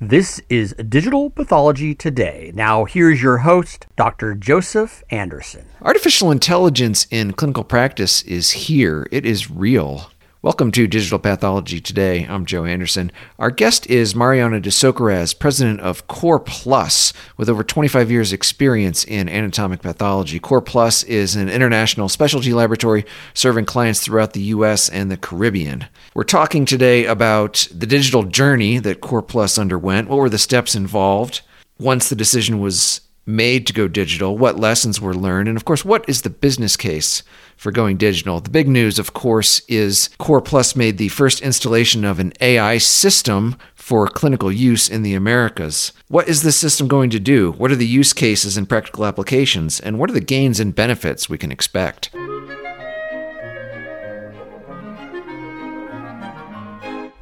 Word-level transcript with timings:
This 0.00 0.40
is 0.48 0.74
Digital 0.74 1.28
Pathology 1.28 1.92
Today. 1.92 2.52
Now, 2.54 2.84
here's 2.84 3.20
your 3.20 3.38
host, 3.38 3.88
Dr. 3.96 4.36
Joseph 4.36 5.02
Anderson. 5.10 5.66
Artificial 5.82 6.30
intelligence 6.30 7.08
in 7.10 7.32
clinical 7.32 7.64
practice 7.64 8.22
is 8.22 8.52
here, 8.52 9.08
it 9.10 9.26
is 9.26 9.50
real. 9.50 10.12
Welcome 10.40 10.70
to 10.70 10.86
Digital 10.86 11.18
Pathology 11.18 11.80
Today. 11.80 12.22
I'm 12.22 12.46
Joe 12.46 12.64
Anderson. 12.64 13.10
Our 13.40 13.50
guest 13.50 13.88
is 13.88 14.14
Mariana 14.14 14.60
de 14.60 14.70
Socarrás, 14.70 15.36
president 15.36 15.80
of 15.80 16.06
Core 16.06 16.38
Plus, 16.38 17.12
with 17.36 17.48
over 17.48 17.64
25 17.64 18.08
years' 18.08 18.32
experience 18.32 19.02
in 19.02 19.28
anatomic 19.28 19.82
pathology. 19.82 20.38
Core 20.38 20.60
Plus 20.62 21.02
is 21.02 21.34
an 21.34 21.48
international 21.48 22.08
specialty 22.08 22.54
laboratory 22.54 23.04
serving 23.34 23.64
clients 23.64 23.98
throughout 23.98 24.32
the 24.32 24.42
U.S. 24.42 24.88
and 24.88 25.10
the 25.10 25.16
Caribbean. 25.16 25.86
We're 26.14 26.22
talking 26.22 26.64
today 26.64 27.04
about 27.04 27.66
the 27.74 27.86
digital 27.86 28.22
journey 28.22 28.78
that 28.78 29.00
Core 29.00 29.22
Plus 29.22 29.58
underwent. 29.58 30.08
What 30.08 30.18
were 30.18 30.30
the 30.30 30.38
steps 30.38 30.76
involved 30.76 31.40
once 31.80 32.08
the 32.08 32.14
decision 32.14 32.60
was 32.60 33.00
made 33.28 33.66
to 33.66 33.72
go 33.72 33.86
digital, 33.86 34.38
what 34.38 34.58
lessons 34.58 35.00
were 35.00 35.14
learned, 35.14 35.48
and 35.48 35.56
of 35.56 35.64
course, 35.64 35.84
what 35.84 36.08
is 36.08 36.22
the 36.22 36.30
business 36.30 36.76
case 36.76 37.22
for 37.56 37.70
going 37.70 37.98
digital? 37.98 38.40
The 38.40 38.50
big 38.50 38.68
news, 38.68 38.98
of 38.98 39.12
course, 39.12 39.60
is 39.68 40.08
Core 40.18 40.40
Plus 40.40 40.74
made 40.74 40.96
the 40.96 41.08
first 41.08 41.42
installation 41.42 42.04
of 42.04 42.18
an 42.18 42.32
AI 42.40 42.78
system 42.78 43.56
for 43.74 44.08
clinical 44.08 44.50
use 44.50 44.88
in 44.88 45.02
the 45.02 45.14
Americas. 45.14 45.92
What 46.08 46.26
is 46.26 46.42
this 46.42 46.58
system 46.58 46.88
going 46.88 47.10
to 47.10 47.20
do? 47.20 47.52
What 47.52 47.70
are 47.70 47.76
the 47.76 47.86
use 47.86 48.12
cases 48.12 48.56
and 48.56 48.68
practical 48.68 49.04
applications? 49.04 49.78
And 49.78 49.98
what 49.98 50.08
are 50.08 50.14
the 50.14 50.20
gains 50.20 50.58
and 50.58 50.74
benefits 50.74 51.28
we 51.28 51.38
can 51.38 51.52
expect? 51.52 52.10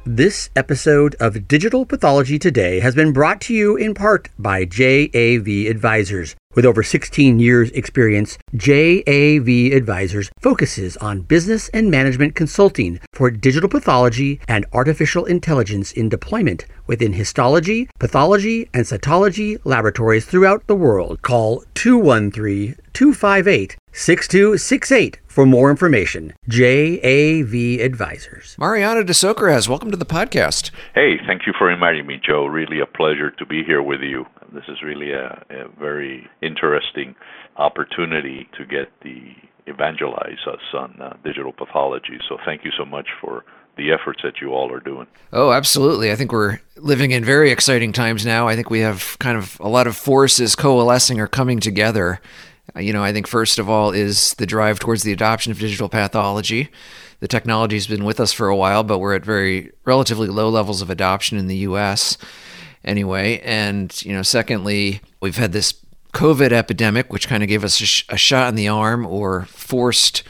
This 0.09 0.49
episode 0.55 1.17
of 1.19 1.49
Digital 1.49 1.85
Pathology 1.85 2.39
Today 2.39 2.79
has 2.79 2.95
been 2.95 3.11
brought 3.11 3.41
to 3.41 3.53
you 3.53 3.75
in 3.75 3.93
part 3.93 4.29
by 4.39 4.63
JAV 4.63 5.67
Advisors. 5.69 6.33
With 6.55 6.63
over 6.63 6.81
16 6.81 7.39
years' 7.39 7.71
experience, 7.71 8.37
JAV 8.55 9.73
Advisors 9.73 10.31
focuses 10.39 10.95
on 10.97 11.23
business 11.23 11.67
and 11.73 11.91
management 11.91 12.35
consulting 12.35 13.01
for 13.11 13.29
digital 13.29 13.67
pathology 13.67 14.39
and 14.47 14.65
artificial 14.71 15.25
intelligence 15.25 15.91
in 15.91 16.07
deployment 16.07 16.65
within 16.87 17.11
histology, 17.11 17.89
pathology, 17.99 18.69
and 18.73 18.85
cytology 18.85 19.59
laboratories 19.65 20.25
throughout 20.25 20.65
the 20.67 20.75
world. 20.75 21.21
Call 21.21 21.65
213 21.73 22.77
258 22.93 23.75
6268 23.97 25.19
for 25.25 25.47
more 25.47 25.71
information. 25.71 26.31
JAV 26.47 27.81
Advisors. 27.81 28.55
Mariana 28.59 29.03
de 29.03 29.13
Socarrás, 29.13 29.67
welcome 29.67 29.89
to 29.89 29.97
the 29.97 30.05
podcast. 30.05 30.69
Hey, 30.93 31.17
thank 31.25 31.47
you 31.47 31.53
for 31.57 31.71
inviting 31.71 32.05
me, 32.05 32.21
Joe. 32.23 32.45
Really 32.45 32.79
a 32.79 32.85
pleasure 32.85 33.31
to 33.31 33.45
be 33.45 33.63
here 33.63 33.81
with 33.81 34.01
you. 34.01 34.27
This 34.53 34.65
is 34.67 34.83
really 34.83 35.13
a, 35.13 35.43
a 35.49 35.67
very 35.79 36.29
interesting 36.43 37.15
opportunity 37.57 38.47
to 38.55 38.65
get 38.65 38.91
the 39.01 39.33
evangelize 39.65 40.45
us 40.45 40.61
on 40.75 40.95
uh, 41.01 41.17
digital 41.23 41.51
pathology. 41.51 42.19
So 42.29 42.37
thank 42.45 42.63
you 42.63 42.71
so 42.77 42.85
much 42.85 43.07
for 43.19 43.43
the 43.77 43.91
efforts 43.91 44.21
that 44.21 44.41
you 44.41 44.49
all 44.53 44.71
are 44.71 44.79
doing. 44.79 45.07
Oh, 45.33 45.51
absolutely. 45.51 46.11
I 46.11 46.15
think 46.15 46.31
we're 46.31 46.59
living 46.75 47.11
in 47.11 47.25
very 47.25 47.49
exciting 47.49 47.93
times 47.93 48.27
now. 48.27 48.47
I 48.47 48.55
think 48.55 48.69
we 48.69 48.81
have 48.81 49.17
kind 49.17 49.39
of 49.39 49.59
a 49.59 49.67
lot 49.67 49.87
of 49.87 49.97
forces 49.97 50.55
coalescing 50.55 51.19
or 51.19 51.25
coming 51.25 51.59
together. 51.59 52.21
Uh, 52.75 52.79
you 52.79 52.93
know, 52.93 53.03
I 53.03 53.13
think 53.13 53.27
first 53.27 53.59
of 53.59 53.69
all 53.69 53.91
is 53.91 54.33
the 54.35 54.45
drive 54.45 54.79
towards 54.79 55.03
the 55.03 55.13
adoption 55.13 55.51
of 55.51 55.59
digital 55.59 55.89
pathology. 55.89 56.69
The 57.19 57.27
technology 57.27 57.75
has 57.75 57.87
been 57.87 58.03
with 58.03 58.19
us 58.19 58.33
for 58.33 58.47
a 58.47 58.55
while, 58.55 58.83
but 58.83 58.99
we're 58.99 59.15
at 59.15 59.25
very 59.25 59.71
relatively 59.85 60.27
low 60.27 60.49
levels 60.49 60.81
of 60.81 60.89
adoption 60.89 61.37
in 61.37 61.47
the 61.47 61.57
US 61.57 62.17
anyway. 62.83 63.39
And, 63.39 63.99
you 64.03 64.13
know, 64.13 64.21
secondly, 64.21 65.01
we've 65.19 65.37
had 65.37 65.51
this 65.51 65.73
COVID 66.13 66.51
epidemic, 66.51 67.11
which 67.11 67.27
kind 67.27 67.43
of 67.43 67.49
gave 67.49 67.63
us 67.63 67.79
a, 67.81 67.85
sh- 67.85 68.05
a 68.09 68.17
shot 68.17 68.49
in 68.49 68.55
the 68.55 68.67
arm 68.67 69.05
or 69.05 69.45
forced 69.45 70.23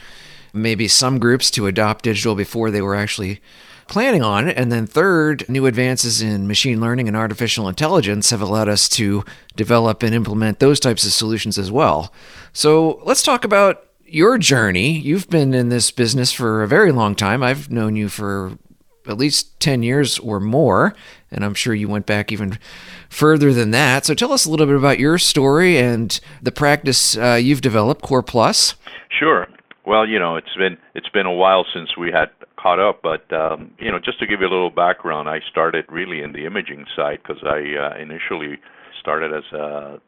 maybe 0.52 0.88
some 0.88 1.18
groups 1.18 1.50
to 1.52 1.66
adopt 1.66 2.04
digital 2.04 2.34
before 2.34 2.70
they 2.70 2.82
were 2.82 2.94
actually 2.94 3.40
planning 3.88 4.22
on 4.22 4.48
it. 4.48 4.56
And 4.56 4.70
then, 4.70 4.86
third, 4.86 5.48
new 5.48 5.66
advances 5.66 6.22
in 6.22 6.46
machine 6.46 6.80
learning 6.80 7.08
and 7.08 7.16
artificial 7.16 7.68
intelligence 7.68 8.30
have 8.30 8.40
allowed 8.40 8.68
us 8.68 8.88
to 8.90 9.24
develop 9.56 10.02
and 10.02 10.14
implement 10.14 10.58
those 10.58 10.80
types 10.80 11.04
of 11.04 11.12
solutions 11.12 11.58
as 11.58 11.70
well. 11.70 12.12
So, 12.52 13.00
let's 13.04 13.22
talk 13.22 13.44
about 13.44 13.84
your 14.04 14.38
journey. 14.38 14.98
You've 14.98 15.28
been 15.28 15.54
in 15.54 15.68
this 15.68 15.90
business 15.90 16.32
for 16.32 16.62
a 16.62 16.68
very 16.68 16.92
long 16.92 17.14
time. 17.14 17.42
I've 17.42 17.70
known 17.70 17.96
you 17.96 18.08
for 18.08 18.58
at 19.06 19.18
least 19.18 19.58
10 19.60 19.82
years 19.82 20.18
or 20.18 20.38
more, 20.38 20.94
and 21.30 21.44
I'm 21.44 21.54
sure 21.54 21.74
you 21.74 21.88
went 21.88 22.04
back 22.04 22.30
even 22.30 22.58
further 23.08 23.52
than 23.52 23.70
that. 23.72 24.06
So, 24.06 24.14
tell 24.14 24.32
us 24.32 24.44
a 24.44 24.50
little 24.50 24.66
bit 24.66 24.76
about 24.76 24.98
your 24.98 25.18
story 25.18 25.78
and 25.78 26.18
the 26.42 26.52
practice 26.52 27.16
uh, 27.16 27.38
you've 27.40 27.60
developed, 27.60 28.02
Core 28.02 28.22
Plus. 28.22 28.74
Sure. 29.18 29.46
Well, 29.88 30.06
you 30.06 30.18
know, 30.18 30.36
it's 30.36 30.54
been 30.54 30.76
it's 30.94 31.08
been 31.08 31.24
a 31.24 31.32
while 31.32 31.64
since 31.72 31.96
we 31.96 32.12
had 32.12 32.28
caught 32.60 32.80
up, 32.80 33.00
but 33.02 33.30
um, 33.32 33.72
you 33.78 33.90
know, 33.90 33.98
just 33.98 34.18
to 34.20 34.26
give 34.26 34.40
you 34.40 34.46
a 34.46 34.50
little 34.50 34.70
background, 34.70 35.28
I 35.28 35.40
started 35.50 35.84
really 35.88 36.22
in 36.22 36.32
the 36.32 36.46
imaging 36.46 36.84
side 36.96 37.20
because 37.22 37.42
I 37.44 37.60
uh, 37.78 38.02
initially 38.02 38.58
started 39.00 39.32
as 39.32 39.44
a, 39.52 40.00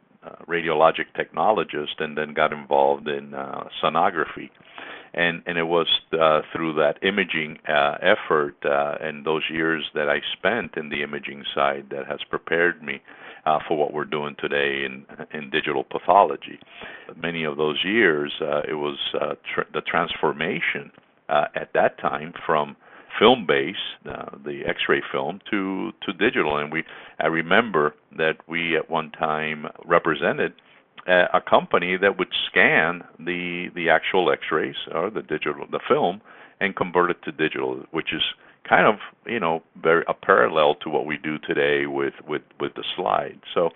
radiologic 0.49 1.06
technologist 1.16 1.99
and 1.99 2.16
then 2.16 2.34
got 2.34 2.53
involved 2.53 3.09
in 3.09 3.34
uh, 3.34 3.65
sonography. 3.83 4.50
And 5.12 5.43
and 5.47 5.59
it 5.59 5.65
was 5.65 5.89
uh, 6.12 6.43
through 6.53 6.75
that 6.75 7.03
imaging 7.03 7.59
uh, 7.69 7.97
effort 8.00 8.55
uh, 8.65 8.94
and 9.00 9.27
those 9.27 9.43
years 9.50 9.84
that 9.94 10.09
I 10.09 10.21
spent 10.39 10.77
in 10.77 10.89
the 10.89 11.03
imaging 11.03 11.43
side 11.53 11.87
that 11.91 12.06
has 12.06 12.21
prepared 12.28 12.81
me 12.83 13.00
uh, 13.44 13.59
for 13.66 13.77
what 13.77 13.93
we're 13.93 14.05
doing 14.05 14.37
today 14.39 14.84
in 14.84 15.05
in 15.33 15.50
digital 15.50 15.83
pathology. 15.83 16.60
Many 17.16 17.43
of 17.43 17.56
those 17.56 17.78
years, 17.84 18.33
uh, 18.41 18.60
it 18.69 18.75
was 18.75 18.99
tr- 19.53 19.69
the 19.72 19.81
transformation 19.81 20.93
uh, 21.31 21.47
at 21.55 21.73
that 21.75 21.99
time 21.99 22.33
from 22.45 22.77
film 23.19 23.47
based, 23.47 23.79
uh, 24.09 24.37
the 24.45 24.63
X-ray 24.67 25.03
film, 25.13 25.41
to 25.51 25.93
to 26.03 26.13
digital. 26.13 26.57
And 26.59 26.73
we, 26.73 26.85
I 27.19 27.27
remember 27.27 27.95
that 28.17 28.37
we 28.49 28.77
at 28.77 28.91
one 28.91 29.11
time 29.11 29.67
represented 29.85 30.53
a, 31.07 31.25
a 31.35 31.41
company 31.41 31.97
that 31.97 32.19
would 32.19 32.33
scan 32.49 33.03
the 33.19 33.69
the 33.75 33.89
actual 33.89 34.31
X-rays 34.31 34.77
or 34.93 35.11
the 35.11 35.23
digital 35.23 35.67
the 35.71 35.81
film 35.89 36.21
and 36.61 36.77
convert 36.77 37.11
it 37.11 37.23
to 37.25 37.33
digital, 37.33 37.85
which 37.91 38.13
is 38.13 38.23
kind 38.69 38.87
of 38.87 38.97
you 39.27 39.41
know 39.41 39.63
very 39.83 40.05
a 40.09 40.15
parallel 40.15 40.75
to 40.77 40.91
what 40.91 41.07
we 41.07 41.17
do 41.17 41.39
today 41.39 41.87
with 41.87 42.15
with 42.27 42.43
with 42.61 42.75
the 42.75 42.85
slide. 42.97 43.41
So, 43.55 43.71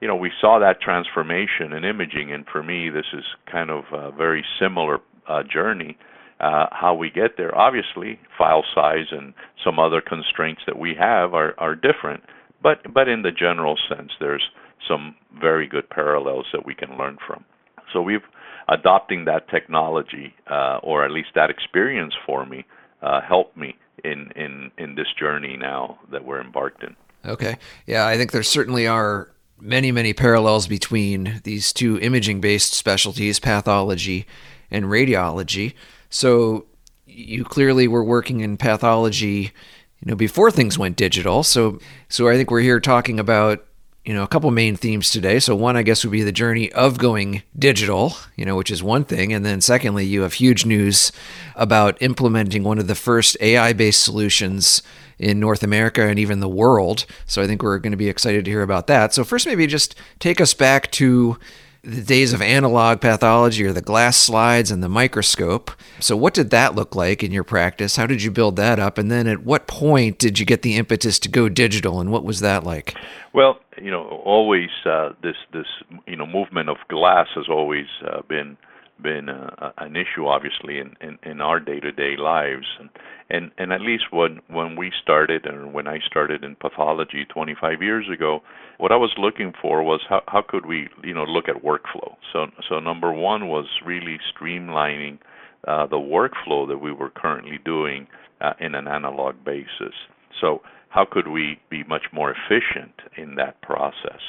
you 0.00 0.08
know, 0.08 0.16
we 0.16 0.30
saw 0.40 0.58
that 0.58 0.80
transformation 0.80 1.72
in 1.72 1.84
imaging, 1.84 2.32
and 2.32 2.46
for 2.46 2.62
me, 2.62 2.88
this 2.90 3.06
is 3.12 3.24
kind 3.50 3.70
of 3.70 3.84
a 3.92 4.10
very 4.10 4.44
similar 4.60 4.98
uh, 5.28 5.42
journey 5.42 5.98
uh, 6.40 6.66
how 6.70 6.94
we 6.94 7.10
get 7.10 7.36
there. 7.36 7.56
Obviously, 7.56 8.18
file 8.36 8.64
size 8.74 9.06
and 9.10 9.34
some 9.64 9.78
other 9.78 10.00
constraints 10.00 10.62
that 10.66 10.78
we 10.78 10.94
have 10.98 11.34
are, 11.34 11.54
are 11.58 11.74
different, 11.74 12.22
but 12.62 12.78
but 12.92 13.08
in 13.08 13.22
the 13.22 13.32
general 13.32 13.76
sense, 13.88 14.12
there's 14.20 14.50
some 14.86 15.14
very 15.40 15.66
good 15.66 15.88
parallels 15.90 16.46
that 16.52 16.64
we 16.64 16.74
can 16.74 16.96
learn 16.96 17.18
from. 17.26 17.44
So 17.92 18.02
we've 18.02 18.22
adopting 18.68 19.24
that 19.24 19.48
technology, 19.48 20.34
uh, 20.50 20.78
or 20.82 21.04
at 21.04 21.10
least 21.10 21.30
that 21.34 21.50
experience 21.50 22.14
for 22.26 22.46
me, 22.46 22.64
uh, 23.02 23.20
helped 23.20 23.56
me 23.56 23.76
in 24.04 24.30
in 24.36 24.70
in 24.78 24.94
this 24.94 25.08
journey 25.18 25.56
now 25.56 25.98
that 26.10 26.24
we're 26.24 26.40
embarked 26.40 26.82
in. 26.82 26.96
Okay, 27.24 27.56
yeah, 27.86 28.06
I 28.06 28.16
think 28.16 28.32
there 28.32 28.42
certainly 28.42 28.86
are 28.86 29.30
many 29.60 29.90
many 29.90 30.12
parallels 30.12 30.68
between 30.68 31.40
these 31.44 31.72
two 31.72 31.98
imaging 31.98 32.40
based 32.40 32.74
specialties, 32.74 33.40
pathology 33.40 34.26
and 34.70 34.84
radiology. 34.86 35.74
So 36.10 36.66
you 37.06 37.44
clearly 37.44 37.88
were 37.88 38.04
working 38.04 38.40
in 38.40 38.56
pathology, 38.56 39.52
you 40.00 40.06
know, 40.06 40.14
before 40.14 40.50
things 40.50 40.78
went 40.78 40.96
digital. 40.96 41.42
So 41.42 41.78
so 42.08 42.28
I 42.28 42.36
think 42.36 42.50
we're 42.50 42.60
here 42.60 42.80
talking 42.80 43.18
about 43.18 43.64
you 44.04 44.14
know 44.14 44.22
a 44.22 44.28
couple 44.28 44.50
main 44.50 44.76
themes 44.76 45.10
today. 45.10 45.38
So 45.38 45.54
one, 45.54 45.76
I 45.76 45.82
guess, 45.82 46.04
would 46.04 46.12
be 46.12 46.22
the 46.22 46.32
journey 46.32 46.72
of 46.72 46.96
going 46.98 47.42
digital, 47.58 48.14
you 48.36 48.44
know, 48.46 48.56
which 48.56 48.70
is 48.70 48.82
one 48.82 49.04
thing, 49.04 49.32
and 49.32 49.44
then 49.44 49.60
secondly, 49.60 50.06
you 50.06 50.22
have 50.22 50.34
huge 50.34 50.64
news 50.64 51.12
about 51.54 52.00
implementing 52.00 52.62
one 52.62 52.78
of 52.78 52.86
the 52.86 52.94
first 52.94 53.36
AI-based 53.40 54.02
solutions 54.02 54.82
in 55.18 55.40
North 55.40 55.62
America 55.62 56.06
and 56.06 56.18
even 56.18 56.40
the 56.40 56.48
world. 56.48 57.04
So 57.26 57.42
I 57.42 57.46
think 57.46 57.62
we're 57.62 57.78
going 57.78 57.90
to 57.90 57.96
be 57.98 58.08
excited 58.08 58.44
to 58.44 58.50
hear 58.50 58.62
about 58.62 58.86
that. 58.86 59.12
So 59.12 59.24
first, 59.24 59.46
maybe 59.46 59.66
just 59.66 59.94
take 60.20 60.40
us 60.40 60.54
back 60.54 60.90
to 60.92 61.38
the 61.82 62.02
days 62.02 62.32
of 62.32 62.42
analog 62.42 63.00
pathology 63.00 63.64
or 63.64 63.72
the 63.72 63.80
glass 63.80 64.16
slides 64.16 64.70
and 64.70 64.82
the 64.82 64.88
microscope. 64.88 65.70
So, 66.00 66.16
what 66.16 66.34
did 66.34 66.50
that 66.50 66.74
look 66.74 66.94
like 66.94 67.22
in 67.22 67.32
your 67.32 67.44
practice? 67.44 67.96
How 67.96 68.06
did 68.06 68.22
you 68.22 68.30
build 68.30 68.56
that 68.56 68.78
up? 68.78 68.98
And 68.98 69.10
then, 69.10 69.26
at 69.26 69.44
what 69.44 69.66
point 69.66 70.18
did 70.18 70.38
you 70.38 70.46
get 70.46 70.62
the 70.62 70.76
impetus 70.76 71.18
to 71.20 71.28
go 71.28 71.48
digital, 71.48 72.00
and 72.00 72.10
what 72.10 72.24
was 72.24 72.40
that 72.40 72.64
like? 72.64 72.96
Well, 73.32 73.60
you 73.80 73.90
know, 73.90 74.04
always 74.24 74.70
uh, 74.84 75.12
this 75.22 75.36
this 75.52 75.66
you 76.06 76.16
know 76.16 76.26
movement 76.26 76.68
of 76.68 76.76
glass 76.88 77.28
has 77.34 77.48
always 77.48 77.86
uh, 78.04 78.22
been 78.28 78.56
been 79.00 79.28
uh, 79.28 79.72
an 79.78 79.96
issue, 79.96 80.26
obviously, 80.26 80.78
in, 80.78 80.96
in, 81.00 81.18
in 81.22 81.40
our 81.40 81.60
day-to-day 81.60 82.16
lives, 82.16 82.66
and, 82.80 82.90
And 83.30 83.50
and 83.58 83.72
at 83.72 83.80
least 83.82 84.04
when 84.10 84.40
when 84.48 84.76
we 84.76 84.90
started 85.02 85.44
and 85.44 85.74
when 85.74 85.86
I 85.86 85.98
started 86.06 86.44
in 86.44 86.56
pathology 86.56 87.26
25 87.26 87.82
years 87.82 88.06
ago, 88.12 88.40
what 88.78 88.90
I 88.90 88.96
was 88.96 89.12
looking 89.18 89.52
for 89.60 89.82
was 89.82 90.00
how 90.08 90.22
how 90.28 90.42
could 90.42 90.64
we 90.64 90.88
you 91.04 91.14
know 91.14 91.24
look 91.24 91.48
at 91.48 91.62
workflow. 91.62 92.16
So 92.32 92.46
so 92.68 92.80
number 92.80 93.12
one 93.12 93.48
was 93.48 93.66
really 93.84 94.18
streamlining 94.32 95.18
uh, 95.66 95.86
the 95.86 95.96
workflow 95.96 96.66
that 96.68 96.78
we 96.78 96.92
were 96.92 97.10
currently 97.10 97.58
doing 97.64 98.06
uh, 98.40 98.54
in 98.60 98.74
an 98.74 98.88
analog 98.88 99.34
basis. 99.44 99.94
So 100.40 100.62
how 100.88 101.04
could 101.04 101.28
we 101.28 101.60
be 101.68 101.84
much 101.84 102.06
more 102.12 102.32
efficient 102.32 102.94
in 103.16 103.34
that 103.34 103.60
process? 103.60 104.20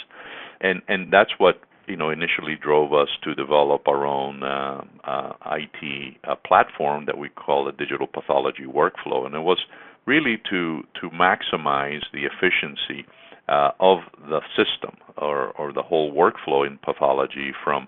And 0.61 0.81
and 0.87 1.11
that's 1.11 1.31
what 1.37 1.61
you 1.89 1.97
know 1.97 2.09
initially 2.09 2.55
drove 2.61 2.93
us 2.93 3.09
to 3.23 3.33
develop 3.35 3.87
our 3.87 4.05
own 4.05 4.43
uh, 4.43 4.81
uh, 5.03 5.33
IT 5.51 6.17
uh, 6.23 6.35
platform 6.45 7.05
that 7.05 7.17
we 7.17 7.29
call 7.29 7.65
the 7.65 7.71
digital 7.71 8.07
pathology 8.07 8.65
workflow, 8.65 9.25
and 9.25 9.35
it 9.35 9.39
was 9.39 9.59
really 10.05 10.37
to 10.49 10.83
to 11.01 11.09
maximize 11.09 12.03
the 12.13 12.23
efficiency 12.25 13.05
uh, 13.47 13.71
of 13.79 13.99
the 14.29 14.41
system 14.55 14.95
or 15.17 15.49
or 15.57 15.73
the 15.73 15.83
whole 15.83 16.13
workflow 16.13 16.65
in 16.65 16.77
pathology 16.77 17.51
from 17.63 17.87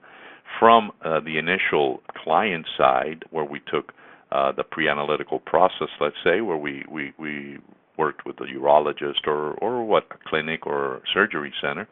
from 0.59 0.91
uh, 1.05 1.19
the 1.21 1.37
initial 1.37 2.01
client 2.23 2.65
side 2.77 3.23
where 3.31 3.45
we 3.45 3.59
took 3.71 3.93
uh, 4.31 4.51
the 4.51 4.63
pre-analytical 4.63 5.39
process, 5.39 5.89
let's 5.99 6.15
say, 6.23 6.41
where 6.41 6.57
we 6.57 6.83
we 6.89 7.13
we 7.17 7.57
worked 7.97 8.25
with 8.25 8.39
a 8.39 8.45
urologist 8.45 9.27
or 9.27 9.53
or 9.55 9.85
what 9.85 10.05
a 10.11 10.29
clinic 10.29 10.65
or 10.65 11.01
surgery 11.13 11.53
center 11.61 11.87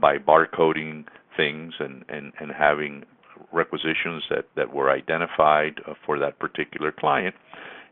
by 0.00 0.18
barcoding 0.18 1.04
things 1.36 1.74
and, 1.78 2.04
and, 2.08 2.32
and 2.40 2.50
having 2.52 3.04
requisitions 3.52 4.22
that, 4.30 4.46
that 4.56 4.72
were 4.72 4.90
identified 4.90 5.80
uh, 5.86 5.94
for 6.06 6.18
that 6.18 6.38
particular 6.38 6.92
client 6.92 7.34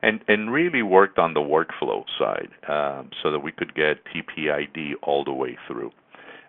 and, 0.03 0.21
and 0.29 0.53
really 0.53 0.83
worked 0.83 1.19
on 1.19 1.35
the 1.35 1.41
workflow 1.41 2.05
side 2.19 2.49
um, 2.69 3.11
so 3.23 3.31
that 3.31 3.41
we 3.41 3.53
could 3.53 3.75
get 3.75 3.99
TPID 4.15 4.93
all 5.03 5.25
the 5.25 5.33
way 5.33 5.59
through. 5.67 5.91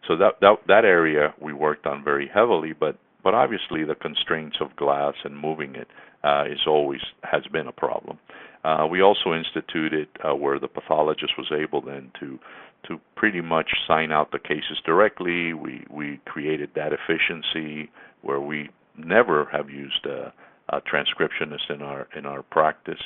So 0.08 0.18
that, 0.18 0.40
that, 0.42 0.56
that 0.68 0.86
area 0.86 1.34
we 1.42 1.54
worked 1.54 1.86
on 1.86 2.04
very 2.04 2.30
heavily, 2.34 2.74
but, 2.74 2.98
but 3.24 3.34
obviously 3.34 3.84
the 3.84 3.96
constraints 3.96 4.58
of 4.62 4.76
glass 4.76 5.14
and 5.24 5.38
moving 5.38 5.76
it 5.76 5.88
uh, 6.24 6.46
is 6.50 6.60
always 6.68 7.02
has 7.24 7.44
been 7.52 7.68
a 7.68 7.72
problem. 7.72 8.18
Uh, 8.64 8.88
we 8.90 9.02
also 9.02 9.34
instituted 9.34 10.08
uh, 10.24 10.36
where 10.36 10.60
the 10.60 10.68
pathologist 10.68 11.34
was 11.38 11.52
able 11.52 11.82
then 11.82 12.12
to 12.20 12.40
to 12.88 13.00
pretty 13.16 13.42
much 13.42 13.70
sign 13.88 14.12
out 14.12 14.32
the 14.32 14.40
cases 14.40 14.80
directly. 14.86 15.54
We 15.54 15.86
we 15.90 16.20
created 16.26 16.72
that 16.76 16.92
efficiency 16.94 17.90
where 18.22 18.40
we 18.40 18.70
never 18.98 19.46
have 19.52 19.70
used 19.70 20.06
a, 20.06 20.34
a 20.70 20.82
transcriptionist 20.82 21.70
in 21.70 21.82
our 21.82 22.08
in 22.16 22.26
our 22.26 22.44
practice, 22.44 23.02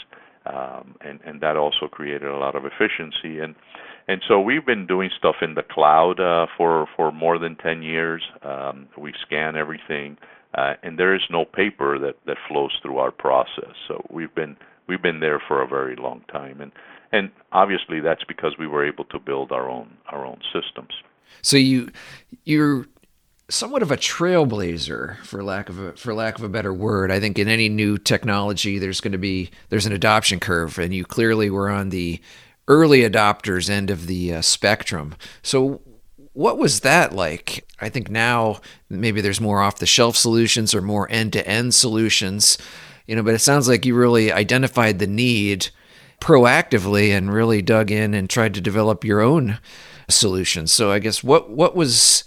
um, 0.45 0.95
and 1.01 1.19
and 1.25 1.42
that 1.42 1.57
also 1.57 1.88
created 1.89 2.27
a 2.27 2.38
lot 2.38 2.56
of 2.56 2.63
efficiency. 2.66 3.39
And 3.39 3.56
and 4.07 4.22
so 4.27 4.39
we've 4.39 4.66
been 4.66 4.86
doing 4.86 5.10
stuff 5.18 5.38
in 5.42 5.56
the 5.56 5.63
cloud 5.63 6.19
uh, 6.19 6.48
for 6.57 6.88
for 6.95 7.12
more 7.12 7.38
than 7.38 7.56
10 7.56 7.81
years. 7.81 8.22
Um, 8.44 8.88
we 8.98 9.13
scan 9.22 9.56
everything, 9.56 10.18
uh, 10.55 10.73
and 10.83 10.97
there 10.97 11.13
is 11.13 11.21
no 11.29 11.45
paper 11.45 11.99
that 11.99 12.15
that 12.25 12.37
flows 12.47 12.71
through 12.81 12.97
our 12.97 13.11
process. 13.11 13.75
So 13.87 14.05
we've 14.09 14.33
been 14.33 14.57
we've 14.87 15.01
been 15.01 15.19
there 15.19 15.41
for 15.47 15.61
a 15.61 15.67
very 15.67 15.95
long 15.95 16.23
time, 16.31 16.61
and 16.61 16.71
and 17.11 17.31
obviously 17.51 17.99
that's 17.99 18.23
because 18.23 18.53
we 18.57 18.67
were 18.67 18.85
able 18.85 19.05
to 19.05 19.19
build 19.19 19.51
our 19.51 19.69
own 19.69 19.97
our 20.09 20.25
own 20.25 20.39
systems. 20.53 20.93
So 21.41 21.57
you 21.57 21.89
you're 22.45 22.87
somewhat 23.49 23.83
of 23.83 23.91
a 23.91 23.97
trailblazer 23.97 25.17
for 25.23 25.43
lack 25.43 25.69
of 25.69 25.79
a 25.79 25.91
for 25.93 26.13
lack 26.13 26.37
of 26.37 26.43
a 26.43 26.49
better 26.49 26.73
word. 26.73 27.11
I 27.11 27.19
think 27.19 27.37
in 27.37 27.47
any 27.47 27.69
new 27.69 27.97
technology 27.97 28.79
there's 28.79 29.01
going 29.01 29.11
to 29.11 29.17
be 29.17 29.51
there's 29.69 29.85
an 29.85 29.93
adoption 29.93 30.39
curve 30.39 30.79
and 30.79 30.93
you 30.93 31.05
clearly 31.05 31.49
were 31.49 31.69
on 31.69 31.89
the 31.89 32.19
early 32.67 33.01
adopters 33.01 33.69
end 33.69 33.91
of 33.91 34.07
the 34.07 34.35
uh, 34.35 34.41
spectrum. 34.41 35.15
So 35.43 35.81
what 36.35 36.57
was 36.57 36.81
that 36.81 37.13
like? 37.13 37.65
I 37.79 37.89
think 37.89 38.09
now 38.09 38.59
maybe 38.89 39.21
there's 39.21 39.41
more 39.41 39.61
off 39.61 39.79
the 39.79 39.85
shelf 39.85 40.17
solutions 40.17 40.75
or 40.75 40.81
more 40.81 41.09
end 41.09 41.33
to 41.33 41.47
end 41.47 41.73
solutions, 41.73 42.57
you 43.07 43.15
know, 43.15 43.23
but 43.23 43.33
it 43.33 43.39
sounds 43.39 43.67
like 43.67 43.85
you 43.85 43.95
really 43.95 44.31
identified 44.31 44.99
the 44.99 45.07
need 45.07 45.69
proactively 46.19 47.15
and 47.15 47.33
really 47.33 47.61
dug 47.61 47.89
in 47.89 48.13
and 48.13 48.29
tried 48.29 48.53
to 48.53 48.61
develop 48.61 49.05
your 49.05 49.21
own 49.21 49.59
solutions. 50.09 50.73
So 50.73 50.91
I 50.91 50.99
guess 50.99 51.23
what 51.23 51.49
what 51.49 51.75
was 51.75 52.25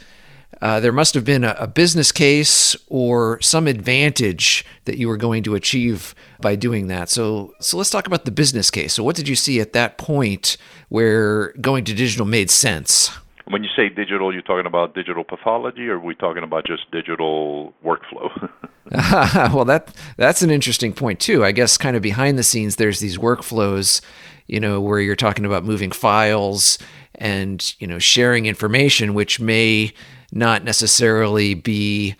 uh, 0.63 0.81
there 0.81 0.93
must 0.93 1.15
have 1.15 1.25
been 1.25 1.45
a, 1.45 1.55
a, 1.59 1.67
business 1.69 2.11
case 2.11 2.75
or 2.89 3.41
some 3.41 3.69
advantage 3.69 4.65
that 4.87 4.97
you 4.97 5.07
were 5.07 5.17
going 5.17 5.43
to 5.45 5.55
achieve 5.55 6.15
by 6.41 6.57
doing 6.57 6.89
that. 6.89 7.11
So 7.11 7.53
so 7.61 7.77
let's 7.77 7.91
talk 7.91 8.07
about 8.07 8.25
the 8.25 8.31
business 8.31 8.71
case. 8.71 8.95
So 8.95 9.05
what 9.05 9.17
did 9.17 9.29
you 9.29 9.37
see 9.37 9.61
at 9.61 9.75
that 9.75 9.99
point 9.99 10.57
where 10.89 11.53
going 11.61 11.85
to 11.85 11.95
digital 11.95 12.27
made 12.27 12.51
sense? 12.51 13.11
When 13.51 13.65
you 13.65 13.71
say 13.75 13.89
digital, 13.89 14.33
you're 14.33 14.43
talking 14.43 14.67
about 14.67 14.95
digital 14.95 15.25
pathology, 15.25 15.89
or 15.89 15.95
are 15.95 16.01
we 16.01 16.15
talking 16.15 16.43
about 16.43 16.67
just 16.67 16.91
digital 16.91 17.73
workflow? 17.85 18.51
well, 19.53 19.65
that 19.67 19.95
that's 20.17 20.43
an 20.43 20.51
interesting 20.51 20.93
point 20.93 21.21
too. 21.21 21.45
I 21.45 21.53
guess 21.53 21.77
kind 21.77 21.97
of 21.97 22.03
behind 22.03 22.39
the 22.39 22.43
scenes, 22.43 22.77
there's 22.77 23.01
these 23.01 23.19
workflows, 23.19 24.01
you 24.47 24.61
know, 24.61 24.81
where 24.81 24.99
you're 25.01 25.17
talking 25.17 25.45
about 25.45 25.65
moving 25.65 25.91
files 25.91 26.79
and 27.15 27.75
you 27.79 27.87
know 27.87 27.99
sharing 27.99 28.47
information, 28.47 29.13
which 29.13 29.41
may 29.41 29.93
not 30.33 30.65
necessarily 30.65 31.55
be 31.55 32.17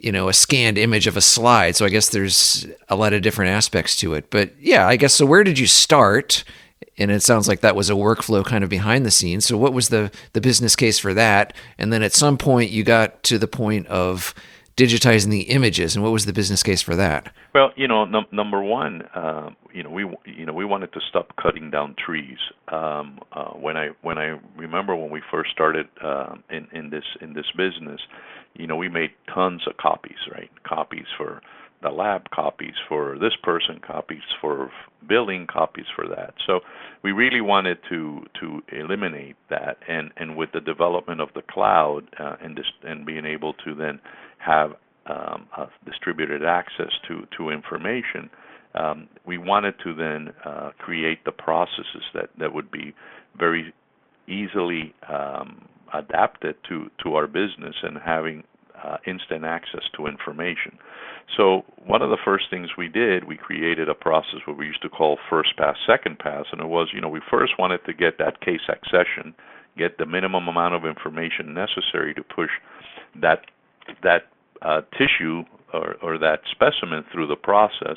you 0.00 0.12
know 0.12 0.28
a 0.28 0.32
scanned 0.32 0.78
image 0.78 1.06
of 1.08 1.16
a 1.16 1.20
slide 1.20 1.74
so 1.74 1.84
i 1.84 1.88
guess 1.88 2.10
there's 2.10 2.64
a 2.88 2.94
lot 2.94 3.12
of 3.12 3.20
different 3.20 3.50
aspects 3.50 3.96
to 3.96 4.14
it 4.14 4.30
but 4.30 4.52
yeah 4.60 4.86
i 4.86 4.94
guess 4.94 5.12
so 5.12 5.26
where 5.26 5.42
did 5.42 5.58
you 5.58 5.66
start 5.66 6.44
and 6.98 7.10
it 7.10 7.22
sounds 7.22 7.48
like 7.48 7.60
that 7.60 7.76
was 7.76 7.90
a 7.90 7.94
workflow 7.94 8.44
kind 8.44 8.64
of 8.64 8.70
behind 8.70 9.06
the 9.06 9.10
scenes. 9.10 9.46
So 9.46 9.56
what 9.56 9.72
was 9.72 9.88
the 9.88 10.10
the 10.32 10.40
business 10.40 10.76
case 10.76 10.98
for 10.98 11.14
that? 11.14 11.54
And 11.78 11.92
then 11.92 12.02
at 12.02 12.12
some 12.12 12.36
point 12.38 12.70
you 12.70 12.84
got 12.84 13.22
to 13.24 13.38
the 13.38 13.48
point 13.48 13.86
of 13.86 14.34
digitizing 14.78 15.30
the 15.30 15.42
images, 15.42 15.96
and 15.96 16.04
what 16.04 16.12
was 16.12 16.24
the 16.24 16.32
business 16.32 16.62
case 16.62 16.80
for 16.80 16.94
that? 16.94 17.32
Well, 17.52 17.72
you 17.74 17.88
know, 17.88 18.04
num- 18.04 18.28
number 18.30 18.62
one, 18.62 19.02
uh, 19.14 19.50
you 19.72 19.82
know, 19.82 19.90
we 19.90 20.02
you 20.24 20.46
know 20.46 20.52
we 20.52 20.64
wanted 20.64 20.92
to 20.92 21.00
stop 21.08 21.34
cutting 21.36 21.70
down 21.70 21.94
trees. 21.94 22.38
Um, 22.68 23.18
uh, 23.32 23.50
when 23.50 23.76
I 23.76 23.90
when 24.02 24.18
I 24.18 24.38
remember 24.56 24.94
when 24.94 25.10
we 25.10 25.20
first 25.30 25.50
started 25.50 25.88
uh, 26.02 26.36
in 26.48 26.68
in 26.72 26.90
this 26.90 27.04
in 27.20 27.32
this 27.32 27.46
business, 27.56 28.00
you 28.54 28.66
know, 28.66 28.76
we 28.76 28.88
made 28.88 29.10
tons 29.32 29.62
of 29.66 29.76
copies, 29.76 30.18
right? 30.32 30.50
Copies 30.62 31.06
for 31.16 31.42
the 31.82 31.90
lab 31.90 32.30
copies 32.30 32.74
for 32.88 33.16
this 33.18 33.34
person, 33.42 33.80
copies 33.86 34.22
for 34.40 34.70
billing, 35.08 35.46
copies 35.46 35.86
for 35.94 36.08
that. 36.08 36.34
So 36.46 36.60
we 37.02 37.12
really 37.12 37.40
wanted 37.40 37.78
to 37.88 38.24
to 38.40 38.62
eliminate 38.72 39.36
that, 39.50 39.78
and 39.88 40.10
and 40.16 40.36
with 40.36 40.50
the 40.52 40.60
development 40.60 41.20
of 41.20 41.28
the 41.34 41.42
cloud 41.42 42.02
uh, 42.18 42.36
and 42.42 42.56
this, 42.56 42.66
and 42.82 43.06
being 43.06 43.24
able 43.24 43.52
to 43.64 43.74
then 43.74 44.00
have 44.38 44.72
um, 45.06 45.46
distributed 45.86 46.44
access 46.44 46.92
to 47.06 47.26
to 47.36 47.50
information, 47.50 48.28
um, 48.74 49.08
we 49.24 49.38
wanted 49.38 49.74
to 49.84 49.94
then 49.94 50.34
uh, 50.44 50.70
create 50.78 51.24
the 51.24 51.32
processes 51.32 52.02
that 52.14 52.30
that 52.38 52.52
would 52.52 52.70
be 52.70 52.94
very 53.38 53.72
easily 54.26 54.94
um, 55.08 55.68
adapted 55.94 56.56
to 56.68 56.90
to 57.02 57.14
our 57.14 57.26
business 57.26 57.74
and 57.82 57.98
having 58.04 58.42
uh, 58.84 58.96
instant 59.06 59.44
access 59.44 59.82
to 59.96 60.06
information. 60.06 60.78
So 61.36 61.64
one 61.84 62.02
of 62.02 62.10
the 62.10 62.18
first 62.24 62.46
things 62.50 62.70
we 62.76 62.88
did, 62.88 63.24
we 63.24 63.36
created 63.36 63.88
a 63.88 63.94
process 63.94 64.40
what 64.46 64.56
we 64.56 64.66
used 64.66 64.82
to 64.82 64.88
call 64.88 65.18
first 65.28 65.56
pass, 65.56 65.76
second 65.86 66.18
pass, 66.18 66.46
and 66.52 66.60
it 66.60 66.68
was, 66.68 66.88
you 66.92 67.00
know, 67.00 67.08
we 67.08 67.20
first 67.30 67.52
wanted 67.58 67.84
to 67.86 67.92
get 67.92 68.18
that 68.18 68.40
case 68.40 68.60
accession, 68.68 69.34
get 69.76 69.98
the 69.98 70.06
minimum 70.06 70.48
amount 70.48 70.74
of 70.74 70.84
information 70.84 71.54
necessary 71.54 72.14
to 72.14 72.22
push 72.22 72.50
that 73.20 73.42
that 74.02 74.22
uh, 74.62 74.80
tissue 74.92 75.44
or, 75.72 75.96
or 76.02 76.18
that 76.18 76.40
specimen 76.50 77.04
through 77.12 77.26
the 77.26 77.36
process. 77.36 77.96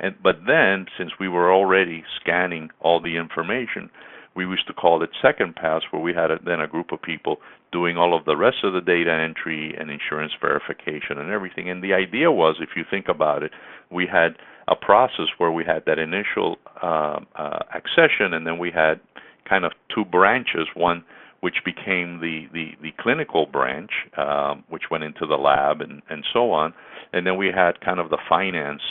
And 0.00 0.14
but 0.22 0.36
then, 0.46 0.86
since 0.98 1.12
we 1.20 1.28
were 1.28 1.52
already 1.52 2.04
scanning 2.20 2.70
all 2.80 3.00
the 3.00 3.16
information, 3.16 3.90
we 4.34 4.44
used 4.44 4.66
to 4.66 4.72
call 4.72 5.02
it 5.02 5.10
second 5.20 5.56
pass, 5.56 5.82
where 5.90 6.02
we 6.02 6.14
had 6.14 6.30
a, 6.30 6.38
then 6.44 6.60
a 6.60 6.66
group 6.66 6.92
of 6.92 7.02
people 7.02 7.36
doing 7.70 7.96
all 7.96 8.16
of 8.16 8.24
the 8.24 8.36
rest 8.36 8.58
of 8.64 8.72
the 8.72 8.80
data 8.80 9.12
entry 9.12 9.74
and 9.78 9.90
insurance 9.90 10.32
verification 10.40 11.18
and 11.18 11.30
everything. 11.30 11.68
And 11.70 11.82
the 11.82 11.94
idea 11.94 12.30
was, 12.30 12.56
if 12.60 12.70
you 12.76 12.84
think 12.90 13.08
about 13.08 13.42
it, 13.42 13.52
we 13.90 14.06
had 14.06 14.36
a 14.68 14.76
process 14.76 15.26
where 15.38 15.50
we 15.50 15.64
had 15.64 15.84
that 15.86 15.98
initial 15.98 16.56
uh, 16.82 17.20
uh, 17.36 17.58
accession, 17.74 18.32
and 18.32 18.46
then 18.46 18.58
we 18.58 18.70
had 18.70 19.00
kind 19.48 19.64
of 19.64 19.72
two 19.94 20.04
branches. 20.04 20.66
One 20.74 21.04
which 21.40 21.56
became 21.64 22.20
the 22.20 22.46
the, 22.52 22.70
the 22.80 22.92
clinical 22.98 23.46
branch, 23.46 23.90
um, 24.16 24.64
which 24.68 24.84
went 24.90 25.04
into 25.04 25.26
the 25.26 25.36
lab 25.36 25.80
and 25.80 26.00
and 26.08 26.24
so 26.32 26.52
on, 26.52 26.72
and 27.12 27.26
then 27.26 27.36
we 27.36 27.48
had 27.48 27.80
kind 27.80 27.98
of 27.98 28.10
the 28.10 28.18
finance 28.28 28.82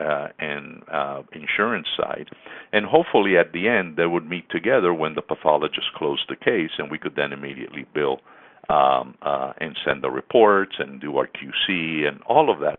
uh, 0.00 0.28
and 0.38 0.82
uh, 0.92 1.22
insurance 1.32 1.88
side. 1.96 2.28
And 2.72 2.86
hopefully 2.86 3.36
at 3.36 3.52
the 3.52 3.68
end 3.68 3.96
they 3.96 4.06
would 4.06 4.28
meet 4.28 4.48
together 4.50 4.92
when 4.94 5.14
the 5.14 5.22
pathologist 5.22 5.92
closed 5.96 6.24
the 6.28 6.36
case 6.36 6.70
and 6.78 6.90
we 6.90 6.98
could 6.98 7.16
then 7.16 7.32
immediately 7.32 7.86
bill 7.94 8.20
um, 8.68 9.14
uh, 9.22 9.52
and 9.58 9.76
send 9.84 10.02
the 10.02 10.10
reports 10.10 10.76
and 10.78 11.00
do 11.00 11.16
our 11.16 11.26
QC 11.26 12.06
and 12.06 12.20
all 12.22 12.52
of 12.52 12.60
that. 12.60 12.78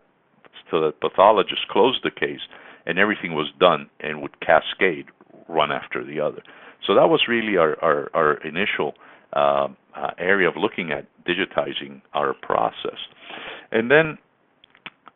So 0.70 0.80
the 0.80 0.92
pathologist 0.92 1.68
closed 1.68 2.00
the 2.04 2.10
case 2.10 2.40
and 2.86 2.98
everything 2.98 3.34
was 3.34 3.48
done 3.58 3.88
and 4.00 4.22
would 4.22 4.40
cascade 4.40 5.06
one 5.46 5.72
after 5.72 6.04
the 6.04 6.20
other. 6.20 6.42
So 6.86 6.94
that 6.94 7.08
was 7.08 7.22
really 7.28 7.56
our 7.56 7.76
our, 7.82 8.10
our 8.14 8.34
initial 8.38 8.94
uh, 9.32 9.68
uh, 9.94 10.10
area 10.18 10.48
of 10.48 10.54
looking 10.56 10.92
at 10.92 11.06
digitizing 11.24 12.02
our 12.14 12.34
process, 12.34 12.98
and 13.70 13.90
then. 13.90 14.18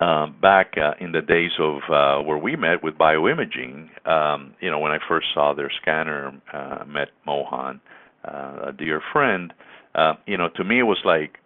Uh, 0.05 0.27
back 0.27 0.75
uh, 0.77 0.93
in 1.01 1.13
the 1.13 1.23
days 1.23 1.53
of 1.59 1.77
uh, 1.91 2.23
where 2.23 2.37
we 2.37 2.57
met 2.57 2.85
with 2.85 2.93
BioImagene, 2.99 3.89
um, 4.07 4.53
you 4.61 4.71
know, 4.71 4.79
when 4.79 4.93
I 4.93 4.99
first 5.09 5.29
saw 5.33 5.55
their 5.55 5.71
scanner, 5.81 6.31
uh, 6.53 6.85
met 6.87 7.09
Mohan, 7.25 7.81
uh, 8.23 8.67
a 8.69 8.73
dear 8.77 9.01
friend, 9.15 9.55
uh, 9.95 10.13
you 10.27 10.37
know, 10.37 10.51
to 10.57 10.63
me 10.63 10.81
it 10.81 10.83
was 10.83 10.99
like, 11.07 11.39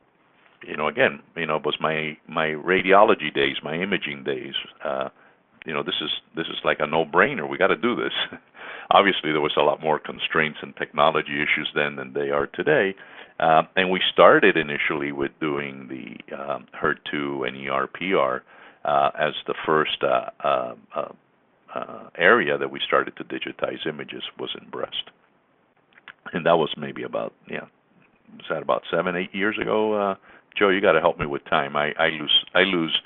you 0.66 0.76
know, 0.76 0.88
again, 0.88 1.20
you 1.36 1.46
know, 1.46 1.54
it 1.54 1.64
was 1.64 1.76
my 1.78 2.16
my 2.26 2.46
radiology 2.46 3.32
days, 3.32 3.58
my 3.62 3.76
imaging 3.76 4.24
days. 4.24 4.54
Uh, 4.84 5.08
you 5.64 5.72
know, 5.72 5.84
this 5.84 6.00
is 6.02 6.10
this 6.34 6.48
is 6.48 6.58
like 6.64 6.78
a 6.80 6.86
no-brainer. 6.86 7.48
We 7.48 7.58
got 7.58 7.68
to 7.68 7.76
do 7.76 7.94
this. 7.94 8.12
Obviously, 8.90 9.30
there 9.30 9.40
was 9.40 9.54
a 9.56 9.62
lot 9.62 9.80
more 9.80 10.00
constraints 10.00 10.58
and 10.62 10.74
technology 10.74 11.36
issues 11.36 11.70
then 11.76 11.94
than 11.94 12.12
they 12.12 12.30
are 12.30 12.48
today. 12.48 12.96
Uh, 12.96 13.17
and 13.38 13.90
we 13.90 14.00
started 14.12 14.56
initially 14.56 15.12
with 15.12 15.32
doing 15.40 15.88
the 15.88 16.36
um, 16.36 16.66
HER2 16.80 17.46
and 17.46 17.56
ERPR 17.56 18.40
uh, 18.84 19.10
as 19.18 19.34
the 19.46 19.54
first 19.66 20.02
uh, 20.02 20.30
uh, 20.42 20.74
uh, 20.94 21.12
uh, 21.74 22.10
area 22.16 22.56
that 22.56 22.70
we 22.70 22.80
started 22.86 23.16
to 23.16 23.24
digitize 23.24 23.86
images 23.86 24.22
was 24.38 24.50
in 24.60 24.68
breast, 24.70 25.10
and 26.32 26.46
that 26.46 26.56
was 26.56 26.72
maybe 26.76 27.02
about 27.02 27.32
yeah, 27.50 27.66
was 28.36 28.46
that 28.48 28.62
about 28.62 28.82
seven 28.90 29.16
eight 29.16 29.34
years 29.34 29.58
ago? 29.60 29.92
Uh, 29.92 30.14
Joe, 30.56 30.70
you 30.70 30.80
got 30.80 30.92
to 30.92 31.00
help 31.00 31.18
me 31.18 31.26
with 31.26 31.44
time. 31.44 31.76
I, 31.76 31.92
I 31.98 32.08
lose 32.08 32.44
I 32.54 32.60
lose 32.62 32.98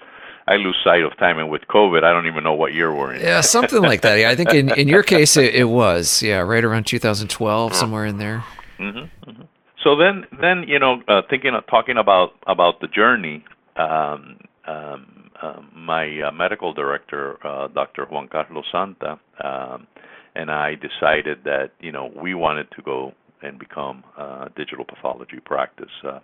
I 0.47 0.55
lose 0.55 0.77
sight 0.85 1.03
of 1.03 1.17
time, 1.19 1.39
and 1.39 1.51
with 1.51 1.62
COVID, 1.62 2.05
I 2.05 2.12
don't 2.12 2.27
even 2.27 2.45
know 2.45 2.55
what 2.55 2.75
year 2.75 2.95
we're 2.95 3.15
in. 3.15 3.21
Yeah, 3.21 3.41
something 3.41 3.83
like 3.83 4.03
that. 4.03 4.17
Yeah, 4.17 4.31
I 4.31 4.37
think 4.37 4.53
in, 4.55 4.71
in 4.79 4.89
your 4.89 5.03
case, 5.03 5.37
it, 5.37 5.55
it 5.55 5.65
was 5.65 6.23
yeah, 6.23 6.39
right 6.39 6.65
around 6.65 6.85
2012, 6.85 7.75
somewhere 7.75 8.07
in 8.07 8.19
there. 8.19 8.45
Mm-hmm, 8.79 9.31
mm-hmm. 9.31 9.43
So 9.85 9.97
then, 9.97 10.25
then 10.41 10.65
you 10.67 10.79
know, 10.79 11.03
uh, 11.09 11.23
thinking 11.29 11.55
of 11.55 11.67
talking 11.67 11.97
about 11.99 12.31
about 12.47 12.81
the 12.81 12.89
journey. 12.89 13.45
Um, 13.77 14.39
um, 14.67 15.31
uh, 15.43 15.61
my 15.75 16.21
uh, 16.21 16.31
medical 16.31 16.73
director, 16.73 17.45
uh, 17.45 17.67
Dr. 17.69 18.07
Juan 18.07 18.29
Carlos 18.29 18.65
Santa, 18.71 19.19
um, 19.43 19.89
and 20.37 20.51
I 20.51 20.75
decided 20.77 21.39
that 21.45 21.71
you 21.81 21.91
know 21.91 22.12
we 22.23 22.35
wanted 22.35 22.69
to 22.77 22.83
go 22.83 23.12
and 23.43 23.59
become 23.59 24.05
a 24.17 24.51
digital 24.57 24.85
pathology 24.85 25.41
practice, 25.45 25.91
uh, 26.05 26.21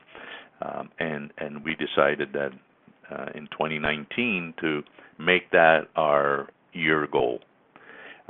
um, 0.62 0.90
and 1.00 1.32
and 1.38 1.64
we 1.64 1.74
decided 1.74 2.32
that 2.32 2.50
uh, 3.10 3.26
in 3.34 3.48
2019 3.48 4.54
to 4.60 4.82
make 5.18 5.50
that 5.50 5.88
our 5.96 6.48
year 6.72 7.08
goal. 7.10 7.40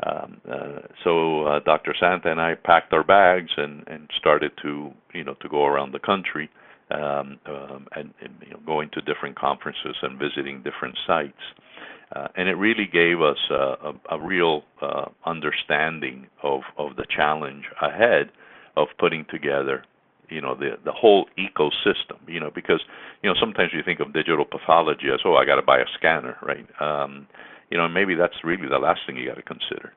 Um, 0.07 0.41
uh, 0.51 0.81
so 1.03 1.45
uh, 1.45 1.61
Dr. 1.61 1.95
Santa 1.99 2.31
and 2.31 2.41
I 2.41 2.55
packed 2.55 2.93
our 2.93 3.03
bags 3.03 3.51
and, 3.57 3.83
and 3.89 4.09
started 4.19 4.53
to 4.63 4.93
you 5.13 5.25
know 5.25 5.35
to 5.41 5.49
go 5.49 5.65
around 5.65 5.93
the 5.93 5.99
country 5.99 6.49
um, 6.91 7.39
um, 7.47 7.87
and, 7.95 8.15
and 8.21 8.35
you 8.45 8.51
know, 8.51 8.61
going 8.65 8.91
to 8.95 9.01
different 9.03 9.37
conferences 9.39 9.97
and 10.03 10.19
visiting 10.19 10.63
different 10.63 10.97
sites. 11.07 11.43
Uh, 12.15 12.29
and 12.37 12.49
it 12.49 12.55
really 12.55 12.87
gave 12.91 13.21
us 13.21 13.37
a, 13.51 13.93
a, 14.11 14.19
real 14.19 14.63
uh, 14.81 15.05
understanding 15.27 16.27
of, 16.43 16.63
of 16.79 16.97
the 16.97 17.05
challenge 17.15 17.65
ahead 17.83 18.31
of 18.77 18.89
putting 18.99 19.27
together 19.31 19.85
you 20.31 20.41
know 20.41 20.55
the 20.55 20.79
the 20.85 20.93
whole 20.93 21.27
ecosystem 21.39 22.17
you 22.27 22.39
know 22.39 22.51
because 22.55 22.81
you 23.23 23.31
know 23.31 23.37
sometimes 23.41 23.73
you 23.73 23.83
think 23.83 24.01
of 24.01 24.13
digital 24.13 24.45
pathology 24.45 25.07
as 25.13 25.21
oh 25.25 25.35
i 25.37 25.45
got 25.45 25.57
to 25.57 25.63
buy 25.63 25.79
a 25.79 25.87
scanner 25.97 26.37
right 26.43 26.67
um 26.81 27.27
you 27.71 27.77
know 27.77 27.89
maybe 27.89 28.15
that's 28.15 28.45
really 28.45 28.69
the 28.69 28.79
last 28.79 29.01
thing 29.07 29.17
you 29.17 29.27
got 29.27 29.37
to 29.37 29.43
consider 29.43 29.93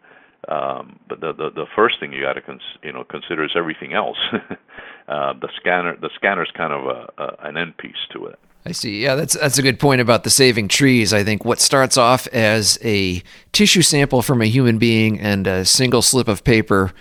um 0.49 0.99
but 1.07 1.21
the, 1.21 1.33
the 1.33 1.49
the 1.51 1.65
first 1.75 1.99
thing 1.99 2.11
you 2.11 2.21
got 2.21 2.33
to 2.33 2.41
cons- 2.41 2.77
you 2.83 2.91
know 2.91 3.03
consider 3.03 3.43
is 3.43 3.51
everything 3.55 3.93
else 3.93 4.17
uh 5.07 5.33
the 5.33 5.49
scanner 5.55 5.95
the 5.97 6.09
scanner's 6.15 6.51
kind 6.55 6.73
of 6.73 6.85
a, 6.85 7.09
a 7.21 7.47
an 7.47 7.57
end 7.57 7.77
piece 7.77 8.07
to 8.11 8.25
it 8.25 8.39
I 8.63 8.73
see. 8.73 9.01
Yeah, 9.01 9.15
that's 9.15 9.33
that's 9.33 9.57
a 9.57 9.63
good 9.63 9.79
point 9.79 10.01
about 10.01 10.23
the 10.23 10.29
saving 10.29 10.67
trees. 10.67 11.13
I 11.13 11.23
think 11.23 11.43
what 11.43 11.59
starts 11.59 11.97
off 11.97 12.27
as 12.27 12.77
a 12.83 13.23
tissue 13.53 13.81
sample 13.81 14.21
from 14.21 14.39
a 14.39 14.45
human 14.45 14.77
being 14.77 15.19
and 15.19 15.47
a 15.47 15.65
single 15.65 16.03
slip 16.03 16.27
of 16.27 16.43
paper 16.43 16.91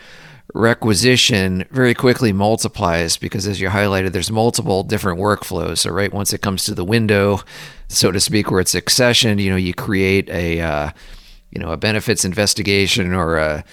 requisition 0.54 1.64
very 1.70 1.94
quickly 1.94 2.32
multiplies 2.32 3.16
because 3.16 3.46
as 3.46 3.60
you 3.60 3.68
highlighted 3.68 4.12
there's 4.12 4.30
multiple 4.30 4.82
different 4.82 5.18
workflows. 5.18 5.78
So 5.78 5.90
right 5.90 6.12
once 6.12 6.32
it 6.32 6.42
comes 6.42 6.64
to 6.64 6.74
the 6.74 6.84
window 6.84 7.40
so 7.88 8.10
to 8.12 8.20
speak 8.20 8.50
where 8.50 8.60
it's 8.60 8.74
accessioned 8.74 9.42
you 9.42 9.50
know 9.50 9.56
you 9.56 9.74
create 9.74 10.28
a 10.30 10.60
uh, 10.60 10.90
you 11.50 11.60
know 11.60 11.70
a 11.70 11.76
benefits 11.76 12.24
investigation 12.24 13.12
or 13.12 13.36
a 13.36 13.64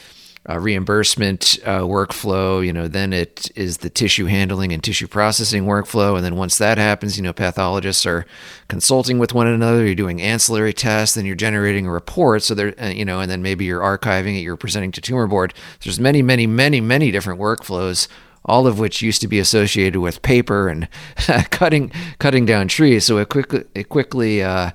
uh, 0.49 0.57
reimbursement 0.59 1.57
uh, 1.65 1.81
workflow. 1.81 2.65
You 2.65 2.73
know, 2.73 2.87
then 2.87 3.13
it 3.13 3.51
is 3.55 3.77
the 3.77 3.89
tissue 3.89 4.25
handling 4.25 4.71
and 4.71 4.83
tissue 4.83 5.07
processing 5.07 5.65
workflow, 5.65 6.15
and 6.15 6.23
then 6.23 6.35
once 6.35 6.57
that 6.57 6.77
happens, 6.77 7.17
you 7.17 7.23
know, 7.23 7.33
pathologists 7.33 8.05
are 8.05 8.25
consulting 8.67 9.19
with 9.19 9.33
one 9.33 9.47
another. 9.47 9.85
You're 9.85 9.95
doing 9.95 10.21
ancillary 10.21 10.73
tests, 10.73 11.15
then 11.15 11.25
you're 11.25 11.35
generating 11.35 11.85
a 11.85 11.91
report. 11.91 12.43
So 12.43 12.53
there, 12.53 12.73
uh, 12.81 12.87
you 12.87 13.05
know, 13.05 13.19
and 13.19 13.29
then 13.29 13.41
maybe 13.41 13.65
you're 13.65 13.81
archiving 13.81 14.37
it. 14.37 14.41
You're 14.41 14.57
presenting 14.57 14.91
to 14.93 15.01
tumor 15.01 15.27
board. 15.27 15.53
There's 15.83 15.99
many, 15.99 16.21
many, 16.21 16.47
many, 16.47 16.81
many 16.81 17.11
different 17.11 17.39
workflows 17.39 18.07
all 18.47 18.65
of 18.65 18.79
which 18.79 19.01
used 19.01 19.19
to 19.19 19.27
be 19.27 19.39
associated 19.39 19.99
with 19.99 20.21
paper 20.21 20.69
and 20.69 20.87
cutting 21.51 21.91
cutting 22.17 22.45
down 22.45 22.67
trees. 22.67 23.03
So 23.03 23.17
it 23.17 23.27
quickly 23.27 23.65
it 23.75 23.89
quickly 23.89 24.41
uh, 24.41 24.71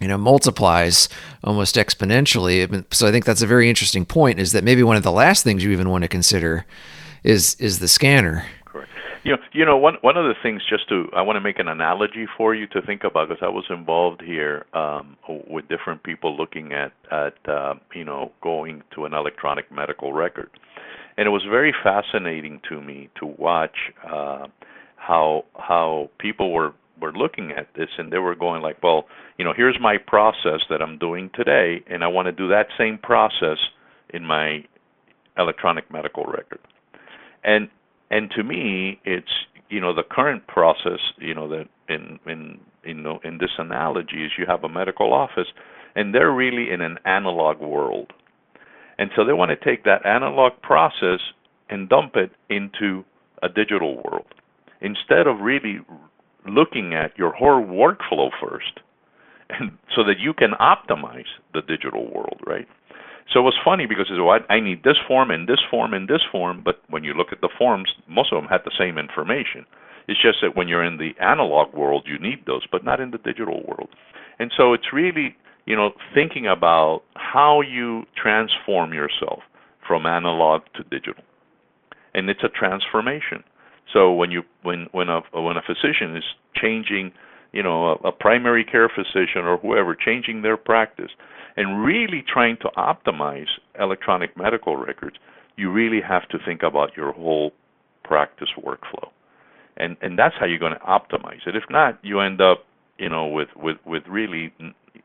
you 0.00 0.08
know 0.08 0.18
multiplies 0.18 1.08
almost 1.44 1.76
exponentially. 1.76 2.84
So 2.92 3.06
i 3.06 3.10
think 3.10 3.24
that's 3.24 3.42
a 3.42 3.46
very 3.46 3.68
interesting 3.68 4.04
point 4.04 4.38
is 4.38 4.52
that 4.52 4.64
maybe 4.64 4.82
one 4.82 4.96
of 4.96 5.02
the 5.02 5.12
last 5.12 5.44
things 5.44 5.64
you 5.64 5.70
even 5.70 5.88
want 5.88 6.02
to 6.02 6.08
consider 6.08 6.66
is 7.24 7.56
is 7.56 7.78
the 7.78 7.88
scanner. 7.88 8.44
Correct. 8.64 8.90
You 9.24 9.32
know 9.32 9.38
you 9.52 9.64
know 9.64 9.76
one 9.76 9.94
one 10.02 10.16
of 10.16 10.24
the 10.24 10.34
things 10.42 10.62
just 10.68 10.88
to 10.88 11.08
i 11.14 11.22
want 11.22 11.36
to 11.36 11.40
make 11.40 11.58
an 11.58 11.68
analogy 11.68 12.26
for 12.36 12.54
you 12.54 12.66
to 12.68 12.82
think 12.82 13.04
about 13.04 13.28
because 13.28 13.42
i 13.42 13.48
was 13.48 13.64
involved 13.70 14.22
here 14.22 14.66
um, 14.74 15.16
with 15.48 15.68
different 15.68 16.02
people 16.02 16.36
looking 16.36 16.72
at 16.72 16.92
at 17.10 17.36
uh, 17.48 17.74
you 17.94 18.04
know 18.04 18.32
going 18.42 18.82
to 18.94 19.04
an 19.04 19.14
electronic 19.14 19.70
medical 19.70 20.12
record. 20.12 20.50
And 21.16 21.26
it 21.26 21.30
was 21.30 21.42
very 21.42 21.74
fascinating 21.82 22.60
to 22.68 22.80
me 22.80 23.08
to 23.18 23.26
watch 23.26 23.76
uh, 24.08 24.46
how 24.94 25.44
how 25.58 26.10
people 26.18 26.52
were 26.52 26.74
were 27.00 27.12
looking 27.12 27.52
at 27.52 27.68
this 27.74 27.88
and 27.98 28.12
they 28.12 28.18
were 28.18 28.34
going 28.34 28.62
like, 28.62 28.82
well, 28.82 29.06
you 29.38 29.44
know, 29.44 29.52
here's 29.56 29.78
my 29.80 29.96
process 29.98 30.60
that 30.70 30.82
I'm 30.82 30.98
doing 30.98 31.30
today, 31.34 31.82
and 31.88 32.02
I 32.02 32.08
want 32.08 32.26
to 32.26 32.32
do 32.32 32.48
that 32.48 32.66
same 32.76 32.98
process 32.98 33.58
in 34.10 34.24
my 34.24 34.64
electronic 35.38 35.90
medical 35.90 36.24
record. 36.24 36.60
And 37.44 37.68
and 38.10 38.30
to 38.32 38.42
me, 38.42 39.00
it's 39.04 39.30
you 39.68 39.80
know 39.80 39.94
the 39.94 40.02
current 40.02 40.46
process, 40.46 41.00
you 41.18 41.34
know 41.34 41.48
that 41.48 41.66
in 41.88 42.18
in 42.26 42.58
know 43.02 43.20
in 43.24 43.38
this 43.38 43.50
analogy 43.58 44.24
is 44.24 44.32
you 44.38 44.46
have 44.46 44.64
a 44.64 44.68
medical 44.68 45.12
office, 45.12 45.48
and 45.94 46.14
they're 46.14 46.32
really 46.32 46.70
in 46.70 46.80
an 46.80 46.98
analog 47.04 47.60
world, 47.60 48.12
and 48.98 49.10
so 49.14 49.24
they 49.24 49.32
want 49.32 49.50
to 49.50 49.64
take 49.64 49.84
that 49.84 50.04
analog 50.06 50.52
process 50.62 51.20
and 51.70 51.88
dump 51.88 52.16
it 52.16 52.30
into 52.48 53.04
a 53.42 53.48
digital 53.48 53.96
world 53.96 54.26
instead 54.80 55.26
of 55.26 55.40
really 55.40 55.80
looking 56.48 56.94
at 56.94 57.16
your 57.18 57.32
whole 57.32 57.64
workflow 57.64 58.30
first 58.40 58.80
and 59.50 59.72
so 59.94 60.04
that 60.04 60.18
you 60.18 60.32
can 60.32 60.52
optimize 60.60 61.28
the 61.54 61.62
digital 61.62 62.12
world, 62.12 62.40
right? 62.46 62.66
So 63.32 63.40
it 63.40 63.42
was 63.42 63.58
funny 63.62 63.86
because 63.86 64.06
it's 64.10 64.20
well, 64.20 64.40
I 64.48 64.60
need 64.60 64.84
this 64.84 64.96
form 65.06 65.30
and 65.30 65.46
this 65.46 65.60
form 65.70 65.92
and 65.92 66.08
this 66.08 66.22
form, 66.32 66.62
but 66.64 66.80
when 66.88 67.04
you 67.04 67.12
look 67.12 67.28
at 67.30 67.40
the 67.40 67.50
forms, 67.58 67.92
most 68.08 68.32
of 68.32 68.40
them 68.40 68.48
had 68.48 68.62
the 68.64 68.72
same 68.78 68.96
information. 68.96 69.66
It's 70.06 70.20
just 70.20 70.38
that 70.40 70.56
when 70.56 70.68
you're 70.68 70.84
in 70.84 70.96
the 70.96 71.12
analog 71.20 71.74
world, 71.74 72.06
you 72.06 72.18
need 72.18 72.46
those, 72.46 72.66
but 72.72 72.84
not 72.84 73.00
in 73.00 73.10
the 73.10 73.18
digital 73.18 73.62
world. 73.66 73.90
And 74.38 74.50
so 74.56 74.72
it's 74.72 74.92
really, 74.92 75.36
you 75.66 75.76
know, 75.76 75.90
thinking 76.14 76.46
about 76.46 77.02
how 77.16 77.60
you 77.60 78.04
transform 78.16 78.94
yourself 78.94 79.40
from 79.86 80.06
analog 80.06 80.62
to 80.76 80.82
digital. 80.84 81.24
And 82.14 82.30
it's 82.30 82.42
a 82.42 82.48
transformation. 82.48 83.44
So 83.92 84.12
when 84.12 84.30
you 84.30 84.42
when 84.62 84.86
when 84.92 85.08
a 85.08 85.20
when 85.32 85.56
a 85.56 85.62
physician 85.62 86.16
is 86.16 86.24
changing, 86.54 87.12
you 87.52 87.62
know, 87.62 87.92
a, 88.04 88.08
a 88.08 88.12
primary 88.12 88.64
care 88.64 88.88
physician 88.88 89.44
or 89.44 89.56
whoever 89.58 89.94
changing 89.94 90.42
their 90.42 90.56
practice 90.56 91.10
and 91.56 91.84
really 91.84 92.22
trying 92.26 92.56
to 92.58 92.70
optimize 92.76 93.48
electronic 93.80 94.36
medical 94.36 94.76
records, 94.76 95.16
you 95.56 95.72
really 95.72 96.00
have 96.06 96.28
to 96.28 96.38
think 96.44 96.62
about 96.62 96.96
your 96.96 97.12
whole 97.12 97.52
practice 98.04 98.48
workflow. 98.58 99.08
And 99.76 99.96
and 100.02 100.18
that's 100.18 100.34
how 100.38 100.46
you're 100.46 100.58
going 100.58 100.74
to 100.74 100.80
optimize 100.80 101.46
it. 101.46 101.56
If 101.56 101.64
not, 101.70 101.98
you 102.02 102.20
end 102.20 102.40
up, 102.40 102.64
you 102.98 103.08
know, 103.08 103.26
with 103.26 103.48
with 103.56 103.78
with 103.86 104.02
really 104.08 104.52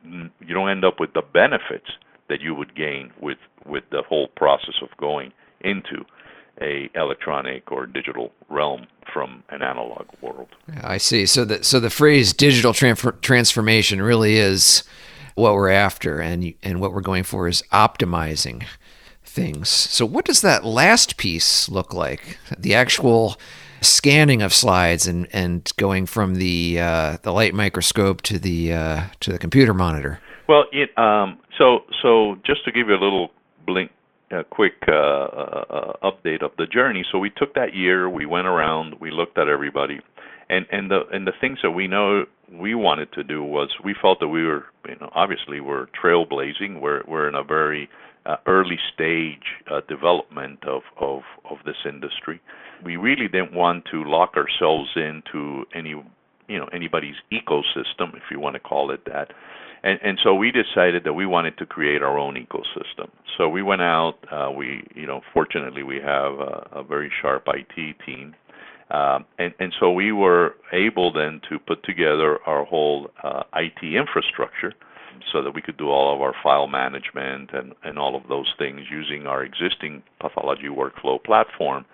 you 0.04 0.54
don't 0.54 0.70
end 0.70 0.84
up 0.84 1.00
with 1.00 1.14
the 1.14 1.22
benefits 1.22 1.92
that 2.30 2.42
you 2.42 2.54
would 2.56 2.76
gain 2.76 3.12
with 3.22 3.38
with 3.66 3.84
the 3.92 4.02
whole 4.08 4.28
process 4.36 4.76
of 4.82 4.90
going 4.98 5.32
into 5.62 6.03
electronic 6.96 7.72
or 7.72 7.86
digital 7.86 8.32
realm 8.50 8.88
from 9.12 9.44
an 9.50 9.62
analog 9.62 10.08
world. 10.22 10.50
I 10.82 10.98
see. 10.98 11.26
So 11.26 11.46
the 11.46 11.64
so 11.64 11.80
the 11.80 11.90
phrase 11.90 12.34
digital 12.34 12.74
transformation 12.74 14.02
really 14.02 14.38
is 14.38 14.84
what 15.36 15.54
we're 15.54 15.70
after, 15.70 16.20
and 16.20 16.54
and 16.64 16.80
what 16.80 16.94
we're 16.94 17.02
going 17.02 17.24
for 17.24 17.48
is 17.48 17.64
optimizing 17.72 18.66
things. 19.24 19.70
So, 19.70 20.06
what 20.06 20.26
does 20.26 20.42
that 20.42 20.64
last 20.64 21.18
piece 21.18 21.68
look 21.70 21.94
like? 21.94 22.38
The 22.58 22.76
actual 22.76 23.38
scanning 23.82 24.42
of 24.42 24.54
slides 24.54 25.08
and, 25.08 25.28
and 25.34 25.70
going 25.78 26.06
from 26.06 26.36
the 26.36 26.80
uh, 26.80 27.18
the 27.24 27.34
light 27.34 27.54
microscope 27.54 28.22
to 28.24 28.40
the 28.40 28.74
uh, 28.74 29.04
to 29.22 29.32
the 29.32 29.40
computer 29.40 29.74
monitor. 29.74 30.20
Well, 30.48 30.66
it, 30.72 30.98
um, 30.98 31.40
so 31.58 31.84
so 32.02 32.38
just 32.46 32.64
to 32.66 32.72
give 32.72 32.88
you 32.88 32.96
a 32.96 33.02
little 33.04 33.32
blink, 33.66 33.92
a 34.32 34.44
quick 34.44 34.74
uh, 34.88 34.92
uh, 34.92 35.94
update 36.04 36.44
of 36.44 36.52
the 36.58 36.66
journey. 36.66 37.04
So 37.12 37.20
we 37.20 37.30
took 37.30 37.54
that 37.56 37.76
year, 37.76 38.10
we 38.10 38.26
went 38.26 38.48
around, 38.48 38.96
we 39.00 39.12
looked 39.12 39.38
at 39.38 39.48
everybody, 39.48 40.00
and 40.50 40.66
and 40.72 40.90
the 40.90 41.02
and 41.12 41.28
the 41.28 41.34
things 41.40 41.60
that 41.64 41.72
we 41.72 41.88
know 41.88 42.26
we 42.52 42.76
wanted 42.76 43.12
to 43.14 43.24
do 43.24 43.44
was 43.44 43.70
we 43.84 43.96
felt 44.02 44.20
that 44.20 44.28
we 44.28 44.46
were 44.46 44.66
you 44.88 44.96
know 45.00 45.10
obviously 45.14 45.60
we're 45.60 45.88
trailblazing. 46.02 46.82
We're 46.82 47.04
we're 47.08 47.28
in 47.28 47.36
a 47.36 47.44
very 47.44 47.90
uh, 48.26 48.38
early 48.46 48.80
stage 48.94 49.44
uh, 49.72 49.82
development 49.88 50.60
of, 50.66 50.82
of 51.00 51.22
of 51.50 51.58
this 51.66 51.78
industry. 51.86 52.42
We 52.84 52.98
really 52.98 53.28
didn't 53.28 53.54
want 53.54 53.86
to 53.92 54.04
lock 54.04 54.36
ourselves 54.36 54.90
into 54.96 55.66
any 55.74 55.96
you 56.48 56.60
know 56.60 56.70
anybody's 56.74 57.16
ecosystem, 57.32 58.16
if 58.16 58.24
you 58.32 58.40
want 58.40 58.56
to 58.56 58.60
call 58.60 58.92
it 58.92 59.06
that. 59.06 59.32
And, 59.84 60.00
and 60.02 60.18
so 60.24 60.34
we 60.34 60.52
decided 60.52 61.04
that 61.04 61.14
we 61.14 61.26
wanted 61.26 61.58
to 61.58 61.66
create 61.66 62.02
our 62.02 62.18
own 62.18 62.36
ecosystem. 62.36 63.10
So 63.38 63.50
we 63.50 63.62
went 63.62 63.82
out. 63.82 64.16
Uh, 64.32 64.52
we, 64.52 64.86
you 64.96 65.06
know, 65.06 65.22
fortunately 65.34 65.84
we 65.84 65.98
have 65.98 66.34
a, 66.34 66.68
a 66.72 66.84
very 66.84 67.12
sharp 67.22 67.48
IT 67.48 67.96
team, 68.06 68.34
um, 68.92 69.26
and 69.40 69.54
and 69.60 69.74
so 69.80 69.92
we 69.92 70.12
were 70.12 70.56
able 70.72 71.12
then 71.12 71.42
to 71.50 71.60
put 71.60 71.84
together 71.84 72.40
our 72.46 72.64
whole 72.64 73.10
uh, 73.24 73.44
IT 73.56 73.84
infrastructure 73.84 74.74
so 75.32 75.42
that 75.42 75.54
we 75.54 75.62
could 75.62 75.78
do 75.78 75.90
all 75.90 76.14
of 76.14 76.22
our 76.22 76.34
file 76.44 76.68
management 76.68 77.52
and, 77.54 77.74
and 77.84 77.98
all 77.98 78.16
of 78.16 78.28
those 78.28 78.52
things 78.58 78.82
using 78.90 79.28
our 79.28 79.44
existing 79.44 80.04
pathology 80.20 80.68
workflow 80.68 81.24
platform. 81.24 81.86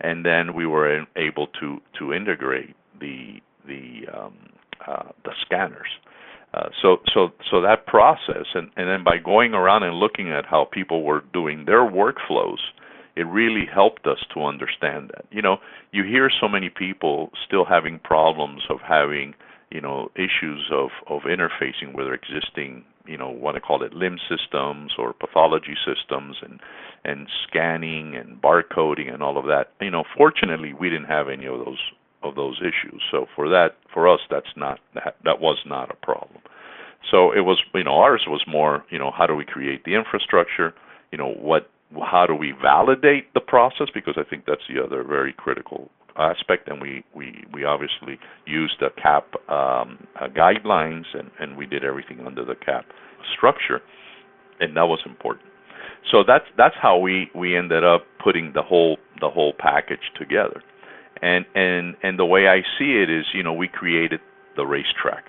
And 0.00 0.24
then 0.24 0.54
we 0.54 0.66
were 0.66 1.04
able 1.16 1.46
to, 1.60 1.80
to 1.98 2.12
integrate 2.12 2.74
the, 2.98 3.40
the, 3.66 4.06
um, 4.12 4.34
uh, 4.86 5.10
the 5.24 5.32
scanners. 5.44 5.88
Uh, 6.54 6.68
so, 6.82 6.98
so, 7.14 7.28
so 7.50 7.62
that 7.62 7.86
process, 7.86 8.46
and, 8.54 8.70
and 8.76 8.88
then 8.88 9.02
by 9.02 9.16
going 9.16 9.54
around 9.54 9.82
and 9.84 9.96
looking 9.96 10.30
at 10.30 10.44
how 10.44 10.68
people 10.70 11.02
were 11.02 11.22
doing 11.32 11.64
their 11.64 11.88
workflows, 11.88 12.58
it 13.16 13.22
really 13.22 13.64
helped 13.72 14.06
us 14.06 14.18
to 14.34 14.44
understand 14.44 15.10
that. 15.14 15.24
You 15.30 15.42
know, 15.42 15.58
you 15.92 16.04
hear 16.04 16.30
so 16.40 16.48
many 16.48 16.68
people 16.68 17.30
still 17.46 17.64
having 17.64 17.98
problems 17.98 18.62
of 18.68 18.78
having 18.86 19.34
you 19.72 19.80
know 19.80 20.10
issues 20.14 20.70
of 20.70 20.90
of 21.08 21.22
interfacing 21.22 21.94
with 21.94 22.06
their 22.06 22.14
existing 22.14 22.84
you 23.06 23.16
know 23.16 23.30
want 23.30 23.54
to 23.56 23.60
call 23.60 23.82
it 23.82 23.94
LIMS 23.94 24.20
systems 24.28 24.92
or 24.98 25.12
pathology 25.14 25.74
systems 25.84 26.36
and 26.42 26.60
and 27.04 27.26
scanning 27.48 28.14
and 28.14 28.40
barcoding 28.40 29.12
and 29.12 29.22
all 29.22 29.38
of 29.38 29.46
that 29.46 29.72
you 29.80 29.90
know 29.90 30.04
fortunately 30.16 30.72
we 30.74 30.90
didn't 30.90 31.06
have 31.06 31.28
any 31.28 31.46
of 31.46 31.58
those 31.64 31.78
of 32.22 32.34
those 32.34 32.60
issues. 32.60 33.02
So 33.10 33.26
for 33.34 33.48
that 33.48 33.76
for 33.92 34.08
us 34.08 34.20
that's 34.30 34.54
not 34.56 34.80
that 34.94 35.16
that 35.24 35.40
was 35.40 35.58
not 35.66 35.90
a 35.90 35.94
problem. 35.94 36.40
So 37.10 37.32
it 37.32 37.40
was 37.40 37.58
you 37.74 37.84
know 37.84 37.96
ours 37.96 38.24
was 38.26 38.42
more 38.46 38.84
you 38.90 38.98
know 38.98 39.10
how 39.16 39.26
do 39.26 39.34
we 39.34 39.44
create 39.44 39.84
the 39.84 39.94
infrastructure? 39.94 40.74
You 41.10 41.18
know 41.18 41.32
what 41.32 41.70
how 42.00 42.26
do 42.26 42.34
we 42.34 42.52
validate 42.62 43.32
the 43.34 43.40
process? 43.40 43.88
Because 43.92 44.14
i 44.16 44.28
think 44.28 44.44
that's 44.46 44.62
the 44.72 44.82
other 44.82 45.04
very 45.04 45.32
critical 45.32 45.90
aspect, 46.16 46.68
and 46.68 46.80
we 46.80 47.04
we 47.14 47.44
we 47.52 47.64
obviously 47.64 48.18
used 48.46 48.74
the 48.80 48.88
CAP 49.02 49.34
um, 49.48 50.06
uh, 50.20 50.28
guidelines, 50.28 51.04
and 51.14 51.30
and 51.40 51.56
we 51.56 51.66
did 51.66 51.84
everything 51.84 52.20
under 52.26 52.44
the 52.44 52.54
CAP 52.54 52.84
structure, 53.36 53.80
and 54.60 54.76
that 54.76 54.84
was 54.84 55.00
important. 55.06 55.46
So 56.10 56.24
that's 56.26 56.44
that's 56.56 56.74
how 56.80 56.98
we 56.98 57.30
we 57.34 57.56
ended 57.56 57.84
up 57.84 58.02
putting 58.22 58.52
the 58.54 58.62
whole 58.62 58.98
the 59.20 59.30
whole 59.30 59.52
package 59.58 60.12
together, 60.18 60.62
and 61.22 61.46
and 61.54 61.94
and 62.02 62.18
the 62.18 62.26
way 62.26 62.48
I 62.48 62.60
see 62.78 63.00
it 63.02 63.08
is, 63.08 63.24
you 63.32 63.42
know, 63.42 63.52
we 63.52 63.68
created 63.68 64.20
the 64.56 64.66
racetrack. 64.66 65.24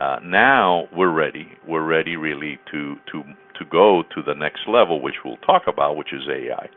Uh, 0.00 0.18
now 0.24 0.88
we're 0.96 1.12
ready. 1.12 1.48
We're 1.66 1.84
ready 1.84 2.16
really 2.16 2.58
to 2.72 2.96
to 3.12 3.22
to 3.58 3.64
go 3.70 4.02
to 4.14 4.22
the 4.22 4.34
next 4.34 4.60
level, 4.68 5.00
which 5.00 5.16
we'll 5.24 5.36
talk 5.38 5.62
about, 5.66 5.96
which 5.96 6.12
is 6.12 6.22
AI. 6.28 6.68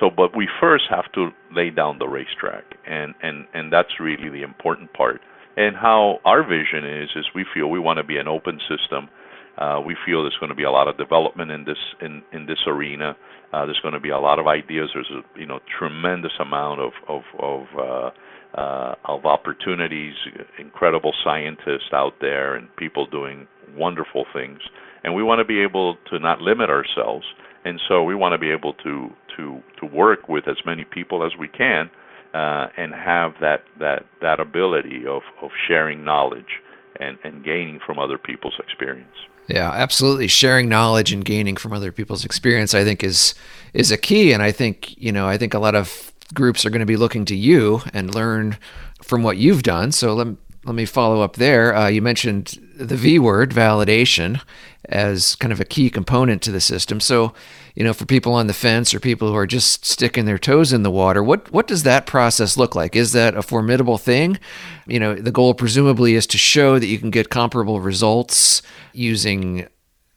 So, 0.00 0.10
but 0.10 0.36
we 0.36 0.48
first 0.60 0.84
have 0.90 1.10
to 1.12 1.30
lay 1.54 1.70
down 1.70 1.98
the 1.98 2.08
racetrack, 2.08 2.64
and 2.86 3.14
and 3.22 3.46
and 3.54 3.72
that's 3.72 4.00
really 4.00 4.28
the 4.28 4.42
important 4.42 4.92
part. 4.94 5.20
And 5.56 5.76
how 5.76 6.18
our 6.24 6.42
vision 6.42 6.84
is 6.84 7.10
is 7.14 7.26
we 7.34 7.44
feel 7.54 7.68
we 7.68 7.78
want 7.78 7.98
to 7.98 8.04
be 8.04 8.16
an 8.16 8.26
open 8.26 8.58
system. 8.68 9.08
Uh, 9.58 9.80
we 9.84 9.96
feel 10.06 10.22
there's 10.22 10.36
going 10.40 10.50
to 10.50 10.56
be 10.56 10.64
a 10.64 10.70
lot 10.70 10.88
of 10.88 10.96
development 10.96 11.50
in 11.50 11.64
this 11.64 11.78
in 12.00 12.22
in 12.32 12.46
this 12.46 12.58
arena. 12.66 13.16
Uh, 13.52 13.66
there's 13.66 13.80
going 13.80 13.94
to 13.94 14.00
be 14.00 14.10
a 14.10 14.18
lot 14.18 14.38
of 14.38 14.46
ideas. 14.46 14.90
There's 14.94 15.10
a 15.10 15.38
you 15.38 15.46
know 15.46 15.60
tremendous 15.78 16.32
amount 16.40 16.80
of 16.80 16.92
of 17.08 17.22
of 17.38 17.62
uh, 17.78 18.10
uh, 18.58 18.94
of 19.04 19.26
opportunities, 19.26 20.14
incredible 20.58 21.12
scientists 21.24 21.92
out 21.92 22.14
there, 22.20 22.54
and 22.56 22.74
people 22.76 23.06
doing 23.06 23.46
wonderful 23.76 24.24
things. 24.32 24.58
And 25.04 25.14
we 25.14 25.22
want 25.22 25.40
to 25.40 25.44
be 25.44 25.60
able 25.62 25.96
to 26.10 26.18
not 26.18 26.40
limit 26.40 26.70
ourselves 26.70 27.26
and 27.64 27.80
so 27.88 28.02
we 28.02 28.14
want 28.14 28.32
to 28.32 28.38
be 28.38 28.50
able 28.50 28.74
to 28.74 29.10
to 29.36 29.60
to 29.80 29.86
work 29.86 30.28
with 30.28 30.48
as 30.48 30.56
many 30.66 30.84
people 30.84 31.24
as 31.24 31.32
we 31.38 31.48
can 31.48 31.90
uh, 32.34 32.66
and 32.76 32.92
have 32.92 33.32
that 33.40 33.62
that 33.78 34.04
that 34.20 34.40
ability 34.40 35.02
of 35.08 35.22
of 35.40 35.50
sharing 35.68 36.04
knowledge 36.04 36.60
and 37.02 37.18
and 37.24 37.44
gaining 37.44 37.80
from 37.84 37.98
other 37.98 38.18
people's 38.18 38.58
experience. 38.58 39.16
Yeah, 39.48 39.70
absolutely. 39.70 40.28
Sharing 40.28 40.68
knowledge 40.68 41.12
and 41.12 41.24
gaining 41.24 41.56
from 41.56 41.72
other 41.72 41.92
people's 41.92 42.24
experience, 42.24 42.74
I 42.74 42.84
think, 42.84 43.02
is 43.02 43.34
is 43.74 43.90
a 43.90 43.98
key. 43.98 44.32
And 44.32 44.42
I 44.42 44.52
think 44.52 44.96
you 44.96 45.12
know, 45.12 45.26
I 45.26 45.36
think 45.36 45.54
a 45.54 45.58
lot 45.58 45.74
of 45.74 46.12
groups 46.34 46.64
are 46.64 46.70
going 46.70 46.80
to 46.80 46.86
be 46.86 46.96
looking 46.96 47.24
to 47.26 47.36
you 47.36 47.82
and 47.92 48.14
learn 48.14 48.56
from 49.02 49.22
what 49.22 49.36
you've 49.36 49.62
done. 49.62 49.92
So 49.92 50.14
let 50.14 50.28
let 50.64 50.74
me 50.74 50.84
follow 50.84 51.22
up 51.22 51.36
there. 51.36 51.74
Uh, 51.74 51.88
you 51.88 52.00
mentioned 52.02 52.58
the 52.84 52.96
V 52.96 53.18
word, 53.18 53.50
validation, 53.50 54.40
as 54.86 55.36
kind 55.36 55.52
of 55.52 55.60
a 55.60 55.64
key 55.64 55.90
component 55.90 56.42
to 56.42 56.50
the 56.50 56.60
system. 56.60 57.00
So, 57.00 57.32
you 57.74 57.84
know, 57.84 57.92
for 57.92 58.04
people 58.04 58.34
on 58.34 58.46
the 58.46 58.54
fence 58.54 58.92
or 58.92 59.00
people 59.00 59.28
who 59.28 59.36
are 59.36 59.46
just 59.46 59.84
sticking 59.84 60.24
their 60.24 60.38
toes 60.38 60.72
in 60.72 60.82
the 60.82 60.90
water, 60.90 61.22
what 61.22 61.50
what 61.52 61.66
does 61.66 61.84
that 61.84 62.06
process 62.06 62.56
look 62.56 62.74
like? 62.74 62.96
Is 62.96 63.12
that 63.12 63.36
a 63.36 63.42
formidable 63.42 63.98
thing? 63.98 64.38
You 64.86 65.00
know, 65.00 65.14
the 65.14 65.32
goal 65.32 65.54
presumably 65.54 66.14
is 66.14 66.26
to 66.28 66.38
show 66.38 66.78
that 66.78 66.86
you 66.86 66.98
can 66.98 67.10
get 67.10 67.30
comparable 67.30 67.80
results 67.80 68.62
using 68.92 69.68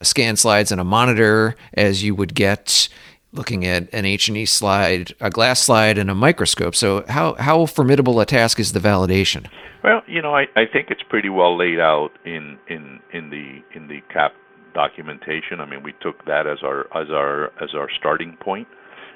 scan 0.01 0.35
slides 0.35 0.71
and 0.71 0.81
a 0.81 0.83
monitor 0.83 1.55
as 1.73 2.03
you 2.03 2.15
would 2.15 2.35
get 2.35 2.89
looking 3.35 3.65
at 3.65 3.93
an 3.93 4.05
H&E 4.05 4.45
slide, 4.45 5.13
a 5.19 5.29
glass 5.29 5.61
slide, 5.61 5.97
and 5.97 6.09
a 6.09 6.15
microscope. 6.15 6.75
So 6.75 7.05
how, 7.07 7.35
how 7.35 7.65
formidable 7.65 8.19
a 8.19 8.25
task 8.25 8.59
is 8.59 8.73
the 8.73 8.79
validation? 8.79 9.47
Well, 9.83 10.01
you 10.07 10.21
know, 10.21 10.35
I, 10.35 10.47
I 10.55 10.65
think 10.65 10.89
it's 10.89 11.03
pretty 11.03 11.29
well 11.29 11.57
laid 11.57 11.79
out 11.79 12.09
in, 12.25 12.57
in, 12.67 12.99
in 13.13 13.29
the 13.29 13.61
in 13.77 13.87
the 13.87 14.01
CAP 14.11 14.33
documentation. 14.73 15.59
I 15.59 15.65
mean, 15.65 15.83
we 15.83 15.93
took 16.01 16.25
that 16.25 16.47
as 16.47 16.59
our 16.63 16.85
as 16.95 17.09
our 17.11 17.51
as 17.61 17.75
our 17.75 17.87
starting 17.97 18.35
point, 18.39 18.67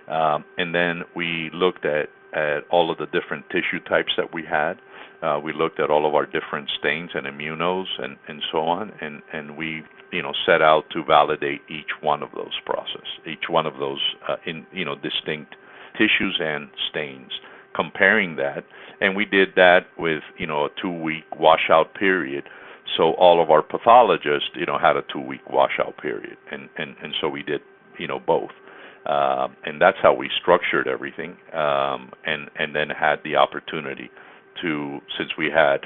um, 0.08 0.46
and 0.58 0.74
then 0.74 1.04
we 1.16 1.50
looked 1.54 1.86
at 1.86 2.10
at 2.34 2.60
all 2.70 2.92
of 2.92 2.98
the 2.98 3.06
different 3.08 3.46
tissue 3.50 3.80
types 3.88 4.12
that 4.18 4.34
we 4.34 4.44
had. 4.44 4.76
Uh, 5.22 5.40
we 5.44 5.52
looked 5.52 5.80
at 5.80 5.90
all 5.90 6.08
of 6.08 6.16
our 6.16 6.26
different 6.26 6.70
stains 6.80 7.12
and 7.14 7.26
immunos 7.28 7.88
and, 8.00 8.16
and 8.28 8.42
so 8.52 8.60
on, 8.60 8.92
and, 9.02 9.22
and 9.34 9.58
we 9.58 9.84
you 10.12 10.22
know 10.22 10.34
set 10.46 10.62
out 10.62 10.84
to 10.92 11.04
validate 11.04 11.62
each 11.70 11.92
one 12.02 12.24
of 12.24 12.30
those 12.36 12.58
process, 12.66 13.06
each 13.28 13.50
one 13.50 13.66
of 13.66 13.78
those 13.80 14.02
uh, 14.28 14.36
in 14.46 14.66
you 14.72 14.86
know 14.86 14.96
distinct 14.96 15.56
tissues 15.94 16.40
and 16.42 16.70
stains, 16.90 17.32
comparing 17.76 18.36
that, 18.38 18.64
and 19.02 19.16
we 19.16 19.26
did 19.26 19.50
that 19.56 19.82
with 19.98 20.24
you 20.38 20.48
know 20.48 20.66
a 20.66 20.70
two-week 20.82 21.26
washout 21.38 21.94
period. 21.96 22.46
So 22.98 23.14
all 23.14 23.42
of 23.42 23.52
our 23.52 23.62
pathologists, 23.62 24.50
you 24.56 24.66
know, 24.66 24.80
had 24.80 24.96
a 24.96 25.04
two-week 25.14 25.48
washout 25.50 25.98
period, 25.98 26.38
and 26.52 26.70
and 26.78 26.96
and 27.04 27.14
so 27.22 27.30
we 27.30 27.44
did 27.44 27.62
you 27.98 28.08
know 28.08 28.20
both. 28.20 28.52
Uh, 29.10 29.48
and 29.66 29.82
that's 29.82 29.98
how 30.04 30.14
we 30.14 30.30
structured 30.40 30.88
everything, 30.88 31.36
um, 31.52 32.12
and 32.28 32.48
and 32.60 32.76
then 32.76 32.90
had 32.90 33.16
the 33.24 33.36
opportunity 33.36 34.08
to 34.62 35.00
since 35.18 35.32
we 35.36 35.48
had 35.50 35.80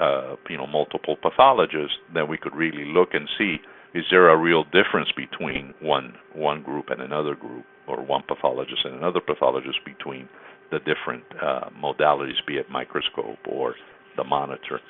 uh, 0.00 0.36
you 0.48 0.56
know 0.56 0.66
multiple 0.66 1.16
pathologists, 1.20 1.98
then 2.14 2.26
we 2.26 2.38
could 2.38 2.56
really 2.56 2.86
look 2.86 3.10
and 3.12 3.28
see 3.36 3.58
is 3.92 4.04
there 4.10 4.30
a 4.30 4.36
real 4.36 4.64
difference 4.64 5.10
between 5.14 5.74
one 5.82 6.14
one 6.34 6.62
group 6.62 6.86
and 6.88 7.02
another 7.02 7.34
group, 7.34 7.66
or 7.86 8.02
one 8.02 8.22
pathologist 8.26 8.80
and 8.84 8.94
another 8.94 9.20
pathologist 9.20 9.78
between 9.84 10.26
the 10.70 10.78
different 10.78 11.24
uh, 11.42 11.68
modalities, 11.78 12.40
be 12.46 12.54
it 12.54 12.70
microscope 12.70 13.38
or 13.46 13.74
the 14.16 14.24
monitor. 14.24 14.80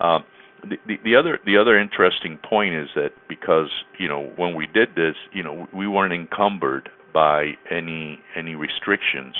Uh, 0.00 0.18
the, 0.62 0.76
the, 0.88 0.94
the 1.04 1.14
other 1.14 1.38
the 1.46 1.56
other 1.56 1.78
interesting 1.78 2.36
point 2.48 2.74
is 2.74 2.88
that 2.96 3.10
because 3.28 3.70
you 3.96 4.08
know 4.08 4.32
when 4.34 4.56
we 4.56 4.66
did 4.66 4.88
this, 4.96 5.14
you 5.32 5.44
know 5.44 5.68
we 5.72 5.86
weren't 5.86 6.12
encumbered 6.12 6.88
by 7.18 7.50
any 7.68 8.16
any 8.36 8.54
restrictions 8.54 9.34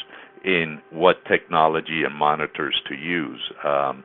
in 0.45 0.81
what 0.91 1.25
technology 1.27 2.03
and 2.05 2.13
monitors 2.13 2.75
to 2.89 2.97
use. 2.97 3.41
Um, 3.65 4.03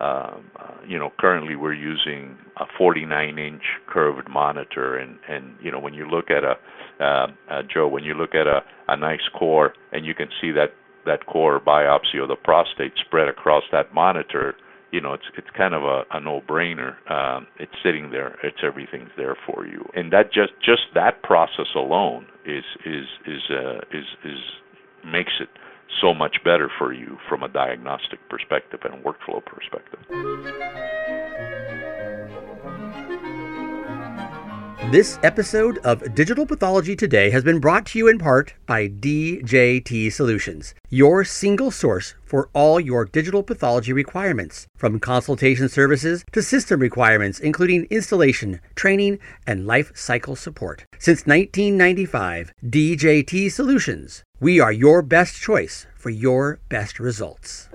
um, 0.00 0.50
uh, 0.58 0.74
you 0.84 0.98
know, 0.98 1.12
currently 1.20 1.54
we're 1.54 1.72
using 1.74 2.36
a 2.56 2.64
49-inch 2.76 3.62
curved 3.86 4.28
monitor, 4.28 4.98
and 4.98 5.16
and 5.28 5.54
you 5.62 5.70
know, 5.70 5.78
when 5.78 5.94
you 5.94 6.10
look 6.10 6.28
at 6.28 6.42
a 6.42 6.54
uh, 7.00 7.26
uh, 7.48 7.62
Joe, 7.72 7.86
when 7.86 8.02
you 8.02 8.14
look 8.14 8.34
at 8.34 8.48
a 8.48 8.62
a 8.88 8.96
nice 8.96 9.28
core, 9.38 9.74
and 9.92 10.04
you 10.04 10.14
can 10.14 10.26
see 10.40 10.50
that 10.50 10.70
that 11.06 11.24
core 11.26 11.60
biopsy 11.60 12.20
of 12.20 12.26
the 12.26 12.40
prostate 12.42 12.94
spread 13.06 13.28
across 13.28 13.62
that 13.70 13.94
monitor, 13.94 14.56
you 14.94 15.00
know, 15.00 15.12
it's 15.12 15.24
it's 15.36 15.48
kind 15.56 15.74
of 15.74 15.82
a, 15.82 16.04
a 16.12 16.20
no-brainer. 16.20 16.94
Um, 17.10 17.48
it's 17.58 17.72
sitting 17.82 18.12
there. 18.12 18.38
It's 18.44 18.58
everything's 18.62 19.10
there 19.16 19.36
for 19.44 19.66
you, 19.66 19.84
and 19.92 20.12
that 20.12 20.32
just 20.32 20.52
just 20.64 20.82
that 20.94 21.20
process 21.24 21.66
alone 21.74 22.26
is 22.46 22.62
is 22.86 23.06
is 23.26 23.42
uh, 23.50 23.78
is 23.90 24.04
is 24.24 24.38
makes 25.04 25.32
it 25.40 25.48
so 26.00 26.14
much 26.14 26.36
better 26.44 26.70
for 26.78 26.92
you 26.92 27.18
from 27.28 27.42
a 27.42 27.48
diagnostic 27.48 28.20
perspective 28.28 28.80
and 28.84 29.04
workflow 29.04 29.44
perspective. 29.44 29.98
This 34.90 35.18
episode 35.22 35.78
of 35.78 36.14
Digital 36.14 36.46
Pathology 36.46 36.94
Today 36.94 37.30
has 37.30 37.42
been 37.42 37.58
brought 37.58 37.86
to 37.86 37.98
you 37.98 38.06
in 38.06 38.18
part 38.18 38.54
by 38.66 38.88
DJT 38.88 40.12
Solutions, 40.12 40.74
your 40.88 41.24
single 41.24 41.70
source 41.70 42.14
for 42.24 42.48
all 42.52 42.78
your 42.78 43.04
digital 43.04 43.42
pathology 43.42 43.92
requirements, 43.92 44.66
from 44.76 45.00
consultation 45.00 45.68
services 45.68 46.24
to 46.32 46.42
system 46.42 46.80
requirements, 46.80 47.40
including 47.40 47.86
installation, 47.90 48.60
training, 48.76 49.18
and 49.46 49.66
life 49.66 49.90
cycle 49.96 50.36
support. 50.36 50.84
Since 50.98 51.26
1995, 51.26 52.52
DJT 52.64 53.50
Solutions, 53.50 54.22
we 54.38 54.60
are 54.60 54.72
your 54.72 55.02
best 55.02 55.40
choice 55.40 55.86
for 55.96 56.10
your 56.10 56.60
best 56.68 57.00
results. 57.00 57.68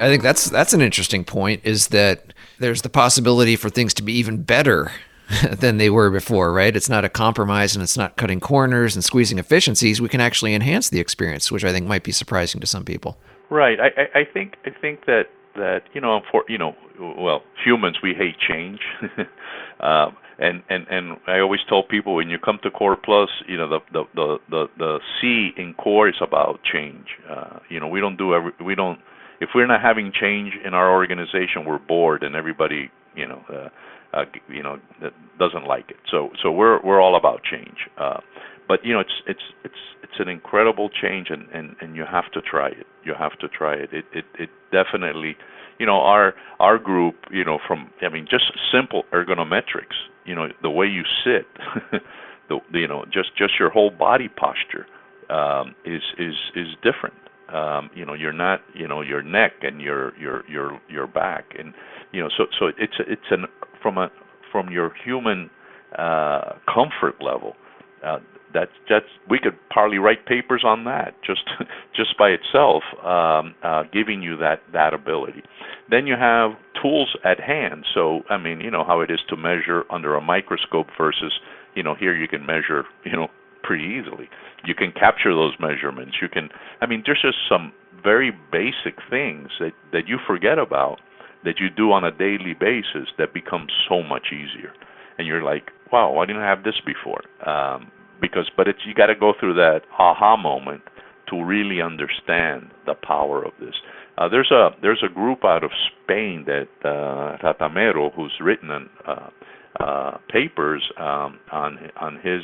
I 0.00 0.06
think 0.06 0.22
that's 0.22 0.48
that's 0.48 0.72
an 0.74 0.80
interesting 0.80 1.24
point 1.24 1.62
is 1.64 1.88
that 1.88 2.32
there's 2.58 2.82
the 2.82 2.88
possibility 2.88 3.56
for 3.56 3.70
things 3.70 3.94
to 3.94 4.02
be 4.02 4.12
even 4.14 4.42
better 4.42 4.92
than 5.50 5.78
they 5.78 5.90
were 5.90 6.10
before, 6.10 6.52
right? 6.52 6.74
It's 6.74 6.88
not 6.88 7.04
a 7.04 7.08
compromise 7.08 7.74
and 7.74 7.82
it's 7.82 7.96
not 7.96 8.16
cutting 8.16 8.40
corners 8.40 8.94
and 8.94 9.04
squeezing 9.04 9.38
efficiencies. 9.38 10.00
We 10.00 10.08
can 10.08 10.20
actually 10.20 10.54
enhance 10.54 10.88
the 10.88 11.00
experience, 11.00 11.52
which 11.52 11.64
I 11.64 11.72
think 11.72 11.86
might 11.86 12.02
be 12.02 12.12
surprising 12.12 12.60
to 12.60 12.66
some 12.66 12.84
people. 12.84 13.18
Right. 13.50 13.78
I, 13.80 14.20
I, 14.20 14.24
think 14.24 14.56
I 14.66 14.70
think 14.70 15.06
that 15.06 15.24
that 15.56 15.82
you 15.92 16.00
know 16.00 16.20
for 16.30 16.44
you 16.48 16.58
know 16.58 16.74
well 16.98 17.42
humans 17.64 17.98
we 18.02 18.14
hate 18.14 18.36
change. 18.38 18.80
um, 19.80 20.16
and 20.38 20.62
and 20.68 20.86
and 20.88 21.16
I 21.26 21.40
always 21.40 21.60
tell 21.68 21.82
people 21.82 22.14
when 22.14 22.28
you 22.28 22.38
come 22.38 22.58
to 22.62 22.70
Core 22.70 22.96
Plus, 22.96 23.30
you 23.46 23.56
know 23.56 23.68
the 23.68 23.80
the 23.92 24.04
the 24.14 24.38
the, 24.50 24.66
the 24.78 25.00
C 25.20 25.50
in 25.56 25.74
Core 25.74 26.08
is 26.08 26.16
about 26.20 26.60
change. 26.62 27.06
Uh, 27.28 27.58
you 27.68 27.80
know 27.80 27.88
we 27.88 28.00
don't 28.00 28.16
do 28.16 28.34
every 28.34 28.52
we 28.64 28.74
don't 28.74 29.00
if 29.40 29.50
we're 29.54 29.66
not 29.66 29.80
having 29.80 30.12
change 30.12 30.54
in 30.64 30.74
our 30.74 30.90
organization, 30.92 31.64
we're 31.64 31.78
bored, 31.78 32.22
and 32.22 32.34
everybody, 32.34 32.90
you 33.14 33.26
know, 33.26 33.42
uh, 33.52 33.68
uh, 34.12 34.24
you 34.48 34.62
know, 34.62 34.78
doesn't 35.38 35.66
like 35.66 35.90
it. 35.90 35.96
So, 36.10 36.30
so 36.42 36.50
we're 36.50 36.80
we're 36.82 37.00
all 37.00 37.16
about 37.16 37.42
change. 37.42 37.76
Uh, 37.98 38.20
but 38.66 38.84
you 38.84 38.92
know, 38.92 39.00
it's 39.00 39.22
it's 39.26 39.42
it's 39.64 39.74
it's 40.02 40.18
an 40.18 40.28
incredible 40.28 40.88
change, 40.88 41.28
and 41.30 41.48
and 41.52 41.76
and 41.80 41.94
you 41.94 42.04
have 42.10 42.30
to 42.32 42.40
try 42.40 42.68
it. 42.68 42.86
You 43.04 43.14
have 43.18 43.38
to 43.38 43.48
try 43.48 43.74
it. 43.74 43.90
It 43.92 44.04
it 44.12 44.24
it 44.38 44.50
definitely, 44.72 45.36
you 45.78 45.86
know, 45.86 46.00
our 46.00 46.34
our 46.58 46.78
group, 46.78 47.14
you 47.30 47.44
know, 47.44 47.58
from 47.66 47.90
I 48.02 48.08
mean, 48.08 48.26
just 48.30 48.52
simple 48.72 49.04
ergonometrics. 49.12 49.96
You 50.24 50.34
know, 50.34 50.48
the 50.62 50.70
way 50.70 50.86
you 50.86 51.04
sit, 51.24 51.46
the 52.48 52.60
you 52.72 52.88
know, 52.88 53.04
just 53.12 53.36
just 53.36 53.58
your 53.58 53.70
whole 53.70 53.90
body 53.90 54.28
posture 54.28 54.86
um, 55.30 55.74
is 55.84 56.02
is 56.18 56.34
is 56.54 56.68
different 56.82 57.14
um, 57.52 57.90
you 57.94 58.04
know 58.04 58.14
your 58.14 58.32
not 58.32 58.60
you 58.74 58.86
know 58.88 59.00
your 59.00 59.22
neck 59.22 59.52
and 59.62 59.80
your 59.80 60.16
your 60.18 60.48
your 60.48 60.80
your 60.88 61.06
back. 61.06 61.54
And 61.58 61.72
you 62.12 62.20
know 62.22 62.28
so 62.36 62.46
so 62.58 62.66
it's 62.66 62.94
it's 63.00 63.30
an 63.30 63.46
from 63.82 63.98
a 63.98 64.10
from 64.52 64.70
your 64.70 64.92
human 65.04 65.50
uh, 65.96 66.52
comfort 66.72 67.22
level 67.22 67.54
uh, 68.04 68.18
that's 68.54 68.72
that's 68.88 69.06
we 69.28 69.38
could 69.38 69.56
probably 69.70 69.98
write 69.98 70.24
papers 70.26 70.62
on 70.64 70.84
that 70.84 71.14
just 71.24 71.42
just 71.96 72.16
by 72.18 72.30
itself 72.30 72.82
um, 73.04 73.54
uh, 73.62 73.82
giving 73.92 74.22
you 74.22 74.36
that 74.38 74.62
that 74.72 74.94
ability. 74.94 75.42
Then 75.90 76.06
you 76.06 76.14
have 76.18 76.52
tools 76.80 77.14
at 77.24 77.40
hand. 77.40 77.84
So 77.94 78.22
i 78.30 78.36
mean 78.38 78.60
you 78.60 78.70
know 78.70 78.84
how 78.84 79.00
it 79.00 79.10
is 79.10 79.20
to 79.28 79.36
measure 79.36 79.84
under 79.90 80.14
a 80.14 80.20
microscope 80.20 80.86
versus 80.96 81.32
you 81.74 81.82
know 81.82 81.94
here 81.94 82.14
you 82.14 82.28
can 82.28 82.46
measure 82.46 82.84
you 83.04 83.12
know 83.12 83.28
pretty 83.68 83.84
easily. 83.84 84.28
You 84.64 84.74
can 84.74 84.92
capture 84.92 85.34
those 85.34 85.52
measurements. 85.60 86.16
You 86.22 86.28
can 86.28 86.48
I 86.80 86.86
mean 86.86 87.02
there's 87.04 87.20
just 87.22 87.36
some 87.48 87.72
very 88.02 88.32
basic 88.50 88.96
things 89.10 89.50
that 89.60 89.72
that 89.92 90.08
you 90.08 90.18
forget 90.26 90.58
about 90.58 91.00
that 91.44 91.60
you 91.60 91.68
do 91.68 91.92
on 91.92 92.02
a 92.02 92.10
daily 92.10 92.54
basis 92.58 93.08
that 93.18 93.32
become 93.34 93.66
so 93.88 94.02
much 94.02 94.28
easier. 94.32 94.72
And 95.18 95.26
you're 95.26 95.42
like, 95.42 95.70
wow, 95.92 96.18
I 96.18 96.26
didn't 96.26 96.42
have 96.42 96.64
this 96.64 96.80
before. 96.84 97.22
Um, 97.46 97.92
because 98.20 98.50
but 98.56 98.66
it's 98.66 98.80
you 98.86 98.94
got 98.94 99.06
to 99.06 99.14
go 99.14 99.34
through 99.38 99.54
that 99.54 99.82
aha 99.98 100.36
moment 100.36 100.82
to 101.28 101.44
really 101.44 101.82
understand 101.82 102.70
the 102.86 102.94
power 102.94 103.44
of 103.44 103.52
this. 103.60 103.74
Uh, 104.16 104.28
there's 104.28 104.50
a 104.50 104.70
there's 104.80 105.04
a 105.04 105.12
group 105.12 105.44
out 105.44 105.62
of 105.62 105.70
Spain 105.92 106.46
that 106.46 106.68
uh, 106.84 107.36
Retamero, 107.46 108.10
who's 108.16 108.32
written 108.40 108.70
an, 108.70 108.88
uh, 109.06 109.28
uh, 109.78 110.18
papers 110.28 110.82
um, 110.98 111.38
on 111.52 111.78
on 112.00 112.16
his 112.16 112.42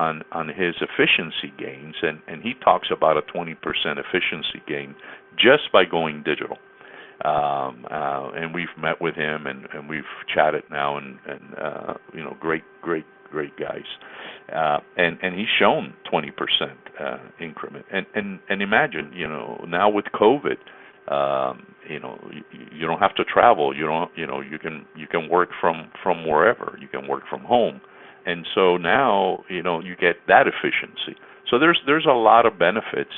on 0.00 0.22
on 0.32 0.48
his 0.48 0.74
efficiency 0.80 1.52
gains, 1.58 1.94
and 2.02 2.20
and 2.26 2.42
he 2.42 2.54
talks 2.64 2.88
about 2.90 3.16
a 3.16 3.22
20% 3.22 3.54
efficiency 3.98 4.62
gain 4.66 4.94
just 5.36 5.70
by 5.72 5.84
going 5.84 6.22
digital. 6.24 6.56
Um, 7.22 7.84
uh, 7.90 8.30
and 8.34 8.54
we've 8.54 8.74
met 8.78 9.00
with 9.00 9.14
him 9.14 9.46
and 9.46 9.66
and 9.74 9.88
we've 9.88 10.10
chatted 10.34 10.64
now, 10.70 10.96
and 10.96 11.18
and 11.26 11.54
uh, 11.58 11.94
you 12.14 12.22
know, 12.22 12.36
great 12.40 12.64
great 12.80 13.04
great 13.30 13.52
guys. 13.58 13.84
Uh, 14.54 14.78
and 14.96 15.18
and 15.22 15.38
he's 15.38 15.48
shown 15.58 15.94
20% 16.12 16.30
uh, 16.98 17.18
increment. 17.38 17.84
And 17.92 18.06
and 18.14 18.40
and 18.48 18.62
imagine, 18.62 19.12
you 19.14 19.28
know, 19.28 19.64
now 19.68 19.90
with 19.90 20.06
COVID. 20.14 20.56
Um, 21.08 21.66
you 21.88 21.98
know, 21.98 22.20
you, 22.32 22.42
you 22.72 22.86
don't 22.86 23.00
have 23.00 23.16
to 23.16 23.24
travel. 23.24 23.74
You 23.74 23.84
don't, 23.86 24.10
you 24.16 24.26
know, 24.26 24.40
you 24.40 24.58
can 24.58 24.86
you 24.94 25.08
can 25.08 25.28
work 25.28 25.48
from 25.60 25.90
from 26.02 26.26
wherever. 26.26 26.78
You 26.80 26.88
can 26.88 27.08
work 27.08 27.24
from 27.28 27.40
home 27.40 27.80
and 28.26 28.46
so 28.54 28.76
now 28.76 29.44
you 29.48 29.62
know 29.62 29.80
you 29.80 29.96
get 29.96 30.16
that 30.28 30.46
efficiency. 30.46 31.18
So 31.50 31.58
there's 31.58 31.80
there's 31.86 32.06
a 32.06 32.14
lot 32.14 32.46
of 32.46 32.58
benefits 32.58 33.12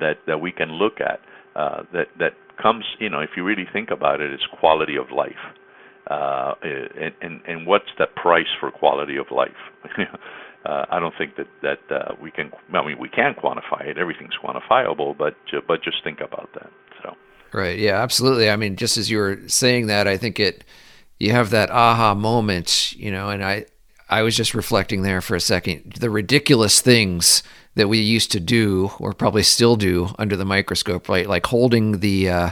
that 0.00 0.18
that 0.26 0.40
we 0.40 0.52
can 0.52 0.72
look 0.72 1.00
at 1.00 1.20
uh, 1.56 1.82
that 1.92 2.08
that 2.18 2.32
comes 2.60 2.84
you 2.98 3.08
know 3.08 3.20
if 3.20 3.30
you 3.36 3.44
really 3.44 3.66
think 3.72 3.90
about 3.90 4.20
it, 4.20 4.32
it's 4.32 4.46
quality 4.58 4.96
of 4.96 5.10
life. 5.10 5.32
Uh, 6.10 6.52
and, 6.62 7.12
and 7.22 7.40
and 7.46 7.66
what's 7.66 7.88
the 7.98 8.06
price 8.06 8.52
for 8.60 8.70
quality 8.70 9.16
of 9.16 9.26
life? 9.30 9.50
uh, 10.66 10.84
I 10.90 11.00
don't 11.00 11.14
think 11.16 11.36
that 11.36 11.46
that 11.62 11.94
uh, 11.94 12.14
we 12.20 12.30
can. 12.30 12.52
I 12.74 12.84
mean, 12.84 12.98
we 12.98 13.08
can 13.08 13.34
quantify 13.34 13.86
it. 13.86 13.96
Everything's 13.96 14.34
quantifiable, 14.42 15.16
but 15.16 15.36
uh, 15.52 15.60
but 15.66 15.82
just 15.82 16.04
think 16.04 16.20
about 16.20 16.50
that. 16.54 16.70
So. 17.02 17.14
Right. 17.52 17.78
Yeah. 17.78 18.02
Absolutely. 18.02 18.50
I 18.50 18.56
mean, 18.56 18.76
just 18.76 18.98
as 18.98 19.10
you 19.10 19.18
were 19.18 19.38
saying 19.46 19.86
that, 19.86 20.06
I 20.06 20.16
think 20.16 20.38
it. 20.38 20.64
You 21.20 21.30
have 21.30 21.50
that 21.50 21.70
aha 21.70 22.12
moment, 22.14 22.92
you 22.96 23.12
know, 23.12 23.30
and 23.30 23.42
I 23.42 23.66
I 24.14 24.22
was 24.22 24.36
just 24.36 24.54
reflecting 24.54 25.02
there 25.02 25.20
for 25.20 25.34
a 25.34 25.40
second. 25.40 25.94
The 25.98 26.08
ridiculous 26.08 26.80
things 26.80 27.42
that 27.74 27.88
we 27.88 27.98
used 27.98 28.30
to 28.30 28.38
do, 28.38 28.92
or 29.00 29.12
probably 29.12 29.42
still 29.42 29.74
do, 29.74 30.14
under 30.20 30.36
the 30.36 30.44
microscope, 30.44 31.08
right? 31.08 31.28
Like 31.28 31.44
holding 31.46 31.98
the 31.98 32.30
uh, 32.30 32.50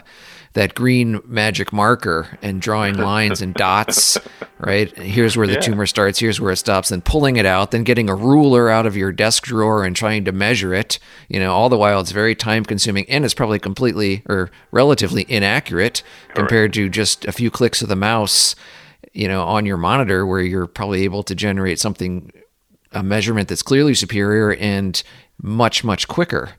that 0.55 0.75
green 0.75 1.20
magic 1.25 1.72
marker 1.72 2.37
and 2.42 2.61
drawing 2.61 2.96
lines 3.11 3.40
and 3.40 3.55
dots, 3.55 4.18
right? 4.59 4.90
Here's 4.98 5.37
where 5.37 5.46
the 5.46 5.53
yeah. 5.53 5.61
tumor 5.61 5.87
starts, 5.87 6.18
here's 6.18 6.40
where 6.40 6.51
it 6.51 6.57
stops, 6.57 6.90
and 6.90 7.05
pulling 7.05 7.37
it 7.37 7.46
out, 7.46 7.70
then 7.70 7.85
getting 7.85 8.11
a 8.11 8.14
ruler 8.16 8.68
out 8.68 8.85
of 8.85 8.96
your 8.96 9.12
desk 9.12 9.44
drawer 9.44 9.85
and 9.85 9.94
trying 9.94 10.25
to 10.25 10.33
measure 10.33 10.75
it. 10.75 10.98
You 11.29 11.38
know, 11.38 11.55
all 11.55 11.68
the 11.68 11.79
while 11.79 12.01
it's 12.01 12.11
very 12.11 12.35
time 12.35 12.64
consuming 12.64 13.09
and 13.09 13.25
it's 13.25 13.35
probably 13.35 13.61
completely 13.61 14.25
or 14.29 14.51
relatively 14.72 15.27
inaccurate 15.29 16.03
compared 16.35 16.72
to 16.72 16.88
just 16.88 17.25
a 17.25 17.31
few 17.31 17.53
clicks 17.53 17.83
of 17.83 17.88
the 17.88 17.94
mouse 17.94 18.57
you 19.12 19.28
know, 19.28 19.42
on 19.42 19.66
your 19.66 19.76
monitor 19.76 20.26
where 20.26 20.40
you're 20.40 20.66
probably 20.66 21.04
able 21.04 21.22
to 21.24 21.34
generate 21.34 21.78
something, 21.78 22.32
a 22.92 23.02
measurement 23.02 23.48
that's 23.48 23.62
clearly 23.62 23.94
superior 23.94 24.54
and 24.54 25.02
much, 25.40 25.84
much 25.84 26.08
quicker. 26.08 26.50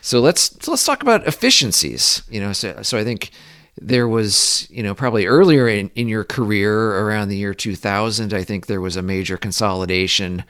So 0.00 0.20
let's 0.20 0.66
let's 0.68 0.84
talk 0.84 1.02
about 1.02 1.26
efficiencies. 1.26 2.22
You 2.30 2.40
know, 2.40 2.52
so 2.52 2.82
so 2.82 2.98
I 2.98 3.04
think 3.04 3.30
there 3.80 4.08
was, 4.08 4.66
you 4.70 4.82
know, 4.82 4.94
probably 4.94 5.26
earlier 5.26 5.68
in, 5.68 5.90
in 5.94 6.08
your 6.08 6.24
career 6.24 7.00
around 7.00 7.28
the 7.28 7.36
year 7.36 7.54
2000, 7.54 8.32
I 8.32 8.42
think 8.42 8.66
there 8.66 8.80
was 8.80 8.96
a 8.96 9.02
major 9.02 9.36
consolidation, 9.36 10.44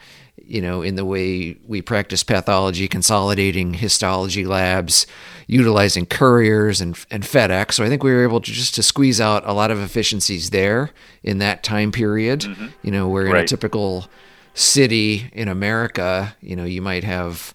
you 0.48 0.62
know, 0.62 0.82
in 0.82 0.94
the 0.94 1.04
way 1.04 1.56
we 1.66 1.82
practice 1.82 2.24
pathology, 2.24 2.88
consolidating 2.88 3.74
histology 3.74 4.46
labs, 4.46 5.06
utilizing 5.46 6.06
couriers 6.06 6.80
and, 6.80 6.98
and 7.10 7.22
FedEx. 7.22 7.74
So 7.74 7.84
I 7.84 7.88
think 7.88 8.02
we 8.02 8.12
were 8.12 8.22
able 8.22 8.40
to 8.40 8.50
just 8.50 8.74
to 8.76 8.82
squeeze 8.82 9.20
out 9.20 9.46
a 9.46 9.52
lot 9.52 9.70
of 9.70 9.78
efficiencies 9.78 10.50
there 10.50 10.90
in 11.22 11.38
that 11.38 11.62
time 11.62 11.92
period, 11.92 12.40
mm-hmm. 12.40 12.68
you 12.82 12.90
know, 12.90 13.08
where 13.08 13.26
in 13.26 13.32
right. 13.32 13.44
a 13.44 13.46
typical 13.46 14.06
city 14.54 15.30
in 15.32 15.48
America, 15.48 16.34
you 16.40 16.56
know, 16.56 16.64
you 16.64 16.82
might 16.82 17.04
have 17.04 17.54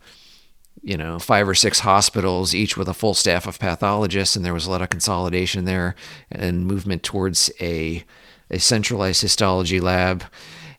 you 0.84 0.98
know, 0.98 1.18
five 1.18 1.48
or 1.48 1.56
six 1.56 1.80
hospitals, 1.80 2.54
each 2.54 2.76
with 2.76 2.90
a 2.90 2.94
full 2.94 3.14
staff 3.14 3.48
of 3.48 3.58
pathologists, 3.58 4.36
and 4.36 4.44
there 4.44 4.54
was 4.54 4.66
a 4.66 4.70
lot 4.70 4.82
of 4.82 4.90
consolidation 4.90 5.64
there 5.64 5.96
and 6.30 6.68
movement 6.68 7.04
towards 7.04 7.50
a, 7.62 8.04
a 8.52 8.60
centralized 8.60 9.22
histology 9.22 9.80
lab. 9.80 10.26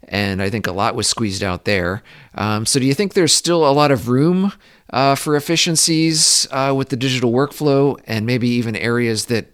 And 0.08 0.42
I 0.42 0.50
think 0.50 0.66
a 0.66 0.72
lot 0.72 0.94
was 0.94 1.06
squeezed 1.06 1.42
out 1.42 1.64
there. 1.64 2.02
Um, 2.34 2.66
so, 2.66 2.78
do 2.78 2.86
you 2.86 2.94
think 2.94 3.14
there's 3.14 3.34
still 3.34 3.68
a 3.68 3.72
lot 3.72 3.90
of 3.90 4.08
room 4.08 4.52
uh, 4.90 5.14
for 5.14 5.36
efficiencies 5.36 6.46
uh, 6.50 6.74
with 6.76 6.88
the 6.88 6.96
digital 6.96 7.32
workflow, 7.32 7.98
and 8.06 8.26
maybe 8.26 8.48
even 8.48 8.76
areas 8.76 9.26
that 9.26 9.46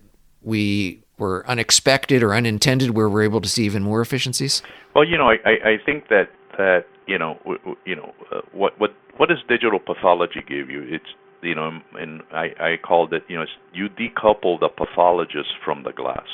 we 0.42 1.02
were 1.18 1.44
unexpected 1.46 2.22
or 2.22 2.34
unintended 2.34 2.90
where 2.90 3.08
we're 3.08 3.22
able 3.22 3.40
to 3.40 3.48
see 3.48 3.64
even 3.64 3.82
more 3.82 4.00
efficiencies? 4.00 4.62
Well, 4.94 5.04
you 5.04 5.18
know, 5.18 5.28
I, 5.28 5.36
I 5.44 5.76
think 5.84 6.08
that 6.08 6.30
that 6.58 6.84
you 7.06 7.18
know, 7.18 7.38
you 7.84 7.96
know, 7.96 8.14
uh, 8.32 8.40
what 8.52 8.78
what 8.78 8.94
what 9.16 9.28
does 9.28 9.38
digital 9.48 9.78
pathology 9.78 10.42
give 10.48 10.70
you? 10.70 10.82
It's 10.88 11.06
you 11.42 11.54
know, 11.54 11.80
and 11.98 12.22
I, 12.32 12.46
I 12.60 12.76
called 12.76 13.12
it, 13.12 13.22
you 13.28 13.38
know, 13.38 13.44
you 13.72 13.88
decouple 13.88 14.60
the 14.60 14.68
pathologist 14.68 15.50
from 15.64 15.82
the 15.84 15.92
glass. 15.92 16.26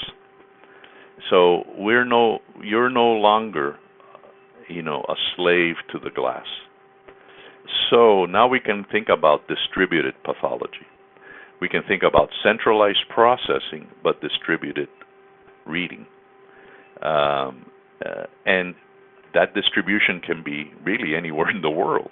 So 1.30 1.64
we're 1.76 2.04
no, 2.04 2.40
you're 2.62 2.90
no 2.90 3.12
longer, 3.12 3.78
you 4.68 4.82
know, 4.82 5.04
a 5.08 5.14
slave 5.36 5.76
to 5.92 5.98
the 5.98 6.10
glass. 6.10 6.46
So 7.90 8.26
now 8.26 8.46
we 8.46 8.60
can 8.60 8.84
think 8.90 9.08
about 9.08 9.48
distributed 9.48 10.14
pathology. 10.24 10.86
We 11.60 11.68
can 11.68 11.82
think 11.88 12.02
about 12.02 12.28
centralized 12.44 13.08
processing 13.08 13.88
but 14.02 14.20
distributed 14.20 14.88
reading. 15.66 16.06
Um, 17.02 17.66
uh, 18.04 18.24
and 18.44 18.74
that 19.34 19.54
distribution 19.54 20.20
can 20.20 20.42
be 20.44 20.72
really 20.84 21.14
anywhere 21.16 21.50
in 21.50 21.62
the 21.62 21.70
world. 21.70 22.10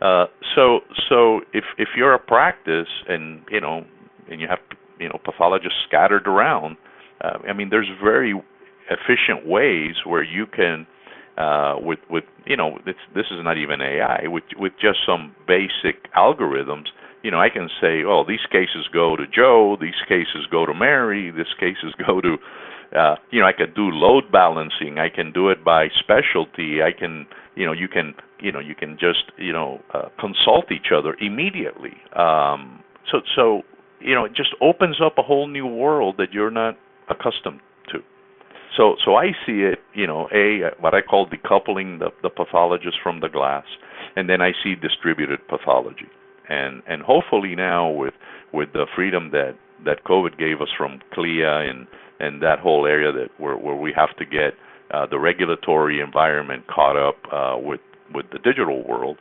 Uh, 0.00 0.26
so 0.54 0.80
so 1.08 1.40
if 1.52 1.64
if 1.78 1.88
you're 1.96 2.14
a 2.14 2.18
practice 2.18 2.88
and 3.08 3.42
you 3.50 3.60
know 3.60 3.84
and 4.30 4.40
you 4.40 4.48
have 4.48 4.58
you 4.98 5.08
know 5.08 5.18
pathologists 5.24 5.78
scattered 5.86 6.26
around, 6.26 6.76
uh, 7.22 7.38
I 7.48 7.52
mean 7.52 7.68
there's 7.70 7.88
very 8.02 8.34
efficient 8.90 9.46
ways 9.46 9.94
where 10.04 10.24
you 10.24 10.46
can 10.46 10.86
uh, 11.38 11.76
with 11.80 11.98
with 12.10 12.24
you 12.46 12.56
know 12.56 12.78
this 12.84 12.96
this 13.14 13.26
is 13.30 13.38
not 13.42 13.58
even 13.58 13.80
AI 13.80 14.26
with 14.26 14.44
with 14.56 14.72
just 14.80 14.98
some 15.06 15.34
basic 15.46 16.12
algorithms. 16.14 16.86
You 17.22 17.30
know 17.30 17.40
I 17.40 17.48
can 17.48 17.68
say 17.80 18.02
oh 18.04 18.24
these 18.26 18.44
cases 18.50 18.88
go 18.92 19.16
to 19.16 19.24
Joe, 19.26 19.76
these 19.80 20.00
cases 20.08 20.46
go 20.50 20.66
to 20.66 20.74
Mary, 20.74 21.30
these 21.30 21.54
cases 21.58 21.94
go 22.06 22.20
to 22.20 22.36
uh, 22.96 23.16
you 23.30 23.40
know 23.40 23.46
I 23.46 23.52
could 23.52 23.74
do 23.74 23.88
load 23.90 24.30
balancing. 24.30 24.98
I 24.98 25.08
can 25.08 25.32
do 25.32 25.48
it 25.48 25.64
by 25.64 25.88
specialty. 25.98 26.82
I 26.82 26.92
can 26.92 27.26
you 27.54 27.66
know 27.66 27.72
you 27.72 27.88
can 27.88 28.14
you 28.40 28.52
know 28.52 28.60
you 28.60 28.74
can 28.74 28.98
just 28.98 29.32
you 29.38 29.52
know 29.52 29.80
uh, 29.94 30.08
consult 30.18 30.70
each 30.70 30.92
other 30.94 31.16
immediately 31.20 31.94
um, 32.16 32.82
so 33.10 33.20
so 33.34 33.62
you 34.00 34.14
know 34.14 34.24
it 34.24 34.34
just 34.34 34.50
opens 34.60 35.00
up 35.04 35.14
a 35.18 35.22
whole 35.22 35.46
new 35.46 35.66
world 35.66 36.16
that 36.18 36.32
you're 36.32 36.50
not 36.50 36.76
accustomed 37.08 37.60
to 37.60 37.71
so 38.76 38.96
so 39.04 39.16
I 39.16 39.32
see 39.46 39.62
it 39.62 39.80
you 39.94 40.06
know 40.06 40.28
a 40.32 40.70
what 40.80 40.94
I 40.94 41.02
call 41.02 41.28
decoupling 41.28 41.98
the, 41.98 42.10
the 42.22 42.30
pathologist 42.30 42.98
from 43.02 43.20
the 43.20 43.28
glass 43.28 43.64
and 44.16 44.28
then 44.28 44.40
I 44.40 44.52
see 44.62 44.74
distributed 44.74 45.46
pathology 45.48 46.08
and 46.48 46.82
and 46.86 47.02
hopefully 47.02 47.54
now 47.54 47.90
with 47.90 48.14
with 48.52 48.72
the 48.72 48.86
freedom 48.94 49.30
that 49.32 49.56
that 49.84 50.04
COVID 50.04 50.38
gave 50.38 50.60
us 50.60 50.68
from 50.76 51.00
CLIA 51.12 51.70
and 51.70 51.86
and 52.20 52.42
that 52.42 52.58
whole 52.58 52.86
area 52.86 53.12
that 53.12 53.28
where 53.38 53.56
where 53.56 53.74
we 53.76 53.92
have 53.94 54.16
to 54.16 54.24
get 54.24 54.54
uh, 54.92 55.06
the 55.06 55.18
regulatory 55.18 56.00
environment 56.00 56.66
caught 56.68 56.96
up 56.96 57.16
uh, 57.32 57.58
with 57.58 57.80
with 58.14 58.26
the 58.30 58.38
digital 58.38 58.86
world, 58.86 59.16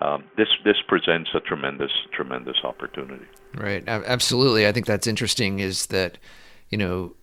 um, 0.00 0.24
this 0.36 0.48
this 0.64 0.76
presents 0.86 1.30
a 1.34 1.40
tremendous 1.40 1.92
tremendous 2.12 2.56
opportunity. 2.62 3.24
Right, 3.54 3.86
absolutely. 3.88 4.66
I 4.66 4.72
think 4.72 4.86
that's 4.86 5.06
interesting. 5.06 5.60
Is 5.60 5.86
that 5.86 6.18
you 6.68 6.78
know 6.78 7.14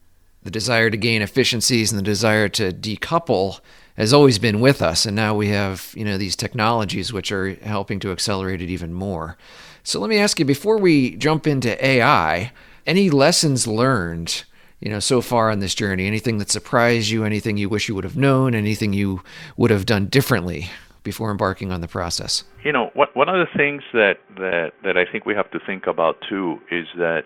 the 0.44 0.52
desire 0.52 0.90
to 0.90 0.98
gain 0.98 1.22
efficiencies 1.22 1.92
and 1.92 2.00
the 2.00 2.04
desire 2.04 2.50
to 2.50 2.72
decouple 2.72 3.60
has 3.98 4.14
always 4.14 4.40
been 4.40 4.60
with 4.60 4.82
us, 4.82 5.06
and 5.06 5.16
now 5.16 5.36
we 5.36 5.50
have 5.50 5.94
you 5.96 6.06
know 6.06 6.18
these 6.18 6.36
technologies 6.36 7.14
which 7.14 7.32
are 7.32 7.56
helping 7.56 8.00
to 8.00 8.12
accelerate 8.12 8.62
it 8.62 8.70
even 8.70 8.94
more. 8.94 9.38
So 9.84 10.00
let 10.00 10.10
me 10.10 10.18
ask 10.18 10.40
you 10.40 10.46
before 10.46 10.78
we 10.78 11.16
jump 11.16 11.48
into 11.48 11.84
AI, 11.84 12.52
any 12.86 13.10
lessons 13.10 13.68
learned 13.68 14.44
you 14.82 14.90
know, 14.90 15.00
so 15.00 15.22
far 15.22 15.50
on 15.50 15.60
this 15.60 15.76
journey? 15.76 16.08
Anything 16.08 16.40
that 16.40 16.50
surprised 16.50 17.10
you? 17.10 17.24
Anything 17.24 17.56
you 17.56 17.70
wish 17.70 17.88
you 17.88 17.96
would 17.96 18.04
have 18.04 18.18
known? 18.18 18.56
Anything 18.56 18.94
you 18.94 19.22
would 19.56 19.72
have 19.72 19.86
done 19.86 20.08
differently 20.08 20.70
before 21.04 21.32
embarking 21.32 21.72
on 21.72 21.82
the 21.82 21.88
process? 21.88 22.44
You 22.64 22.72
know, 22.72 22.90
what, 22.96 23.16
one 23.16 23.30
of 23.30 23.36
the 23.36 23.58
things 23.58 23.84
that, 23.94 24.16
that, 24.38 24.72
that 24.84 24.98
I 24.98 25.06
think 25.10 25.26
we 25.26 25.36
have 25.36 25.50
to 25.52 25.60
think 25.66 25.88
about 25.88 26.18
too 26.28 26.60
is 26.72 26.88
that 26.98 27.26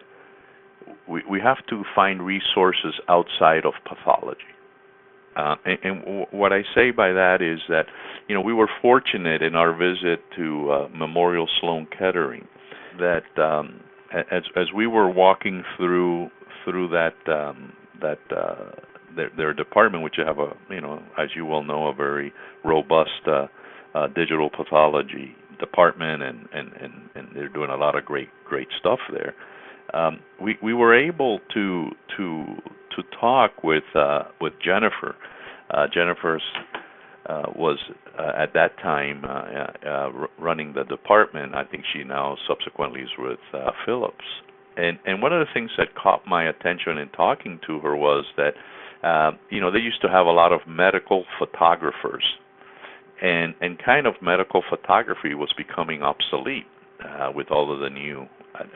we, 1.07 1.21
we 1.29 1.39
have 1.39 1.65
to 1.69 1.83
find 1.93 2.21
resources 2.21 2.93
outside 3.09 3.65
of 3.65 3.73
pathology. 3.87 4.41
Uh, 5.35 5.55
and, 5.65 5.79
and 5.83 6.27
what 6.31 6.53
I 6.53 6.61
say 6.73 6.91
by 6.91 7.11
that 7.11 7.41
is 7.41 7.59
that, 7.67 7.85
you 8.27 8.35
know, 8.35 8.41
we 8.41 8.53
were 8.53 8.69
fortunate 8.81 9.41
in 9.41 9.55
our 9.55 9.73
visit 9.73 10.19
to 10.37 10.71
uh, 10.71 10.87
Memorial 10.95 11.47
Sloan 11.59 11.87
Kettering 11.97 12.47
that 12.99 13.23
um, 13.37 13.81
as 14.31 14.43
as 14.55 14.67
we 14.73 14.87
were 14.87 15.09
walking 15.09 15.63
through 15.77 16.29
through 16.63 16.89
that 16.89 17.15
um, 17.31 17.73
that 18.01 18.19
uh, 18.35 18.71
their, 19.15 19.31
their 19.35 19.53
department, 19.53 20.03
which 20.03 20.15
have 20.17 20.39
a 20.39 20.53
you 20.69 20.81
know 20.81 21.01
as 21.17 21.29
you 21.35 21.45
well 21.45 21.63
know 21.63 21.87
a 21.87 21.93
very 21.93 22.33
robust 22.63 23.09
uh, 23.27 23.47
uh, 23.93 24.07
digital 24.07 24.49
pathology 24.49 25.35
department, 25.59 26.23
and, 26.23 26.47
and 26.53 26.71
and 26.73 26.93
and 27.15 27.27
they're 27.35 27.49
doing 27.49 27.69
a 27.69 27.77
lot 27.77 27.97
of 27.97 28.05
great 28.05 28.29
great 28.45 28.67
stuff 28.79 28.99
there. 29.11 29.35
Um, 29.95 30.19
we 30.41 30.57
we 30.61 30.73
were 30.73 30.93
able 30.93 31.39
to 31.53 31.89
to 32.17 32.45
to 32.95 33.03
talk 33.19 33.63
with 33.63 33.83
uh, 33.95 34.23
with 34.41 34.53
Jennifer. 34.63 35.15
Uh, 35.71 35.87
Jennifer's 35.91 36.43
uh, 37.27 37.43
was 37.55 37.79
uh, 38.19 38.31
at 38.37 38.53
that 38.53 38.77
time 38.77 39.23
uh, 39.23 39.29
uh, 39.29 39.89
uh 39.89 40.27
running 40.37 40.73
the 40.73 40.83
department. 40.83 41.55
I 41.55 41.63
think 41.63 41.83
she 41.93 42.03
now 42.03 42.37
subsequently 42.47 43.01
is 43.01 43.09
with 43.17 43.39
uh, 43.53 43.71
Philips. 43.85 44.25
And 44.77 44.99
and 45.05 45.21
one 45.21 45.31
of 45.31 45.39
the 45.39 45.51
things 45.53 45.71
that 45.77 45.95
caught 45.95 46.27
my 46.27 46.49
attention 46.49 46.97
in 46.97 47.09
talking 47.09 47.59
to 47.65 47.79
her 47.79 47.95
was 47.95 48.25
that 48.35 48.53
uh, 49.03 49.31
you 49.49 49.61
know 49.61 49.71
they 49.71 49.79
used 49.79 50.01
to 50.01 50.09
have 50.09 50.25
a 50.25 50.31
lot 50.31 50.51
of 50.51 50.61
medical 50.67 51.23
photographers, 51.39 52.25
and 53.21 53.55
and 53.61 53.79
kind 53.83 54.07
of 54.07 54.15
medical 54.21 54.61
photography 54.69 55.33
was 55.33 55.53
becoming 55.57 56.03
obsolete 56.03 56.65
uh, 57.03 57.31
with 57.33 57.49
all 57.49 57.73
of 57.73 57.79
the 57.79 57.89
new 57.89 58.27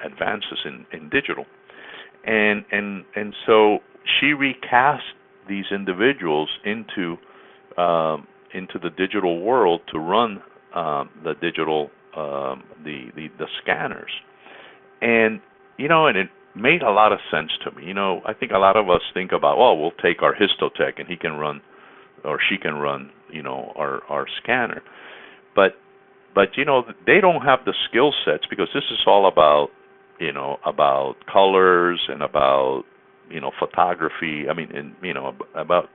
advances 0.03 0.59
in 0.65 0.85
in 0.93 1.09
digital, 1.09 1.45
and 2.25 2.63
and 2.71 3.05
and 3.15 3.33
so 3.45 3.79
she 4.19 4.27
recast 4.33 5.03
these 5.47 5.65
individuals 5.71 6.49
into 6.65 7.17
um, 7.81 8.27
into 8.53 8.79
the 8.79 8.89
digital 8.89 9.41
world 9.41 9.81
to 9.91 9.99
run 9.99 10.41
um, 10.75 11.09
the 11.23 11.33
digital 11.41 11.89
um, 12.15 12.63
the, 12.83 13.09
the 13.15 13.27
the 13.37 13.47
scanners, 13.61 14.11
and 15.01 15.41
you 15.77 15.87
know, 15.87 16.07
and 16.07 16.17
it 16.17 16.29
made 16.55 16.81
a 16.81 16.91
lot 16.91 17.11
of 17.11 17.19
sense 17.31 17.51
to 17.63 17.71
me. 17.71 17.85
You 17.85 17.93
know, 17.93 18.21
I 18.25 18.33
think 18.33 18.51
a 18.51 18.57
lot 18.57 18.75
of 18.75 18.89
us 18.89 19.01
think 19.13 19.31
about, 19.31 19.57
well, 19.57 19.77
we'll 19.77 19.91
take 19.91 20.21
our 20.21 20.33
histotech 20.33 20.99
and 20.99 21.07
he 21.07 21.15
can 21.15 21.33
run, 21.33 21.61
or 22.25 22.39
she 22.49 22.57
can 22.57 22.75
run, 22.75 23.11
you 23.31 23.41
know, 23.41 23.71
our 23.75 24.03
our 24.09 24.25
scanner, 24.41 24.81
but 25.55 25.75
but 26.35 26.49
you 26.55 26.65
know 26.65 26.83
they 27.05 27.19
don't 27.21 27.41
have 27.41 27.59
the 27.65 27.73
skill 27.89 28.13
sets 28.25 28.45
because 28.49 28.67
this 28.73 28.83
is 28.91 28.99
all 29.05 29.27
about 29.27 29.69
you 30.19 30.33
know 30.33 30.57
about 30.65 31.15
colors 31.31 31.99
and 32.09 32.21
about 32.21 32.83
you 33.29 33.39
know 33.39 33.51
photography. 33.59 34.45
I 34.49 34.53
mean, 34.53 34.71
and 34.75 34.93
you 35.01 35.13
know 35.13 35.35
about 35.55 35.89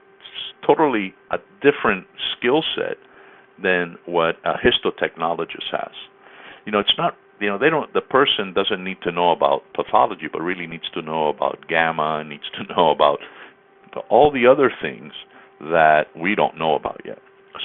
totally 0.66 1.14
a 1.30 1.38
different 1.62 2.06
skill 2.36 2.62
set 2.74 2.96
than 3.62 3.96
what 4.06 4.36
a 4.44 4.54
histotechnologist 4.54 5.70
has. 5.70 5.92
You 6.66 6.72
know, 6.72 6.80
it's 6.80 6.94
not 6.98 7.16
you 7.40 7.48
know 7.48 7.58
they 7.58 7.70
don't 7.70 7.92
the 7.92 8.00
person 8.00 8.52
doesn't 8.54 8.82
need 8.82 8.98
to 9.02 9.12
know 9.12 9.30
about 9.30 9.62
pathology 9.74 10.28
but 10.32 10.40
really 10.40 10.66
needs 10.66 10.88
to 10.94 11.02
know 11.02 11.28
about 11.28 11.66
gamma 11.68 12.24
needs 12.24 12.44
to 12.56 12.74
know 12.74 12.90
about 12.90 13.18
all 14.08 14.32
the 14.32 14.46
other 14.46 14.72
things 14.82 15.12
that 15.60 16.04
we 16.16 16.34
don't 16.34 16.58
know 16.58 16.74
about 16.74 17.00
yet 17.04 17.18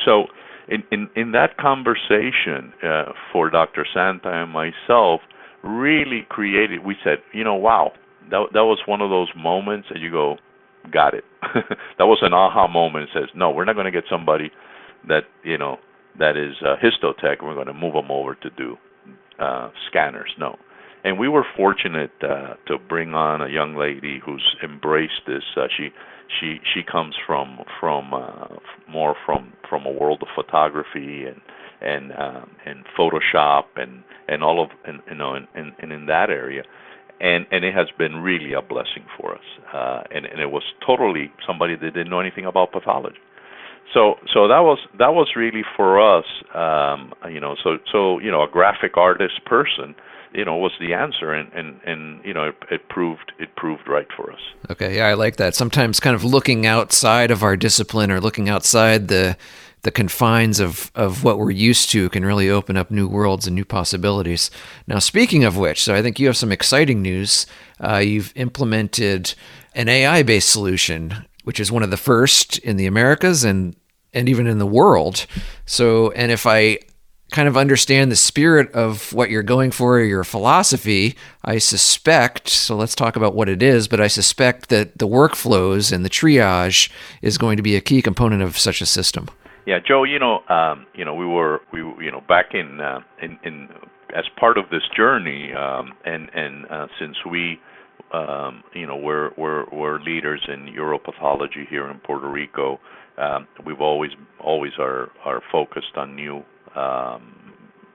so 0.06 0.26
in 0.70 0.84
in, 0.92 1.10
in 1.16 1.32
that 1.32 1.58
conversation 1.58 2.74
uh, 2.84 3.12
for 3.32 3.50
Dr. 3.50 3.86
Santa 3.94 4.30
and 4.44 4.52
myself 4.52 5.22
really 5.64 6.26
created 6.30 6.86
we 6.86 6.96
said 7.04 7.18
you 7.34 7.44
know 7.44 7.56
wow 7.56 7.92
that 8.32 8.48
that 8.54 8.64
was 8.64 8.80
one 8.86 9.02
of 9.02 9.10
those 9.10 9.30
moments 9.36 9.88
that 9.92 10.00
you 10.00 10.12
go 10.12 10.38
got 10.92 11.14
it 11.14 11.26
that 11.98 12.06
was 12.06 12.20
an 12.22 12.34
aha 12.34 12.68
moment 12.68 13.04
it 13.04 13.10
says 13.14 13.30
no 13.36 13.52
we're 13.52 13.66
not 13.66 13.74
going 13.74 13.86
to 13.86 13.92
get 13.92 14.06
somebody 14.10 14.50
that 15.08 15.24
you 15.44 15.58
know 15.58 15.78
that 16.18 16.38
is 16.38 16.56
uh, 16.66 16.76
histotech 16.82 17.44
we're 17.44 17.56
going 17.56 17.68
to 17.68 17.74
move 17.74 17.94
them 17.94 18.10
over 18.10 18.36
to 18.36 18.50
do 18.52 18.78
uh, 19.40 19.70
scanners. 19.90 20.32
No, 20.38 20.58
and 21.04 21.18
we 21.18 21.28
were 21.28 21.46
fortunate 21.56 22.12
uh, 22.22 22.56
to 22.68 22.78
bring 22.88 23.14
on 23.14 23.42
a 23.42 23.50
young 23.50 23.76
lady 23.76 24.20
who's 24.24 24.56
embraced 24.64 25.22
this. 25.26 25.44
Uh, 25.56 25.68
she 25.76 25.90
she 26.40 26.60
she 26.74 26.82
comes 26.84 27.16
from 27.26 27.60
from 27.80 28.14
uh, 28.14 28.48
more 28.90 29.16
from 29.26 29.54
from 29.70 29.86
a 29.86 29.92
world 29.92 30.22
of 30.22 30.28
photography 30.36 31.26
and 31.26 31.42
and 31.82 32.12
um, 32.14 32.52
and 32.66 32.86
Photoshop 32.98 33.64
and 33.78 34.04
and 34.28 34.44
all 34.44 34.62
of 34.62 34.70
and 34.86 35.00
you 35.10 35.16
know 35.16 35.34
and, 35.36 35.48
and, 35.56 35.72
and 35.80 35.92
in 35.92 36.06
that 36.08 36.30
area, 36.30 36.64
and 37.22 37.46
and 37.52 37.64
it 37.64 37.74
has 37.74 37.88
been 37.98 38.18
really 38.18 38.54
a 38.54 38.62
blessing 38.62 39.06
for 39.18 39.34
us. 39.34 39.46
Uh, 39.74 40.04
and 40.12 40.26
and 40.26 40.42
it 40.42 40.52
was 40.52 40.64
totally 40.86 41.32
somebody 41.48 41.76
that 41.76 41.94
didn't 41.94 42.10
know 42.10 42.20
anything 42.20 42.46
about 42.46 42.72
pathology. 42.72 43.18
So 43.94 44.16
so 44.34 44.48
that 44.48 44.60
was 44.60 44.80
that 45.00 45.14
was 45.14 45.30
really 45.36 45.64
for 45.76 46.00
us, 46.00 46.26
um, 46.54 47.14
you 47.32 47.40
know. 47.40 47.56
So 47.64 47.78
so 47.92 48.20
you 48.20 48.30
know 48.30 48.44
a 48.44 48.50
graphic 48.50 48.98
artist 48.98 49.46
person 49.46 49.96
you 50.34 50.46
know 50.46 50.58
was 50.58 50.72
the 50.80 50.94
answer 50.94 51.34
and 51.34 51.52
and 51.54 51.80
and 51.86 52.24
you 52.26 52.34
know 52.34 52.46
it, 52.50 52.56
it, 52.72 52.90
proved 52.90 53.32
it 53.40 53.56
proved 53.56 53.88
right 53.88 54.08
for 54.16 54.32
us. 54.32 54.40
Okay 54.70 54.98
yeah 54.98 55.08
i 55.08 55.14
like 55.14 55.38
that. 55.38 55.56
Sometimes 55.56 56.00
kind 56.00 56.16
of 56.16 56.24
looking 56.24 56.66
outside 56.66 57.32
of 57.32 57.44
our 57.44 57.56
discipline 57.56 58.12
or 58.12 58.20
looking 58.20 58.50
outside 58.50 59.08
the 59.08 59.38
the 59.82 59.92
confines 59.92 60.60
of 60.60 60.92
of 60.94 61.24
what 61.24 61.38
we're 61.38 61.52
used 61.52 61.90
to 61.92 62.10
can 62.10 62.26
really 62.26 62.50
open 62.50 62.76
up 62.76 62.92
new 62.92 63.08
worlds 63.08 63.48
and 63.48 63.56
new 63.56 63.66
possibilities. 63.66 64.52
Now 64.88 65.00
speaking 65.00 65.44
of 65.44 65.58
which 65.58 65.84
so 65.84 65.96
i 65.96 66.02
think 66.02 66.20
you 66.20 66.28
have 66.28 66.38
some 66.38 66.52
exciting 66.52 67.02
news. 67.02 67.46
Uh, 67.80 67.98
you've 67.98 68.34
implemented 68.36 69.34
an 69.74 69.88
ai 69.88 70.24
based 70.24 70.50
solution 70.50 71.26
which 71.44 71.60
is 71.60 71.72
one 71.72 71.84
of 71.84 71.90
the 71.90 71.98
first 71.98 72.58
in 72.60 72.78
the 72.78 72.86
americas 72.86 73.44
and 73.44 73.76
and 74.14 74.28
even 74.28 74.48
in 74.48 74.58
the 74.58 74.66
world. 74.66 75.26
So 75.66 76.12
and 76.12 76.32
if 76.32 76.46
i 76.46 76.80
kind 77.32 77.48
of 77.48 77.56
understand 77.56 78.12
the 78.12 78.16
spirit 78.16 78.72
of 78.74 79.14
what 79.14 79.30
you're 79.30 79.44
going 79.44 79.72
for, 79.72 79.98
or 79.98 80.04
your 80.04 80.24
philosophy, 80.24 81.16
I 81.44 81.58
suspect, 81.60 82.50
so 82.50 82.76
let's 82.76 82.96
talk 82.96 83.16
about 83.16 83.36
what 83.36 83.50
it 83.50 83.62
is, 83.62 83.88
but 83.88 84.02
I 84.02 84.08
suspect 84.08 84.70
that 84.70 84.98
the 84.98 85.08
workflows 85.08 85.92
and 85.92 86.04
the 86.04 86.10
triage 86.10 86.90
is 87.22 87.38
going 87.38 87.58
to 87.58 87.64
be 87.64 87.76
a 87.76 87.82
key 87.82 88.02
component 88.02 88.42
of 88.42 88.58
such 88.58 88.82
a 88.82 88.86
system. 88.86 89.30
Yeah, 89.66 89.80
Joe, 89.86 90.04
you 90.04 90.18
know, 90.18 90.42
um, 90.50 90.88
you 90.96 91.06
know, 91.06 91.14
we 91.14 91.26
were, 91.26 91.62
we, 91.72 91.80
you 91.80 92.12
know, 92.12 92.22
back 92.28 92.54
in, 92.54 92.82
uh, 92.82 93.02
in, 93.22 93.38
in, 93.44 93.70
as 94.16 94.26
part 94.40 94.58
of 94.58 94.70
this 94.72 94.82
journey, 94.98 95.54
um, 95.54 95.94
and 96.06 96.30
and 96.34 96.66
uh, 96.72 96.88
since 97.00 97.16
we, 97.30 97.60
um, 98.12 98.64
you 98.74 98.88
know, 98.88 98.96
we're 98.96 99.30
we're 99.38 99.70
we're 99.70 100.00
leaders 100.00 100.44
in 100.48 100.74
uropathology 100.74 101.68
here 101.70 101.88
in 101.88 102.00
Puerto 102.00 102.28
Rico, 102.28 102.80
um, 103.20 103.48
we've 103.66 103.82
always 103.82 104.12
always 104.40 104.72
are 104.80 105.12
are 105.24 105.44
focused 105.52 105.96
on 105.96 106.16
new 106.16 106.44
um, 106.76 107.34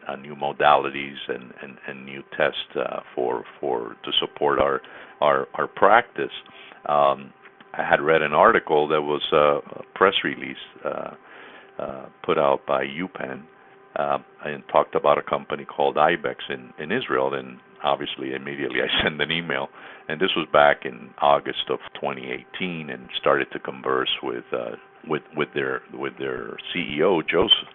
uh, 0.09 0.17
new 0.17 0.35
modalities 0.35 1.17
and, 1.29 1.53
and, 1.63 1.79
and 1.87 2.05
new 2.05 2.23
tests 2.37 2.59
uh, 2.77 3.01
for 3.15 3.45
for 3.61 3.97
to 4.05 4.11
support 4.21 4.59
our 4.59 4.81
our, 5.21 5.49
our 5.55 5.67
practice. 5.67 6.33
Um, 6.87 7.33
I 7.73 7.83
had 7.89 8.01
read 8.01 8.23
an 8.23 8.33
article 8.33 8.87
that 8.89 9.03
was 9.03 9.23
a 9.33 9.83
press 9.95 10.15
release 10.23 10.57
uh, 10.85 11.15
uh, 11.79 12.07
put 12.25 12.39
out 12.39 12.67
by 12.67 12.85
UPenn 12.85 13.43
uh, 13.97 14.19
and 14.45 14.63
talked 14.71 14.95
about 14.95 15.19
a 15.19 15.23
company 15.23 15.65
called 15.65 15.97
Ibex 15.99 16.45
in, 16.49 16.73
in 16.79 16.93
Israel. 16.93 17.35
And 17.35 17.59
obviously, 17.83 18.35
immediately 18.35 18.81
I 18.81 19.03
sent 19.03 19.21
an 19.21 19.31
email. 19.31 19.69
And 20.09 20.21
this 20.21 20.31
was 20.37 20.47
back 20.53 20.85
in 20.85 21.11
August 21.21 21.71
of 21.71 21.79
2018, 21.95 22.91
and 22.91 23.09
started 23.19 23.49
to 23.53 23.59
converse 23.59 24.11
with 24.23 24.45
uh, 24.53 24.77
with 25.09 25.23
with 25.35 25.49
their 25.55 25.83
with 25.93 26.13
their 26.19 26.57
CEO 26.75 27.23
Joseph 27.29 27.69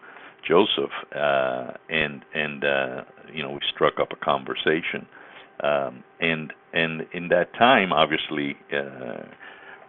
Joseph, 0.47 0.91
uh, 1.15 1.71
and 1.89 2.23
and 2.33 2.63
uh, 2.63 3.01
you 3.33 3.43
know 3.43 3.51
we 3.51 3.59
struck 3.73 3.99
up 3.99 4.09
a 4.11 4.25
conversation, 4.25 5.07
um, 5.63 6.03
and 6.19 6.53
and 6.73 7.05
in 7.13 7.29
that 7.29 7.53
time, 7.53 7.91
obviously, 7.91 8.55
uh, 8.73 9.25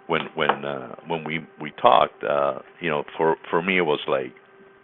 when 0.06 0.22
when 0.34 0.64
uh, 0.64 0.96
when 1.06 1.24
we 1.24 1.40
we 1.60 1.72
talked, 1.80 2.22
uh, 2.24 2.58
you 2.80 2.90
know, 2.90 3.04
for 3.16 3.36
for 3.48 3.62
me 3.62 3.78
it 3.78 3.82
was 3.82 4.00
like 4.08 4.34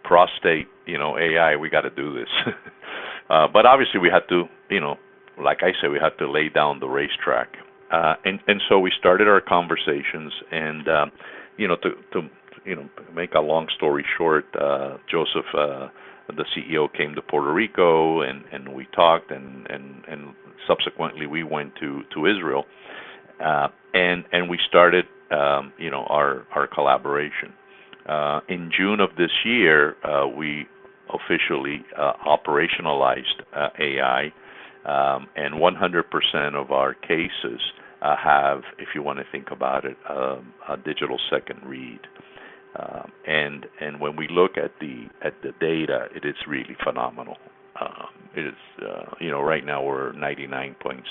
prostate, 0.03 0.67
you 0.85 0.97
know, 0.97 1.17
AI, 1.17 1.57
we 1.57 1.69
got 1.69 1.81
to 1.81 1.89
do 1.89 2.13
this, 2.13 2.29
uh, 3.29 3.47
but 3.51 3.65
obviously 3.65 3.99
we 3.99 4.09
had 4.09 4.23
to, 4.29 4.45
you 4.69 4.79
know, 4.79 4.95
like 5.43 5.57
I 5.61 5.71
said, 5.81 5.91
we 5.91 5.99
had 5.99 6.17
to 6.19 6.31
lay 6.31 6.47
down 6.47 6.79
the 6.79 6.87
racetrack, 6.87 7.49
uh, 7.91 8.15
and 8.23 8.39
and 8.47 8.61
so 8.69 8.79
we 8.79 8.91
started 8.97 9.27
our 9.27 9.41
conversations, 9.41 10.31
and 10.51 10.87
uh, 10.87 11.05
you 11.57 11.67
know, 11.67 11.75
to 11.77 11.89
to 12.13 12.29
you 12.67 12.75
know, 12.75 12.89
make 13.15 13.33
a 13.33 13.39
long 13.39 13.67
story 13.75 14.05
short, 14.17 14.45
uh, 14.59 14.97
Joseph, 15.09 15.45
uh, 15.57 15.87
the 16.27 16.45
CEO, 16.55 16.91
came 16.93 17.15
to 17.15 17.21
Puerto 17.21 17.51
Rico, 17.53 18.21
and 18.21 18.43
and 18.51 18.73
we 18.73 18.85
talked, 18.93 19.31
and 19.31 19.65
and 19.69 20.03
and 20.07 20.35
subsequently 20.67 21.25
we 21.25 21.43
went 21.43 21.73
to 21.79 22.03
to 22.13 22.25
Israel, 22.25 22.65
uh, 23.43 23.69
and 23.93 24.25
and 24.33 24.49
we 24.49 24.59
started, 24.67 25.05
um, 25.31 25.71
you 25.77 25.89
know, 25.89 26.03
our 26.09 26.45
our 26.53 26.67
collaboration. 26.67 27.53
Uh, 28.07 28.41
in 28.49 28.71
June 28.77 28.99
of 28.99 29.09
this 29.17 29.31
year, 29.45 29.95
uh, 30.03 30.27
we 30.27 30.65
officially 31.13 31.85
uh, 31.97 32.13
operationalized 32.25 33.41
uh, 33.55 33.69
AI, 33.79 34.31
um, 34.85 35.27
and 35.35 35.55
100% 35.55 36.55
of 36.55 36.71
our 36.71 36.93
cases 36.93 37.61
uh, 38.01 38.15
have, 38.15 38.61
if 38.77 38.89
you 38.95 39.01
want 39.01 39.19
to 39.19 39.25
think 39.31 39.47
about 39.51 39.85
it, 39.85 39.97
um, 40.09 40.53
a 40.69 40.77
digital 40.77 41.19
second 41.29 41.59
read. 41.65 41.99
Um, 42.75 43.11
and 43.25 43.65
and 43.81 43.99
when 43.99 44.15
we 44.15 44.27
look 44.29 44.57
at 44.57 44.71
the 44.79 45.05
at 45.23 45.33
the 45.41 45.51
data, 45.59 46.07
it 46.15 46.25
is 46.25 46.35
really 46.47 46.75
phenomenal. 46.83 47.37
Um, 47.79 48.07
it 48.35 48.45
is 48.45 48.83
uh, 48.87 49.15
you 49.19 49.31
know 49.31 49.41
right 49.41 49.65
now 49.65 49.83
we're 49.83 50.13
99.7% 50.13 51.03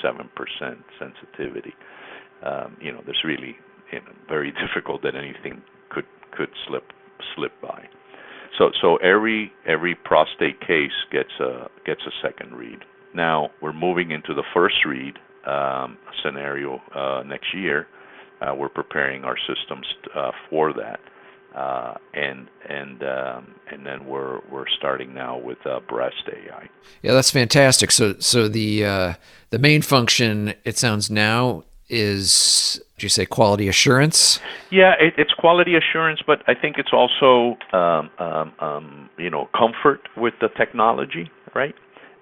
sensitivity. 0.98 1.74
Um, 2.44 2.76
you 2.80 2.92
know 2.92 3.02
there's 3.04 3.22
really 3.24 3.56
you 3.92 4.00
know, 4.00 4.12
very 4.28 4.52
difficult 4.66 5.02
that 5.02 5.14
anything 5.16 5.62
could 5.90 6.06
could 6.32 6.50
slip 6.68 6.84
slip 7.34 7.52
by. 7.60 7.84
So 8.58 8.70
so 8.80 8.96
every 8.96 9.52
every 9.66 9.94
prostate 9.94 10.60
case 10.60 10.92
gets 11.10 11.32
a 11.40 11.68
gets 11.84 12.02
a 12.06 12.12
second 12.26 12.54
read. 12.54 12.80
Now 13.14 13.50
we're 13.62 13.72
moving 13.72 14.10
into 14.10 14.34
the 14.34 14.44
first 14.54 14.76
read 14.86 15.14
um, 15.46 15.96
scenario 16.22 16.80
uh, 16.94 17.22
next 17.26 17.54
year. 17.54 17.86
Uh, 18.40 18.54
we're 18.54 18.68
preparing 18.68 19.24
our 19.24 19.36
systems 19.48 19.86
uh, 20.14 20.30
for 20.50 20.72
that 20.74 21.00
uh, 21.56 21.94
and 22.12 22.48
and 22.68 23.02
um, 23.02 23.54
and 23.70 23.86
then 23.86 24.06
we're 24.06 24.40
we're 24.50 24.68
starting 24.78 25.14
now 25.14 25.38
with 25.38 25.58
uh, 25.66 25.80
breast 25.88 26.28
AI. 26.28 26.68
Yeah, 27.02 27.14
that's 27.14 27.30
fantastic. 27.30 27.90
So 27.90 28.14
so 28.18 28.46
the 28.46 28.84
uh, 28.84 29.14
the 29.50 29.58
main 29.58 29.80
function 29.80 30.54
it 30.64 30.76
sounds 30.76 31.10
now 31.10 31.64
is 31.88 32.80
did 32.96 33.04
you 33.04 33.08
say 33.08 33.24
quality 33.24 33.68
assurance? 33.68 34.38
Yeah, 34.70 34.92
it, 35.00 35.14
it's 35.16 35.32
quality 35.32 35.76
assurance, 35.76 36.20
but 36.26 36.42
I 36.46 36.54
think 36.54 36.76
it's 36.78 36.92
also 36.92 37.56
um, 37.72 38.10
um, 38.18 38.52
um, 38.60 39.10
you 39.18 39.30
know 39.30 39.48
comfort 39.56 40.00
with 40.16 40.34
the 40.40 40.48
technology, 40.56 41.30
right? 41.54 41.74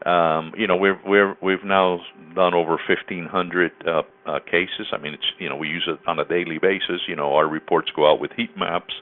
Um, 0.06 0.52
you 0.56 0.66
know, 0.66 0.76
we've 0.76 1.00
we're 1.04 1.36
we've 1.42 1.64
now 1.64 2.00
done 2.34 2.54
over 2.54 2.72
1,500 2.72 3.72
uh, 3.86 4.02
uh, 4.26 4.38
cases. 4.40 4.88
I 4.92 4.98
mean, 4.98 5.14
it's 5.14 5.24
you 5.38 5.48
know 5.48 5.56
we 5.56 5.68
use 5.68 5.88
it 5.88 5.98
on 6.06 6.18
a 6.18 6.24
daily 6.24 6.58
basis. 6.58 7.00
You 7.08 7.16
know, 7.16 7.34
our 7.34 7.48
reports 7.48 7.90
go 7.96 8.10
out 8.10 8.20
with 8.20 8.30
heat 8.36 8.56
maps. 8.56 8.94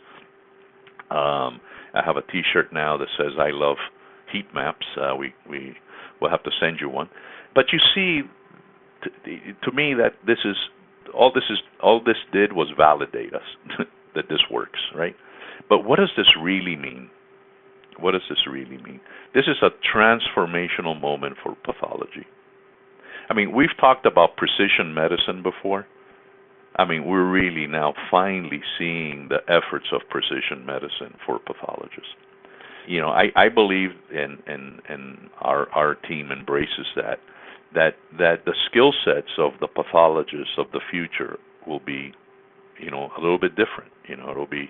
Um, 1.12 1.60
I 1.94 2.00
have 2.04 2.16
a 2.16 2.22
T-shirt 2.22 2.72
now 2.72 2.96
that 2.96 3.08
says 3.18 3.32
"I 3.38 3.50
love 3.50 3.76
heat 4.32 4.46
maps." 4.54 4.86
Uh, 4.96 5.14
we 5.14 5.34
we 5.48 5.76
will 6.20 6.30
have 6.30 6.42
to 6.44 6.50
send 6.58 6.78
you 6.80 6.88
one. 6.88 7.10
But 7.54 7.66
you 7.72 7.78
see, 7.94 8.22
to, 9.02 9.70
to 9.70 9.76
me, 9.76 9.94
that 9.94 10.14
this 10.26 10.38
is 10.44 10.56
all. 11.14 11.32
This 11.34 11.44
is 11.50 11.58
all. 11.82 12.00
This 12.02 12.16
did 12.32 12.54
was 12.54 12.68
validate 12.76 13.34
us 13.34 13.46
that 14.14 14.28
this 14.30 14.40
works, 14.50 14.80
right? 14.94 15.14
But 15.68 15.84
what 15.84 15.98
does 15.98 16.10
this 16.16 16.28
really 16.40 16.76
mean? 16.76 17.10
What 18.00 18.12
does 18.12 18.22
this 18.28 18.46
really 18.50 18.78
mean? 18.82 19.00
This 19.34 19.44
is 19.46 19.56
a 19.62 19.70
transformational 19.94 20.98
moment 20.98 21.36
for 21.42 21.56
pathology. 21.62 22.26
I 23.28 23.34
mean, 23.34 23.52
we've 23.54 23.76
talked 23.78 24.06
about 24.06 24.36
precision 24.36 24.94
medicine 24.94 25.42
before. 25.42 25.86
I 26.76 26.84
mean, 26.86 27.04
we're 27.04 27.28
really 27.28 27.66
now 27.66 27.92
finally 28.10 28.62
seeing 28.78 29.28
the 29.28 29.40
efforts 29.48 29.86
of 29.92 30.00
precision 30.08 30.64
medicine 30.64 31.14
for 31.26 31.38
pathologists. 31.38 32.14
You 32.88 33.00
know, 33.00 33.08
I, 33.08 33.26
I 33.36 33.48
believe, 33.48 33.90
and 34.12 34.38
and 34.46 34.80
and 34.88 35.30
our 35.40 35.70
our 35.70 35.94
team 35.94 36.30
embraces 36.32 36.86
that 36.96 37.18
that 37.74 37.94
that 38.18 38.44
the 38.44 38.54
skill 38.68 38.92
sets 39.04 39.30
of 39.38 39.52
the 39.60 39.68
pathologists 39.68 40.54
of 40.58 40.66
the 40.72 40.80
future 40.90 41.38
will 41.66 41.80
be, 41.80 42.12
you 42.80 42.90
know, 42.90 43.10
a 43.16 43.20
little 43.20 43.38
bit 43.38 43.52
different. 43.52 43.92
You 44.08 44.16
know, 44.16 44.30
it'll 44.30 44.46
be, 44.46 44.68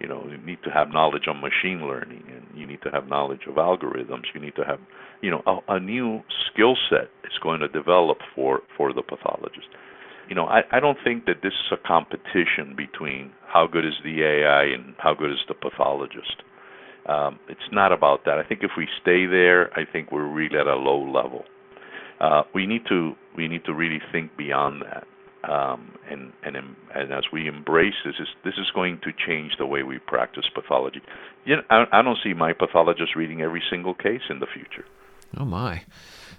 you 0.00 0.06
know, 0.06 0.24
you 0.30 0.38
need 0.38 0.62
to 0.64 0.70
have 0.70 0.90
knowledge 0.90 1.24
on 1.26 1.40
machine 1.40 1.80
learning, 1.84 2.22
and 2.28 2.46
you 2.56 2.66
need 2.66 2.82
to 2.82 2.90
have 2.90 3.08
knowledge 3.08 3.46
of 3.48 3.56
algorithms. 3.56 4.24
You 4.34 4.40
need 4.40 4.54
to 4.54 4.64
have, 4.64 4.78
you 5.20 5.30
know, 5.30 5.42
a, 5.46 5.74
a 5.74 5.80
new 5.80 6.20
skill 6.52 6.76
set 6.88 7.08
is 7.24 7.38
going 7.42 7.60
to 7.60 7.68
develop 7.68 8.18
for 8.36 8.60
for 8.76 8.92
the 8.92 9.02
pathologist 9.02 9.66
you 10.28 10.34
know, 10.34 10.46
I, 10.46 10.62
I 10.70 10.80
don't 10.80 10.98
think 11.02 11.26
that 11.26 11.36
this 11.42 11.52
is 11.52 11.72
a 11.72 11.88
competition 11.88 12.74
between 12.76 13.32
how 13.46 13.66
good 13.66 13.84
is 13.84 13.94
the 14.04 14.22
AI 14.22 14.64
and 14.64 14.94
how 14.98 15.14
good 15.14 15.30
is 15.30 15.38
the 15.48 15.54
pathologist. 15.54 16.42
Um, 17.06 17.38
it's 17.48 17.60
not 17.72 17.92
about 17.92 18.24
that. 18.26 18.38
I 18.38 18.44
think 18.44 18.60
if 18.62 18.72
we 18.76 18.86
stay 19.00 19.24
there, 19.26 19.72
I 19.72 19.84
think 19.90 20.12
we're 20.12 20.28
really 20.28 20.58
at 20.58 20.66
a 20.66 20.76
low 20.76 21.02
level. 21.02 21.44
Uh, 22.20 22.42
we 22.54 22.66
need 22.66 22.82
to 22.88 23.12
we 23.36 23.48
need 23.48 23.64
to 23.64 23.72
really 23.72 24.00
think 24.12 24.36
beyond 24.36 24.82
that. 24.82 25.06
Um, 25.48 25.92
and, 26.10 26.32
and 26.42 26.56
and 26.56 27.12
as 27.12 27.24
we 27.32 27.46
embrace 27.46 27.94
this, 28.04 28.16
is, 28.18 28.28
this 28.44 28.54
is 28.58 28.66
going 28.74 29.00
to 29.04 29.10
change 29.26 29.52
the 29.58 29.66
way 29.66 29.84
we 29.84 29.98
practice 29.98 30.44
pathology. 30.54 31.00
You 31.44 31.56
know, 31.56 31.62
I, 31.70 31.84
I 31.92 32.02
don't 32.02 32.18
see 32.22 32.34
my 32.34 32.52
pathologist 32.52 33.14
reading 33.16 33.40
every 33.40 33.62
single 33.70 33.94
case 33.94 34.22
in 34.28 34.40
the 34.40 34.46
future. 34.52 34.84
Oh 35.36 35.44
my, 35.44 35.82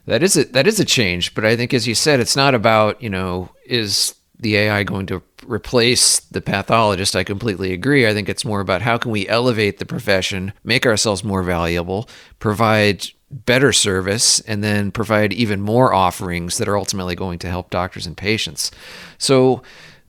that 0.06 0.24
is 0.24 0.38
a 0.38 0.46
that 0.46 0.68
is 0.68 0.80
a 0.80 0.86
change. 0.86 1.36
But 1.36 1.46
I 1.46 1.56
think, 1.56 1.74
as 1.74 1.88
you 1.88 1.96
said, 1.96 2.20
it's 2.20 2.36
not 2.36 2.56
about 2.56 3.02
you 3.02 3.10
know 3.10 3.50
is 3.66 4.16
the 4.40 4.56
AI 4.56 4.84
going 4.84 5.06
to 5.08 5.22
replace 5.46 6.20
the 6.20 6.42
pathologist. 6.42 7.16
I 7.16 7.24
completely 7.24 7.74
agree. 7.74 8.08
I 8.08 8.14
think 8.14 8.30
it's 8.30 8.46
more 8.46 8.62
about 8.62 8.82
how 8.82 8.98
can 8.98 9.12
we 9.12 9.28
elevate 9.28 9.80
the 9.80 9.86
profession, 9.86 10.54
make 10.64 10.86
ourselves 10.86 11.24
more 11.24 11.44
valuable, 11.44 12.10
provide 12.40 13.08
better 13.32 13.72
service 13.72 14.40
and 14.42 14.64
then 14.64 14.92
provide 14.92 15.34
even 15.34 15.62
more 15.62 15.94
offerings 15.94 16.58
that 16.58 16.68
are 16.68 16.78
ultimately 16.78 17.16
going 17.16 17.38
to 17.40 17.50
help 17.50 17.70
doctors 17.70 18.08
and 18.08 18.18
patients. 18.18 18.72
So, 19.18 19.62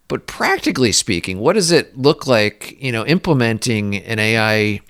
but 0.08 0.26
practically 0.26 0.92
speaking, 0.92 1.38
what 1.38 1.52
does 1.52 1.70
it 1.70 1.96
look 1.98 2.26
like, 2.26 2.80
you 2.80 2.92
know, 2.92 3.04
implementing 3.04 3.96
an 3.96 4.18
AI 4.18 4.80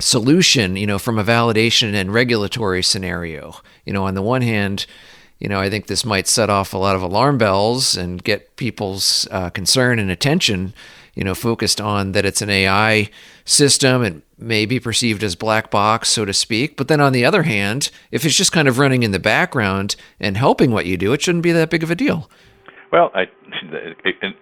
solution, 0.00 0.76
you 0.76 0.86
know, 0.86 0.98
from 0.98 1.18
a 1.18 1.24
validation 1.24 1.94
and 1.94 2.12
regulatory 2.12 2.82
scenario? 2.82 3.56
You 3.84 3.92
know, 3.92 4.06
on 4.06 4.14
the 4.14 4.22
one 4.22 4.42
hand, 4.42 4.86
you 5.38 5.48
know, 5.48 5.60
I 5.60 5.68
think 5.68 5.86
this 5.86 6.04
might 6.04 6.26
set 6.26 6.48
off 6.48 6.72
a 6.72 6.78
lot 6.78 6.96
of 6.96 7.02
alarm 7.02 7.38
bells 7.38 7.96
and 7.96 8.22
get 8.22 8.56
people's 8.56 9.28
uh, 9.30 9.50
concern 9.50 9.98
and 9.98 10.10
attention, 10.10 10.72
you 11.14 11.24
know, 11.24 11.34
focused 11.34 11.80
on 11.80 12.12
that 12.12 12.24
it's 12.24 12.40
an 12.42 12.50
AI 12.50 13.10
system 13.44 14.02
and 14.02 14.22
may 14.38 14.66
be 14.66 14.80
perceived 14.80 15.22
as 15.22 15.34
black 15.34 15.70
box, 15.70 16.08
so 16.08 16.24
to 16.24 16.32
speak. 16.32 16.76
But 16.76 16.88
then 16.88 17.00
on 17.00 17.12
the 17.12 17.24
other 17.24 17.42
hand, 17.42 17.90
if 18.10 18.24
it's 18.24 18.36
just 18.36 18.52
kind 18.52 18.68
of 18.68 18.78
running 18.78 19.02
in 19.02 19.10
the 19.10 19.18
background 19.18 19.96
and 20.18 20.36
helping 20.36 20.70
what 20.70 20.86
you 20.86 20.96
do, 20.96 21.12
it 21.12 21.22
shouldn't 21.22 21.44
be 21.44 21.52
that 21.52 21.70
big 21.70 21.82
of 21.82 21.90
a 21.90 21.94
deal. 21.94 22.30
Well, 22.92 23.10
I 23.14 23.26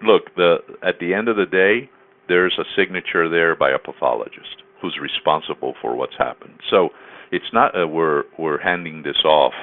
look 0.02 0.34
the 0.36 0.58
at 0.82 0.98
the 0.98 1.14
end 1.14 1.28
of 1.28 1.36
the 1.36 1.46
day, 1.46 1.90
there's 2.28 2.58
a 2.58 2.64
signature 2.76 3.28
there 3.28 3.56
by 3.56 3.70
a 3.70 3.78
pathologist 3.78 4.61
who's 4.82 4.98
responsible 5.00 5.74
for 5.80 5.96
what's 5.96 6.16
happened. 6.18 6.58
So 6.68 6.90
it's 7.30 7.52
not 7.52 7.80
uh, 7.80 7.86
we're 7.86 8.24
we're 8.38 8.60
handing 8.60 9.02
this 9.02 9.24
off 9.24 9.54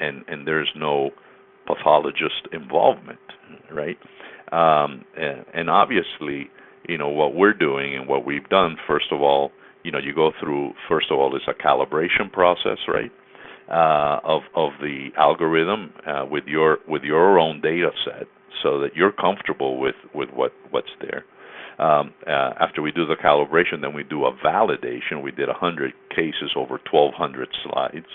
and 0.00 0.24
and 0.28 0.46
there's 0.46 0.70
no 0.76 1.10
pathologist 1.66 2.48
involvement, 2.52 3.18
right? 3.70 3.98
Um, 4.50 5.04
and, 5.54 5.68
obviously, 5.68 6.48
you 6.88 6.96
know 6.96 7.10
what 7.10 7.34
we're 7.34 7.52
doing 7.52 7.94
and 7.94 8.08
what 8.08 8.24
we've 8.24 8.48
done. 8.48 8.76
First 8.86 9.06
of 9.12 9.20
all, 9.20 9.52
you 9.82 9.92
know 9.92 9.98
you 9.98 10.14
go 10.14 10.32
through 10.40 10.72
first 10.88 11.08
of 11.10 11.18
all 11.18 11.36
is 11.36 11.42
a 11.46 11.52
calibration 11.52 12.32
process, 12.32 12.78
right? 12.88 13.12
Uh, 13.70 14.20
of 14.24 14.42
of 14.56 14.70
the 14.80 15.08
algorithm 15.18 15.92
uh, 16.06 16.24
with 16.30 16.44
your 16.46 16.78
with 16.88 17.02
your 17.02 17.38
own 17.38 17.60
data 17.60 17.90
set, 18.04 18.26
so 18.62 18.80
that 18.80 18.96
you're 18.96 19.12
comfortable 19.12 19.78
with 19.78 19.96
with 20.14 20.30
what 20.30 20.52
what's 20.70 20.88
there. 21.02 21.24
Um, 21.78 22.12
uh, 22.26 22.54
after 22.60 22.82
we 22.82 22.90
do 22.90 23.06
the 23.06 23.14
calibration, 23.14 23.80
then 23.80 23.94
we 23.94 24.02
do 24.02 24.24
a 24.24 24.32
validation. 24.44 25.22
We 25.22 25.30
did 25.30 25.48
100 25.48 25.92
cases 26.10 26.50
over 26.56 26.80
1,200 26.90 27.48
slides. 27.64 28.06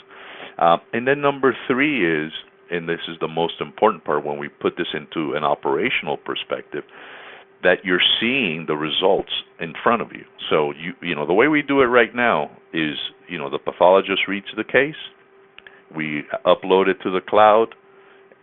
Uh, 0.57 0.77
and 0.91 1.07
then 1.07 1.21
number 1.21 1.55
three 1.67 2.25
is, 2.25 2.31
and 2.69 2.89
this 2.89 2.99
is 3.07 3.15
the 3.21 3.27
most 3.27 3.55
important 3.61 4.03
part 4.03 4.25
when 4.25 4.37
we 4.37 4.49
put 4.49 4.73
this 4.77 4.87
into 4.93 5.33
an 5.33 5.43
operational 5.43 6.17
perspective, 6.17 6.83
that 7.63 7.85
you're 7.85 8.01
seeing 8.19 8.65
the 8.67 8.75
results 8.75 9.31
in 9.59 9.73
front 9.81 10.01
of 10.01 10.11
you. 10.11 10.25
So 10.49 10.71
you 10.71 10.93
you 11.01 11.15
know 11.15 11.25
the 11.25 11.33
way 11.33 11.47
we 11.47 11.61
do 11.61 11.81
it 11.81 11.85
right 11.85 12.13
now 12.13 12.51
is 12.73 12.97
you 13.29 13.37
know 13.37 13.49
the 13.49 13.59
pathologist 13.59 14.27
reads 14.27 14.47
the 14.55 14.65
case, 14.65 14.99
we 15.95 16.23
upload 16.45 16.87
it 16.87 16.97
to 17.03 17.09
the 17.09 17.21
cloud, 17.21 17.67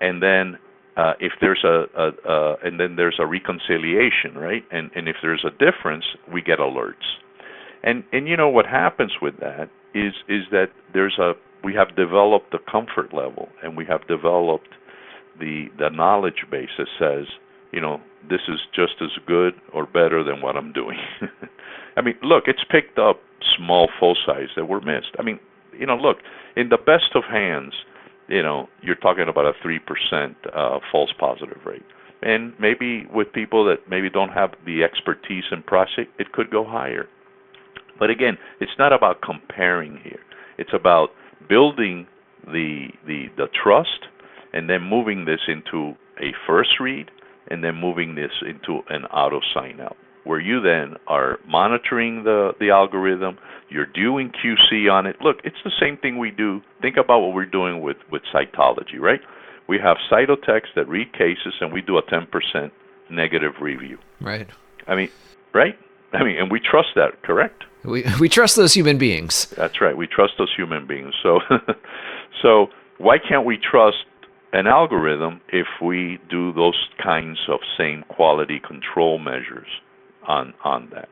and 0.00 0.22
then 0.22 0.58
uh, 0.96 1.14
if 1.20 1.32
there's 1.40 1.64
a, 1.64 1.84
a, 1.96 2.54
and 2.64 2.78
then 2.80 2.96
there's 2.96 3.18
a 3.18 3.26
reconciliation, 3.26 4.34
right? 4.36 4.64
And 4.70 4.90
and 4.94 5.08
if 5.08 5.16
there's 5.22 5.44
a 5.44 5.50
difference, 5.50 6.04
we 6.32 6.42
get 6.42 6.58
alerts. 6.58 7.18
And 7.82 8.04
and 8.12 8.28
you 8.28 8.36
know 8.36 8.48
what 8.48 8.66
happens 8.66 9.12
with 9.22 9.38
that 9.40 9.70
is 9.94 10.14
is 10.28 10.44
that 10.50 10.68
there's 10.92 11.18
a 11.18 11.32
we 11.62 11.74
have 11.74 11.94
developed 11.96 12.52
the 12.52 12.58
comfort 12.70 13.12
level 13.12 13.48
and 13.62 13.76
we 13.76 13.84
have 13.86 14.06
developed 14.08 14.68
the 15.38 15.66
the 15.78 15.90
knowledge 15.90 16.44
base 16.50 16.70
that 16.78 16.88
says 16.98 17.26
you 17.72 17.80
know 17.80 18.00
this 18.28 18.40
is 18.48 18.60
just 18.74 18.94
as 19.00 19.10
good 19.26 19.54
or 19.72 19.86
better 19.86 20.22
than 20.22 20.42
what 20.42 20.56
I'm 20.56 20.72
doing. 20.72 20.98
I 21.96 22.02
mean, 22.02 22.14
look, 22.22 22.44
it's 22.46 22.64
picked 22.70 22.98
up 22.98 23.20
small 23.56 23.88
foci 23.98 24.46
that 24.56 24.68
were 24.68 24.80
missed. 24.80 25.16
I 25.18 25.22
mean, 25.22 25.40
you 25.76 25.86
know, 25.86 25.96
look, 25.96 26.18
in 26.56 26.68
the 26.68 26.76
best 26.76 27.14
of 27.14 27.24
hands, 27.24 27.72
you 28.30 28.42
know, 28.42 28.68
you're 28.80 28.96
talking 28.96 29.28
about 29.28 29.44
a 29.44 29.52
3% 29.66 30.34
uh, 30.54 30.78
false 30.90 31.10
positive 31.18 31.58
rate. 31.66 31.82
And 32.22 32.52
maybe 32.60 33.06
with 33.12 33.32
people 33.32 33.64
that 33.64 33.88
maybe 33.88 34.08
don't 34.08 34.30
have 34.30 34.50
the 34.64 34.84
expertise 34.84 35.44
in 35.50 35.62
prostate, 35.62 36.08
it 36.18 36.32
could 36.32 36.50
go 36.50 36.64
higher. 36.64 37.06
But 37.98 38.10
again, 38.10 38.38
it's 38.60 38.72
not 38.78 38.92
about 38.92 39.20
comparing 39.22 39.98
here. 40.04 40.20
It's 40.58 40.70
about 40.72 41.10
building 41.48 42.06
the 42.46 42.88
the 43.06 43.26
the 43.36 43.48
trust 43.62 44.06
and 44.52 44.68
then 44.68 44.82
moving 44.82 45.24
this 45.24 45.40
into 45.48 45.94
a 46.20 46.32
first 46.46 46.80
read 46.80 47.10
and 47.48 47.62
then 47.62 47.74
moving 47.74 48.14
this 48.14 48.30
into 48.42 48.80
an 48.88 49.04
auto 49.06 49.40
sign 49.54 49.80
out 49.80 49.96
where 50.30 50.38
you 50.38 50.60
then 50.60 50.94
are 51.08 51.40
monitoring 51.44 52.22
the, 52.22 52.52
the 52.60 52.70
algorithm, 52.70 53.36
you're 53.68 53.84
doing 53.84 54.30
QC 54.30 54.88
on 54.88 55.04
it. 55.04 55.16
Look, 55.20 55.38
it's 55.42 55.56
the 55.64 55.72
same 55.80 55.96
thing 55.96 56.18
we 56.18 56.30
do. 56.30 56.62
Think 56.80 56.96
about 56.96 57.18
what 57.18 57.34
we're 57.34 57.46
doing 57.46 57.82
with, 57.82 57.96
with 58.12 58.22
cytology, 58.32 59.00
right? 59.00 59.20
We 59.68 59.80
have 59.80 59.96
cytotechs 60.08 60.70
that 60.76 60.88
read 60.88 61.12
cases 61.14 61.54
and 61.60 61.72
we 61.72 61.80
do 61.80 61.98
a 61.98 62.02
10% 62.04 62.70
negative 63.10 63.54
review. 63.60 63.98
Right. 64.20 64.48
I 64.86 64.94
mean, 64.94 65.10
right? 65.52 65.76
I 66.12 66.22
mean, 66.22 66.36
and 66.36 66.48
we 66.48 66.60
trust 66.60 66.90
that, 66.94 67.22
correct? 67.22 67.64
We 67.82 68.04
we 68.20 68.28
trust 68.28 68.54
those 68.54 68.74
human 68.74 68.98
beings. 68.98 69.46
That's 69.56 69.80
right. 69.80 69.96
We 69.96 70.06
trust 70.06 70.34
those 70.38 70.52
human 70.54 70.86
beings. 70.86 71.14
So 71.22 71.40
so 72.42 72.66
why 72.98 73.16
can't 73.18 73.46
we 73.46 73.56
trust 73.56 74.04
an 74.52 74.66
algorithm 74.66 75.40
if 75.48 75.66
we 75.82 76.18
do 76.28 76.52
those 76.52 76.88
kinds 77.02 77.38
of 77.48 77.60
same 77.78 78.04
quality 78.08 78.60
control 78.60 79.18
measures 79.18 79.68
on 80.26 80.54
on 80.64 80.90
that. 80.94 81.08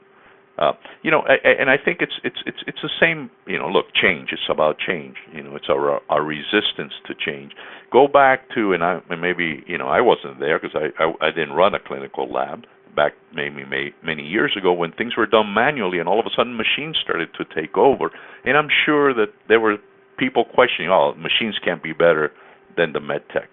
Uh, 0.58 0.72
you 1.02 1.10
know, 1.10 1.22
and 1.44 1.70
I 1.70 1.76
think 1.82 1.98
it's 2.00 2.18
it's 2.24 2.42
it's 2.44 2.58
it's 2.66 2.82
the 2.82 2.90
same. 3.00 3.30
You 3.46 3.58
know, 3.58 3.68
look, 3.68 3.86
change. 3.94 4.30
It's 4.32 4.42
about 4.50 4.76
change. 4.78 5.14
You 5.32 5.44
know, 5.44 5.54
it's 5.54 5.68
our 5.70 6.00
our 6.10 6.22
resistance 6.22 6.92
to 7.06 7.14
change. 7.14 7.52
Go 7.92 8.08
back 8.08 8.48
to, 8.56 8.72
and 8.72 8.82
I 8.82 9.00
maybe 9.16 9.62
you 9.68 9.78
know 9.78 9.86
I 9.86 10.00
wasn't 10.00 10.40
there 10.40 10.58
because 10.58 10.74
I, 10.74 11.02
I 11.02 11.28
I 11.28 11.30
didn't 11.30 11.52
run 11.52 11.74
a 11.74 11.78
clinical 11.78 12.30
lab 12.32 12.64
back 12.96 13.12
maybe 13.32 13.64
may, 13.64 13.92
many 14.02 14.24
years 14.24 14.56
ago 14.58 14.72
when 14.72 14.90
things 14.90 15.16
were 15.16 15.26
done 15.26 15.54
manually, 15.54 16.00
and 16.00 16.08
all 16.08 16.18
of 16.18 16.26
a 16.26 16.30
sudden 16.36 16.56
machines 16.56 16.98
started 17.00 17.28
to 17.34 17.44
take 17.54 17.76
over. 17.76 18.10
And 18.44 18.56
I'm 18.56 18.68
sure 18.84 19.14
that 19.14 19.28
there 19.48 19.60
were 19.60 19.76
people 20.18 20.44
questioning, 20.44 20.90
oh, 20.90 21.14
machines 21.14 21.56
can't 21.64 21.82
be 21.82 21.92
better 21.92 22.32
than 22.76 22.92
the 22.92 23.00
med 23.00 23.22
tech. 23.32 23.50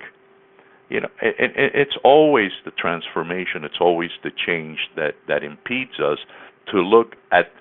You 0.90 1.02
know, 1.02 1.10
and, 1.22 1.52
and 1.56 1.72
it's 1.74 1.98
always 2.04 2.52
the 2.64 2.72
transformation, 2.72 3.64
it's 3.64 3.80
always 3.82 4.12
the 4.24 4.32
change 4.46 4.78
that 4.96 5.16
that 5.28 5.44
impedes 5.44 6.00
us 6.00 6.20
to 6.72 6.78
look 6.80 7.16
at 7.32 7.52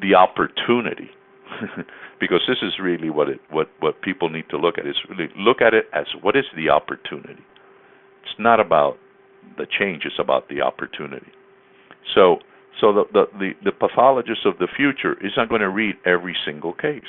the 0.00 0.14
opportunity. 0.14 1.10
because 2.20 2.42
this 2.46 2.58
is 2.62 2.74
really 2.80 3.10
what 3.10 3.28
it 3.28 3.40
what 3.50 3.68
what 3.80 4.02
people 4.02 4.28
need 4.28 4.48
to 4.50 4.56
look 4.56 4.78
at 4.78 4.86
is 4.86 4.94
really 5.08 5.28
look 5.36 5.60
at 5.60 5.74
it 5.74 5.86
as 5.92 6.06
what 6.20 6.36
is 6.36 6.44
the 6.56 6.68
opportunity. 6.68 7.42
It's 8.22 8.38
not 8.38 8.60
about 8.60 8.98
the 9.56 9.66
change; 9.66 10.02
it's 10.04 10.18
about 10.18 10.48
the 10.48 10.60
opportunity. 10.60 11.32
So 12.14 12.38
so 12.80 12.92
the 12.92 13.04
the 13.12 13.24
the, 13.38 13.50
the 13.64 13.72
pathologist 13.72 14.40
of 14.44 14.58
the 14.58 14.68
future 14.76 15.14
is 15.24 15.32
not 15.36 15.48
going 15.48 15.62
to 15.62 15.70
read 15.70 15.96
every 16.06 16.36
single 16.44 16.74
case 16.74 17.02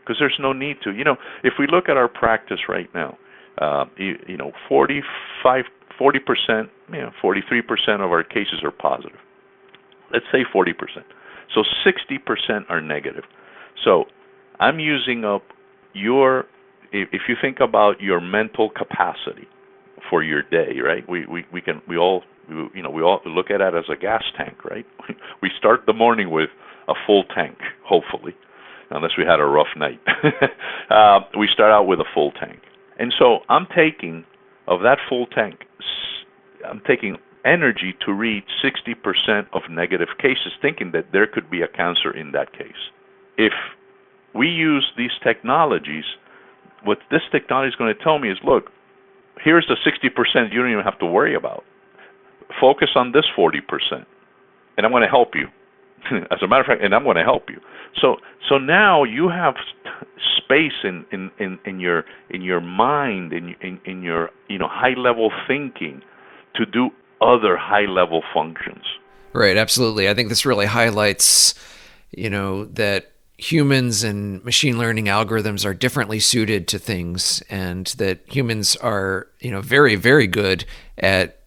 because 0.00 0.16
there's 0.18 0.38
no 0.38 0.52
need 0.52 0.76
to. 0.84 0.92
You 0.92 1.04
know, 1.04 1.16
if 1.42 1.54
we 1.58 1.66
look 1.66 1.88
at 1.88 1.96
our 1.96 2.08
practice 2.08 2.60
right 2.68 2.88
now, 2.94 3.18
uh, 3.58 3.84
you, 3.96 4.16
you 4.26 4.36
know, 4.36 4.52
45, 4.68 5.64
40 5.98 6.18
percent, 6.20 6.70
you 6.92 7.00
know, 7.00 7.10
43 7.20 7.62
percent 7.62 8.02
of 8.02 8.10
our 8.10 8.24
cases 8.24 8.62
are 8.62 8.70
positive. 8.70 9.18
Let's 10.12 10.26
say 10.32 10.44
40 10.52 10.72
percent. 10.72 11.06
So 11.54 11.62
60 11.84 12.18
percent 12.18 12.66
are 12.68 12.80
negative. 12.80 13.24
So 13.84 14.04
I'm 14.60 14.78
using 14.78 15.24
up 15.24 15.42
your. 15.92 16.46
If 16.92 17.22
you 17.28 17.34
think 17.40 17.58
about 17.60 18.00
your 18.00 18.20
mental 18.20 18.70
capacity 18.70 19.48
for 20.08 20.22
your 20.22 20.42
day, 20.42 20.78
right? 20.84 21.08
We 21.08 21.26
we 21.26 21.44
we 21.52 21.60
can 21.60 21.82
we 21.88 21.96
all 21.96 22.22
you 22.48 22.82
know 22.82 22.90
we 22.90 23.02
all 23.02 23.20
look 23.26 23.50
at 23.50 23.60
it 23.60 23.74
as 23.74 23.84
a 23.90 23.96
gas 23.96 24.22
tank, 24.36 24.64
right? 24.64 24.86
We 25.42 25.50
start 25.58 25.80
the 25.86 25.92
morning 25.92 26.30
with 26.30 26.50
a 26.88 26.94
full 27.06 27.24
tank, 27.34 27.58
hopefully 27.84 28.34
unless 28.90 29.12
we 29.18 29.24
had 29.24 29.40
a 29.40 29.44
rough 29.44 29.74
night. 29.76 30.00
uh, 30.90 31.20
we 31.38 31.48
start 31.52 31.72
out 31.72 31.86
with 31.86 32.00
a 32.00 32.04
full 32.14 32.32
tank. 32.32 32.60
And 32.98 33.12
so 33.18 33.40
I'm 33.48 33.66
taking, 33.74 34.24
of 34.68 34.80
that 34.80 34.98
full 35.08 35.26
tank, 35.26 35.60
I'm 36.68 36.80
taking 36.86 37.16
energy 37.44 37.94
to 38.06 38.12
read 38.12 38.44
60% 38.64 39.46
of 39.52 39.62
negative 39.70 40.08
cases, 40.18 40.52
thinking 40.62 40.92
that 40.92 41.06
there 41.12 41.26
could 41.26 41.50
be 41.50 41.62
a 41.62 41.68
cancer 41.68 42.10
in 42.10 42.32
that 42.32 42.52
case. 42.52 42.90
If 43.36 43.52
we 44.34 44.48
use 44.48 44.86
these 44.96 45.10
technologies, 45.22 46.04
what 46.84 46.98
this 47.10 47.22
technology 47.30 47.68
is 47.68 47.74
going 47.76 47.94
to 47.94 48.02
tell 48.02 48.18
me 48.18 48.30
is 48.30 48.38
look, 48.44 48.70
here's 49.42 49.66
the 49.68 49.76
60% 49.84 50.52
you 50.52 50.60
don't 50.60 50.70
even 50.70 50.84
have 50.84 50.98
to 51.00 51.06
worry 51.06 51.34
about. 51.34 51.64
Focus 52.60 52.90
on 52.94 53.12
this 53.12 53.24
40%, 53.36 53.60
and 54.76 54.86
I'm 54.86 54.92
going 54.92 55.02
to 55.02 55.08
help 55.08 55.34
you. 55.34 55.48
As 56.30 56.42
a 56.42 56.46
matter 56.46 56.60
of 56.60 56.66
fact, 56.66 56.82
and 56.82 56.94
I'm 56.94 57.04
going 57.04 57.16
to 57.16 57.24
help 57.24 57.48
you. 57.48 57.60
So, 58.00 58.16
so 58.48 58.58
now 58.58 59.04
you 59.04 59.28
have 59.28 59.54
space 60.36 60.72
in, 60.82 61.04
in, 61.12 61.30
in, 61.38 61.58
in 61.64 61.80
your 61.80 62.04
in 62.30 62.42
your 62.42 62.60
mind, 62.60 63.32
in, 63.32 63.54
in, 63.60 63.80
in 63.84 64.02
your 64.02 64.30
you 64.48 64.58
know 64.58 64.68
high 64.68 64.94
level 64.96 65.30
thinking, 65.46 66.02
to 66.54 66.66
do 66.66 66.90
other 67.20 67.56
high 67.56 67.86
level 67.86 68.22
functions. 68.32 68.84
Right, 69.32 69.56
absolutely. 69.56 70.08
I 70.08 70.14
think 70.14 70.28
this 70.28 70.46
really 70.46 70.66
highlights, 70.66 71.54
you 72.12 72.30
know, 72.30 72.66
that 72.66 73.10
humans 73.36 74.04
and 74.04 74.44
machine 74.44 74.78
learning 74.78 75.06
algorithms 75.06 75.64
are 75.64 75.74
differently 75.74 76.20
suited 76.20 76.68
to 76.68 76.78
things 76.78 77.42
and 77.50 77.88
that 77.98 78.20
humans 78.26 78.76
are, 78.76 79.26
you 79.40 79.50
know, 79.50 79.60
very 79.60 79.96
very 79.96 80.26
good 80.26 80.64
at 80.98 81.40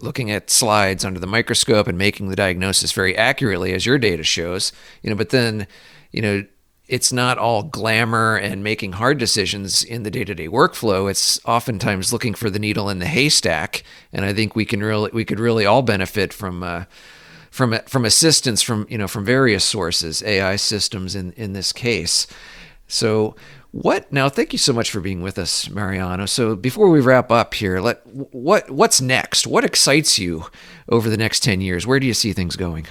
looking 0.00 0.30
at 0.30 0.50
slides 0.50 1.04
under 1.04 1.18
the 1.18 1.26
microscope 1.26 1.86
and 1.86 1.96
making 1.96 2.28
the 2.28 2.36
diagnosis 2.36 2.92
very 2.92 3.16
accurately 3.16 3.72
as 3.72 3.86
your 3.86 3.98
data 3.98 4.22
shows, 4.22 4.72
you 5.02 5.10
know, 5.10 5.16
but 5.16 5.30
then, 5.30 5.66
you 6.12 6.20
know, 6.20 6.44
it's 6.88 7.12
not 7.12 7.38
all 7.38 7.64
glamour 7.64 8.36
and 8.36 8.62
making 8.62 8.92
hard 8.92 9.18
decisions 9.18 9.82
in 9.82 10.04
the 10.04 10.10
day-to-day 10.10 10.48
workflow. 10.48 11.10
It's 11.10 11.40
oftentimes 11.44 12.12
looking 12.12 12.34
for 12.34 12.48
the 12.48 12.60
needle 12.60 12.88
in 12.88 13.00
the 13.00 13.06
haystack, 13.06 13.82
and 14.12 14.24
I 14.24 14.32
think 14.32 14.54
we 14.54 14.64
can 14.64 14.80
really 14.82 15.10
we 15.12 15.24
could 15.24 15.40
really 15.40 15.66
all 15.66 15.82
benefit 15.82 16.32
from 16.32 16.62
uh, 16.62 16.84
from 17.50 17.76
from 17.86 18.04
assistance 18.04 18.62
from 18.62 18.86
you 18.88 18.98
know 18.98 19.08
from 19.08 19.24
various 19.24 19.64
sources, 19.64 20.22
AI 20.22 20.54
systems 20.56 21.16
in 21.16 21.32
in 21.32 21.54
this 21.54 21.72
case. 21.72 22.28
So 22.86 23.34
what 23.82 24.10
now? 24.10 24.30
Thank 24.30 24.52
you 24.52 24.58
so 24.58 24.72
much 24.72 24.90
for 24.90 25.00
being 25.00 25.20
with 25.20 25.38
us, 25.38 25.68
Mariano. 25.68 26.24
So 26.24 26.56
before 26.56 26.88
we 26.88 27.00
wrap 27.00 27.30
up 27.30 27.52
here, 27.52 27.78
let 27.80 28.00
what 28.06 28.70
what's 28.70 29.02
next? 29.02 29.46
What 29.46 29.64
excites 29.64 30.18
you 30.18 30.46
over 30.88 31.10
the 31.10 31.16
next 31.18 31.40
ten 31.40 31.60
years? 31.60 31.86
Where 31.86 32.00
do 32.00 32.06
you 32.06 32.14
see 32.14 32.32
things 32.32 32.56
going? 32.56 32.86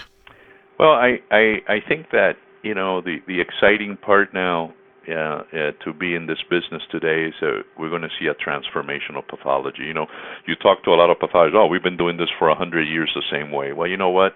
Well, 0.77 0.91
I 0.91 1.19
I, 1.31 1.57
I 1.67 1.79
think 1.88 2.11
that 2.11 2.33
you 2.61 2.75
know 2.75 3.01
the 3.01 3.17
the 3.25 3.41
exciting 3.41 3.97
part 3.97 4.31
now 4.31 4.75
uh, 5.09 5.13
uh, 5.13 5.43
to 5.83 5.93
be 5.93 6.13
in 6.13 6.27
this 6.27 6.43
business 6.49 6.83
today 6.91 7.29
is 7.29 7.33
we're 7.79 7.89
going 7.89 8.03
to 8.03 8.09
see 8.19 8.27
a 8.27 8.36
transformational 8.36 9.27
pathology. 9.27 9.83
You 9.83 9.93
know, 9.93 10.05
you 10.47 10.55
talk 10.55 10.83
to 10.83 10.91
a 10.91 10.97
lot 10.97 11.09
of 11.09 11.19
pathologists. 11.19 11.57
Oh, 11.59 11.65
we've 11.65 11.83
been 11.83 11.97
doing 11.97 12.17
this 12.17 12.29
for 12.38 12.49
a 12.49 12.55
hundred 12.55 12.88
years 12.88 13.11
the 13.15 13.23
same 13.31 13.51
way. 13.51 13.73
Well, 13.73 13.88
you 13.88 13.97
know 13.97 14.11
what? 14.11 14.36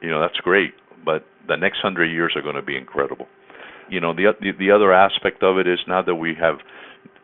You 0.00 0.10
know 0.10 0.20
that's 0.20 0.38
great, 0.38 0.74
but 1.04 1.24
the 1.46 1.56
next 1.56 1.78
hundred 1.82 2.06
years 2.06 2.32
are 2.34 2.42
going 2.42 2.56
to 2.56 2.62
be 2.62 2.76
incredible. 2.76 3.28
You 3.92 4.00
know, 4.00 4.14
the 4.14 4.32
the, 4.40 4.52
the 4.58 4.70
other 4.70 4.92
aspect 4.92 5.42
of 5.42 5.58
it 5.58 5.68
is 5.68 5.78
now 5.86 6.00
that 6.00 6.14
we 6.14 6.34
have 6.40 6.56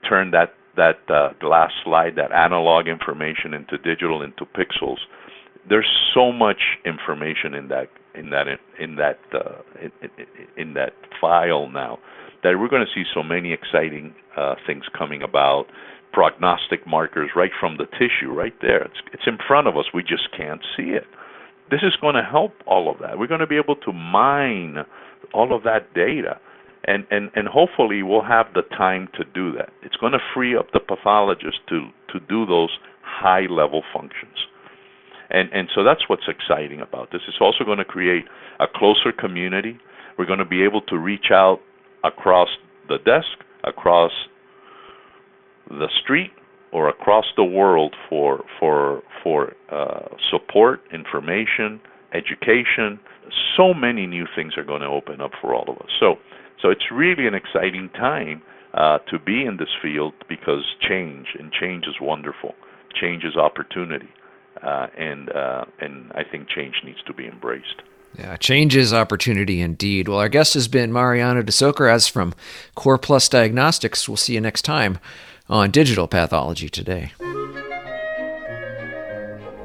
turned 0.07 0.35
that 0.35 0.53
that 0.77 1.01
uh, 1.09 1.31
glass 1.41 1.73
slide, 1.83 2.14
that 2.16 2.31
analog 2.31 2.87
information 2.87 3.55
into 3.55 3.79
digital, 3.79 4.23
into 4.23 4.45
pixels. 4.45 4.99
There's 5.69 5.89
so 6.14 6.31
much 6.31 6.61
information 6.85 7.55
in 7.55 7.69
that 7.69 7.89
in 8.14 8.31
that 8.31 8.47
in 8.79 8.97
that 8.97 9.19
uh, 9.33 9.62
in, 9.81 9.91
in, 10.59 10.75
that 10.75 10.93
file 11.21 11.69
now 11.69 11.99
that 12.43 12.59
we're 12.59 12.69
going 12.69 12.85
to 12.85 12.93
see 12.95 13.05
so 13.14 13.23
many 13.23 13.53
exciting 13.53 14.14
uh, 14.37 14.55
things 14.66 14.85
coming 14.97 15.23
about 15.23 15.64
prognostic 16.12 16.87
markers 16.87 17.31
right 17.35 17.51
from 17.59 17.79
the 17.79 17.87
tissue 17.99 18.33
right 18.33 18.55
there. 18.61 18.83
It's 18.83 19.01
it's 19.14 19.27
in 19.27 19.39
front 19.47 19.69
of 19.69 19.77
us. 19.79 19.87
We 19.95 20.03
just 20.03 20.29
can't 20.37 20.61
see 20.77 20.91
it. 20.91 21.05
This 21.71 21.81
is 21.83 21.97
going 22.01 22.14
to 22.14 22.23
help 22.23 22.53
all 22.66 22.91
of 22.91 22.99
that. 23.01 23.19
We're 23.19 23.27
going 23.27 23.41
to 23.41 23.47
be 23.47 23.57
able 23.57 23.77
to 23.77 23.93
mine 23.93 24.85
all 25.33 25.55
of 25.55 25.62
that 25.64 25.93
data 25.95 26.41
and 26.85 27.07
and 27.11 27.31
and 27.35 27.49
hopefully 27.49 28.03
we'll 28.03 28.22
have 28.22 28.47
the 28.55 28.62
time 28.76 29.09
to 29.14 29.24
do 29.35 29.53
that 29.53 29.70
it's 29.83 29.97
going 29.97 30.12
to 30.12 30.20
free 30.35 30.57
up 30.57 30.66
the 30.72 30.81
pathologist 30.81 31.59
to 31.68 31.89
to 32.12 32.20
do 32.29 32.47
those 32.47 32.70
high 33.03 33.47
level 33.51 33.83
functions 33.93 34.47
and 35.31 35.51
and 35.53 35.68
so 35.74 35.85
that's 35.85 36.09
what's 36.09 36.29
exciting 36.29 36.81
about 36.81 37.11
this. 37.12 37.20
It's 37.29 37.39
also 37.41 37.64
going 37.64 37.79
to 37.79 37.85
create 37.85 38.24
a 38.61 38.66
closer 38.72 39.12
community. 39.12 39.79
We're 40.18 40.26
going 40.26 40.39
to 40.39 40.45
be 40.45 40.64
able 40.64 40.81
to 40.83 40.99
reach 40.99 41.26
out 41.31 41.61
across 42.05 42.49
the 42.89 42.99
desk, 42.99 43.45
across 43.64 44.11
the 45.68 45.89
street, 46.03 46.31
or 46.72 46.89
across 46.89 47.26
the 47.37 47.45
world 47.45 47.95
for 48.09 48.45
for 48.59 49.03
for 49.22 49.53
uh, 49.70 50.09
support, 50.31 50.81
information, 50.93 51.81
education. 52.14 52.99
So 53.57 53.74
many 53.74 54.07
new 54.07 54.24
things 54.35 54.55
are 54.57 54.64
going 54.64 54.81
to 54.81 54.87
open 54.87 55.20
up 55.20 55.33
for 55.43 55.55
all 55.55 55.68
of 55.68 55.76
us. 55.76 55.91
So 56.01 56.14
so 56.61 56.71
it's 56.71 56.91
really 56.93 57.27
an 57.27 57.35
exciting 57.35 57.89
time 57.91 58.43
uh, 58.75 58.99
to 59.11 59.19
be 59.19 59.45
in 59.45 59.57
this 59.59 59.75
field 59.83 60.15
because 60.29 60.65
change 60.81 61.29
and 61.39 61.53
change 61.53 61.85
is 61.87 61.95
wonderful. 62.01 62.55
Change 63.01 63.25
is 63.25 63.37
opportunity 63.37 64.09
uh, 64.63 64.87
and 64.97 65.31
uh, 65.31 65.65
and 65.81 66.11
I 66.15 66.25
think 66.25 66.49
change 66.49 66.83
needs 66.85 67.03
to 67.07 67.15
be 67.15 67.27
embraced. 67.27 67.83
Yeah, 68.19 68.37
change 68.37 68.75
is 68.75 68.93
opportunity 68.93 69.61
indeed. 69.61 70.09
Well, 70.09 70.19
our 70.19 70.29
guest 70.29 70.55
has 70.55 70.67
been 70.67 70.93
Mariano 70.93 71.43
de 71.43 71.53
Socarraz 71.53 72.11
from 72.11 72.35
Core 72.75 72.99
Plus 72.99 73.29
Diagnostics. 73.29 74.09
We'll 74.09 74.17
see 74.17 74.35
you 74.35 74.41
next 74.41 74.63
time 74.63 74.99
on 75.49 75.71
Digital 75.71 76.09
Pathology 76.09 76.69
Today. 76.69 77.13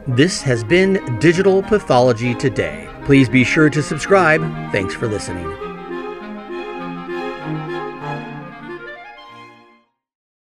This 0.06 0.41
has 0.41 0.64
been 0.66 1.18
Digital 1.20 1.64
Pathology 1.64 2.36
Today. 2.36 2.89
Please 3.06 3.30
be 3.30 3.44
sure 3.44 3.70
to 3.70 3.82
subscribe. 3.82 4.41
Thanks 4.72 4.94
for 4.94 5.08
listening. 5.08 5.72